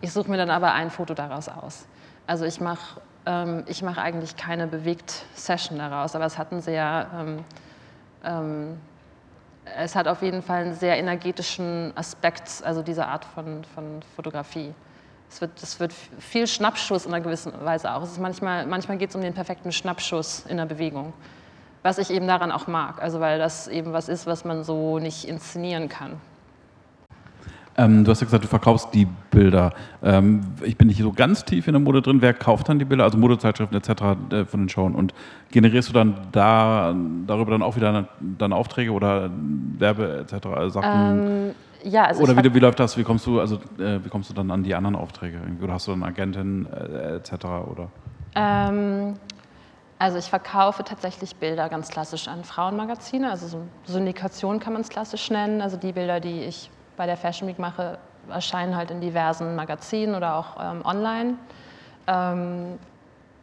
Ich 0.00 0.12
suche 0.12 0.30
mir 0.30 0.36
dann 0.36 0.50
aber 0.50 0.72
ein 0.72 0.90
Foto 0.90 1.14
daraus 1.14 1.48
aus. 1.48 1.86
Also 2.26 2.44
ich 2.44 2.61
mache 2.61 3.00
ähm, 3.30 3.64
ich 3.66 3.82
mache 3.82 4.02
eigentlich 4.02 4.36
keine 4.36 4.66
Bewegt-Session 4.66 5.78
daraus, 5.78 6.14
aber 6.14 6.24
es 6.24 6.36
hat 6.36 6.50
einen 6.50 6.60
sehr, 6.60 7.06
ähm, 7.16 7.44
ähm, 8.24 8.80
es 9.76 9.94
hat 9.94 10.08
auf 10.08 10.22
jeden 10.22 10.42
Fall 10.42 10.62
einen 10.62 10.74
sehr 10.74 10.98
energetischen 10.98 11.92
Aspekt, 11.94 12.62
also 12.64 12.82
diese 12.82 13.06
Art 13.06 13.24
von, 13.24 13.64
von 13.74 14.00
Fotografie. 14.16 14.74
Es 15.30 15.40
wird, 15.40 15.62
es 15.62 15.78
wird 15.78 15.92
viel 16.18 16.48
Schnappschuss 16.48 17.06
in 17.06 17.14
einer 17.14 17.22
gewissen 17.22 17.52
Weise 17.64 17.94
auch. 17.94 18.02
Es 18.02 18.12
ist 18.12 18.18
manchmal 18.18 18.66
manchmal 18.66 18.98
geht 18.98 19.10
es 19.10 19.14
um 19.14 19.22
den 19.22 19.32
perfekten 19.32 19.70
Schnappschuss 19.70 20.44
in 20.48 20.56
der 20.56 20.66
Bewegung, 20.66 21.12
was 21.84 21.98
ich 21.98 22.10
eben 22.10 22.26
daran 22.26 22.50
auch 22.50 22.66
mag, 22.66 23.00
also 23.00 23.20
weil 23.20 23.38
das 23.38 23.68
eben 23.68 23.92
was 23.92 24.08
ist, 24.08 24.26
was 24.26 24.44
man 24.44 24.64
so 24.64 24.98
nicht 24.98 25.28
inszenieren 25.28 25.88
kann. 25.88 26.20
Ähm, 27.80 28.04
du 28.04 28.10
hast 28.10 28.20
ja 28.20 28.26
gesagt, 28.26 28.44
du 28.44 28.48
verkaufst 28.48 28.92
die 28.92 29.06
Bilder. 29.30 29.72
Ähm, 30.02 30.42
ich 30.62 30.76
bin 30.76 30.88
nicht 30.88 31.00
so 31.00 31.12
ganz 31.12 31.44
tief 31.46 31.66
in 31.66 31.72
der 31.72 31.80
Mode 31.80 32.02
drin. 32.02 32.20
Wer 32.20 32.34
kauft 32.34 32.68
dann 32.68 32.78
die 32.78 32.84
Bilder, 32.84 33.04
also 33.04 33.16
Modezeitschriften 33.16 33.76
etc. 33.78 33.90
Äh, 34.30 34.44
von 34.44 34.60
den 34.60 34.68
Shows? 34.68 34.92
Und 34.94 35.14
generierst 35.50 35.88
du 35.88 35.94
dann 35.94 36.14
da, 36.30 36.94
darüber 37.26 37.52
dann 37.52 37.62
auch 37.62 37.76
wieder 37.76 38.08
dann 38.20 38.52
Aufträge 38.52 38.92
oder 38.92 39.30
Werbe 39.78 40.18
etc. 40.18 40.72
Sachen? 40.72 41.54
Ähm, 41.84 41.90
ja, 41.90 42.04
also 42.04 42.22
oder 42.22 42.36
wie, 42.36 42.54
wie, 42.54 42.58
läuft 42.58 42.80
das? 42.80 42.98
Wie 42.98 43.02
kommst 43.02 43.26
du, 43.26 43.40
also 43.40 43.56
äh, 43.78 44.04
wie 44.04 44.10
kommst 44.10 44.28
du 44.28 44.34
dann 44.34 44.50
an 44.50 44.62
die 44.62 44.74
anderen 44.74 44.96
Aufträge? 44.96 45.40
Oder 45.62 45.72
hast 45.72 45.86
du 45.86 45.92
dann 45.92 46.02
Agentin 46.02 46.66
äh, 46.66 47.16
etc. 47.16 47.32
Oder? 47.42 47.88
Ähm, 48.34 49.14
also 49.98 50.18
ich 50.18 50.26
verkaufe 50.26 50.84
tatsächlich 50.84 51.34
Bilder 51.36 51.70
ganz 51.70 51.88
klassisch 51.88 52.28
an 52.28 52.44
Frauenmagazine, 52.44 53.30
also 53.30 53.48
so 53.48 53.62
Syndikation 53.86 54.60
kann 54.60 54.74
man 54.74 54.82
es 54.82 54.90
klassisch 54.90 55.30
nennen. 55.30 55.62
Also 55.62 55.78
die 55.78 55.92
Bilder, 55.92 56.20
die 56.20 56.42
ich 56.42 56.70
bei 57.01 57.07
der 57.07 57.16
Fashion 57.16 57.48
Week 57.48 57.59
mache, 57.59 57.96
erscheinen 58.28 58.76
halt 58.76 58.90
in 58.90 59.01
diversen 59.01 59.57
Magazinen 59.57 60.14
oder 60.14 60.36
auch 60.36 60.59
ähm, 60.62 60.84
online. 60.84 61.34
Ähm, 62.07 62.78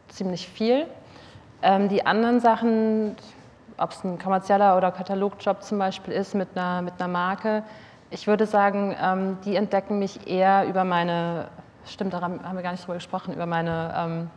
ziemlich 0.09 0.47
viel. 0.47 0.85
Ähm, 1.63 1.89
die 1.89 2.05
anderen 2.05 2.39
Sachen, 2.39 3.15
ob 3.79 3.93
es 3.93 4.03
ein 4.03 4.19
kommerzieller 4.19 4.77
oder 4.77 4.91
Katalogjob 4.91 5.63
zum 5.63 5.79
Beispiel 5.79 6.13
ist 6.13 6.35
mit 6.35 6.49
einer, 6.53 6.83
mit 6.83 6.93
einer 6.99 7.07
Marke, 7.07 7.63
ich 8.11 8.27
würde 8.27 8.45
sagen, 8.45 8.95
ähm, 9.03 9.39
die 9.43 9.55
entdecken 9.55 9.97
mich 9.97 10.27
eher 10.27 10.67
über 10.67 10.83
meine, 10.83 11.47
stimmt, 11.87 12.13
da 12.13 12.21
haben 12.21 12.55
wir 12.55 12.61
gar 12.61 12.73
nicht 12.73 12.83
drüber 12.83 12.93
gesprochen, 12.93 13.33
über 13.33 13.47
meine 13.47 13.91
ähm, 13.97 14.29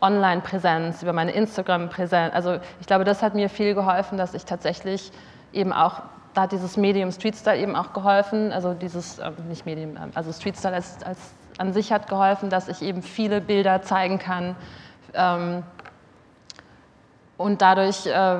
Online-Präsenz, 0.00 1.02
über 1.02 1.12
meine 1.12 1.32
Instagram-Präsenz. 1.32 2.32
Also 2.32 2.60
ich 2.80 2.86
glaube, 2.86 3.02
das 3.02 3.24
hat 3.24 3.34
mir 3.34 3.50
viel 3.50 3.74
geholfen, 3.74 4.18
dass 4.18 4.34
ich 4.34 4.44
tatsächlich 4.44 5.10
eben 5.52 5.72
auch 5.72 6.00
da 6.38 6.42
hat 6.42 6.52
dieses 6.52 6.76
Medium 6.76 7.10
Streetstyle 7.10 7.58
eben 7.58 7.74
auch 7.74 7.92
geholfen, 7.92 8.52
also 8.52 8.72
dieses, 8.72 9.18
äh, 9.18 9.32
nicht 9.48 9.66
Medium, 9.66 9.96
ähm, 9.96 10.12
also 10.14 10.32
Streetstyle 10.32 10.72
als, 10.72 11.02
als 11.02 11.18
an 11.58 11.72
sich 11.72 11.90
hat 11.90 12.06
geholfen, 12.06 12.48
dass 12.48 12.68
ich 12.68 12.80
eben 12.80 13.02
viele 13.02 13.40
Bilder 13.40 13.82
zeigen 13.82 14.20
kann 14.20 14.54
ähm, 15.14 15.64
und 17.38 17.60
dadurch 17.60 18.06
äh, 18.06 18.36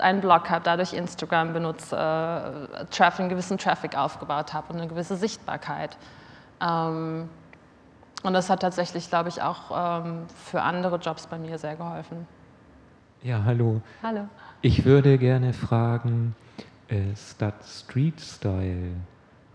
einen 0.00 0.20
Blog 0.22 0.50
habe, 0.50 0.64
dadurch 0.64 0.92
Instagram 0.92 1.52
benutze, 1.52 1.94
äh, 1.94 2.84
Traffic, 2.86 3.20
einen 3.20 3.28
gewissen 3.28 3.58
Traffic 3.58 3.96
aufgebaut 3.96 4.52
habe 4.52 4.72
und 4.72 4.80
eine 4.80 4.88
gewisse 4.88 5.14
Sichtbarkeit. 5.14 5.96
Ähm, 6.60 7.28
und 8.24 8.32
das 8.32 8.50
hat 8.50 8.58
tatsächlich, 8.58 9.08
glaube 9.08 9.28
ich, 9.28 9.40
auch 9.40 10.02
ähm, 10.04 10.26
für 10.50 10.62
andere 10.62 10.96
Jobs 10.96 11.28
bei 11.28 11.38
mir 11.38 11.58
sehr 11.58 11.76
geholfen. 11.76 12.26
Ja, 13.22 13.44
hallo. 13.44 13.80
Hallo. 14.02 14.26
Ich 14.62 14.84
würde 14.84 15.16
gerne 15.16 15.52
fragen, 15.52 16.34
äh, 16.94 17.16
statt 17.16 17.54
Street 17.64 18.20
Style, 18.20 18.92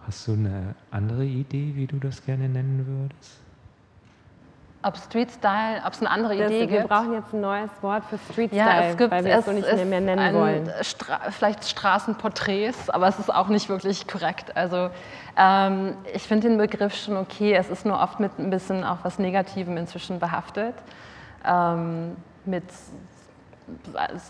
hast 0.06 0.28
du 0.28 0.34
eine 0.34 0.76
andere 0.92 1.26
Idee, 1.26 1.74
wie 1.76 1.88
du 1.88 1.98
das 1.98 2.24
gerne 2.26 2.50
nennen 2.50 2.86
würdest? 2.86 3.40
Ob 4.82 4.96
Street 4.96 5.30
Style, 5.30 5.82
ob 5.86 5.92
es 5.92 6.00
eine 6.00 6.10
andere 6.10 6.38
das, 6.38 6.48
Idee 6.48 6.68
gibt? 6.68 6.72
Wir 6.72 6.88
brauchen 6.88 7.14
jetzt 7.14 7.34
ein 7.34 7.42
neues 7.42 7.70
Wort 7.82 8.04
für 8.06 8.18
Street 8.18 8.50
Style, 8.50 8.66
ja, 8.66 8.82
es 8.84 8.98
gibt, 8.98 9.12
weil 9.12 9.26
wir 9.26 9.38
es 9.38 9.46
so 9.46 9.52
nicht 9.52 9.68
mehr, 9.74 9.86
mehr 9.86 10.00
nennen 10.00 10.34
wollen. 10.34 10.72
Stra 10.82 11.20
vielleicht 11.32 11.66
Straßenporträts, 11.66 12.90
aber 12.90 13.08
es 13.08 13.20
ist 13.20 13.34
auch 13.34 13.50
nicht 13.50 13.68
wirklich 13.68 14.08
korrekt. 14.08 14.56
Also 14.56 14.90
ähm, 15.38 15.98
ich 16.14 16.24
finde 16.24 16.48
den 16.48 16.58
Begriff 16.58 16.96
schon 16.96 17.18
okay. 17.18 17.54
Es 17.54 17.70
ist 17.70 17.86
nur 17.86 18.00
oft 18.00 18.22
mit 18.22 18.40
ein 18.40 18.50
bisschen 18.50 18.86
auch 18.86 19.00
was 19.04 19.20
Negativem 19.20 19.76
inzwischen 19.76 20.20
behaftet. 20.20 20.76
Ähm, 21.46 22.16
mit 22.46 22.64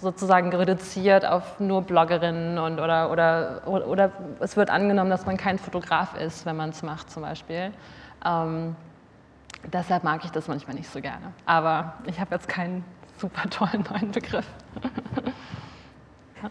sozusagen 0.01 0.53
reduziert 0.53 1.25
auf 1.25 1.59
nur 1.59 1.81
Bloggerinnen 1.81 2.57
und, 2.57 2.79
oder, 2.79 3.11
oder, 3.11 3.61
oder 3.65 4.11
es 4.39 4.57
wird 4.57 4.69
angenommen, 4.69 5.09
dass 5.09 5.25
man 5.25 5.37
kein 5.37 5.59
Fotograf 5.59 6.15
ist, 6.15 6.45
wenn 6.45 6.55
man 6.55 6.69
es 6.69 6.83
macht 6.83 7.11
zum 7.11 7.23
Beispiel. 7.23 7.71
Ähm, 8.25 8.75
deshalb 9.71 10.03
mag 10.03 10.23
ich 10.23 10.31
das 10.31 10.47
manchmal 10.47 10.75
nicht 10.75 10.89
so 10.89 11.01
gerne. 11.01 11.33
Aber 11.45 11.93
ich 12.05 12.19
habe 12.19 12.35
jetzt 12.35 12.47
keinen 12.47 12.83
super 13.17 13.49
tollen 13.49 13.85
neuen 13.89 14.11
Begriff. 14.11 14.47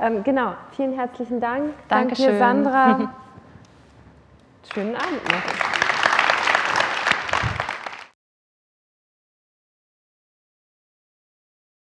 ähm, 0.01 0.23
genau, 0.25 0.55
vielen 0.73 0.95
herzlichen 0.95 1.41
Dank. 1.41 1.73
Dankeschön. 1.89 2.39
Danke 2.39 2.65
Sandra. 2.65 3.13
Schönen 4.75 4.97
Abend 4.97 5.25
noch. 5.25 5.78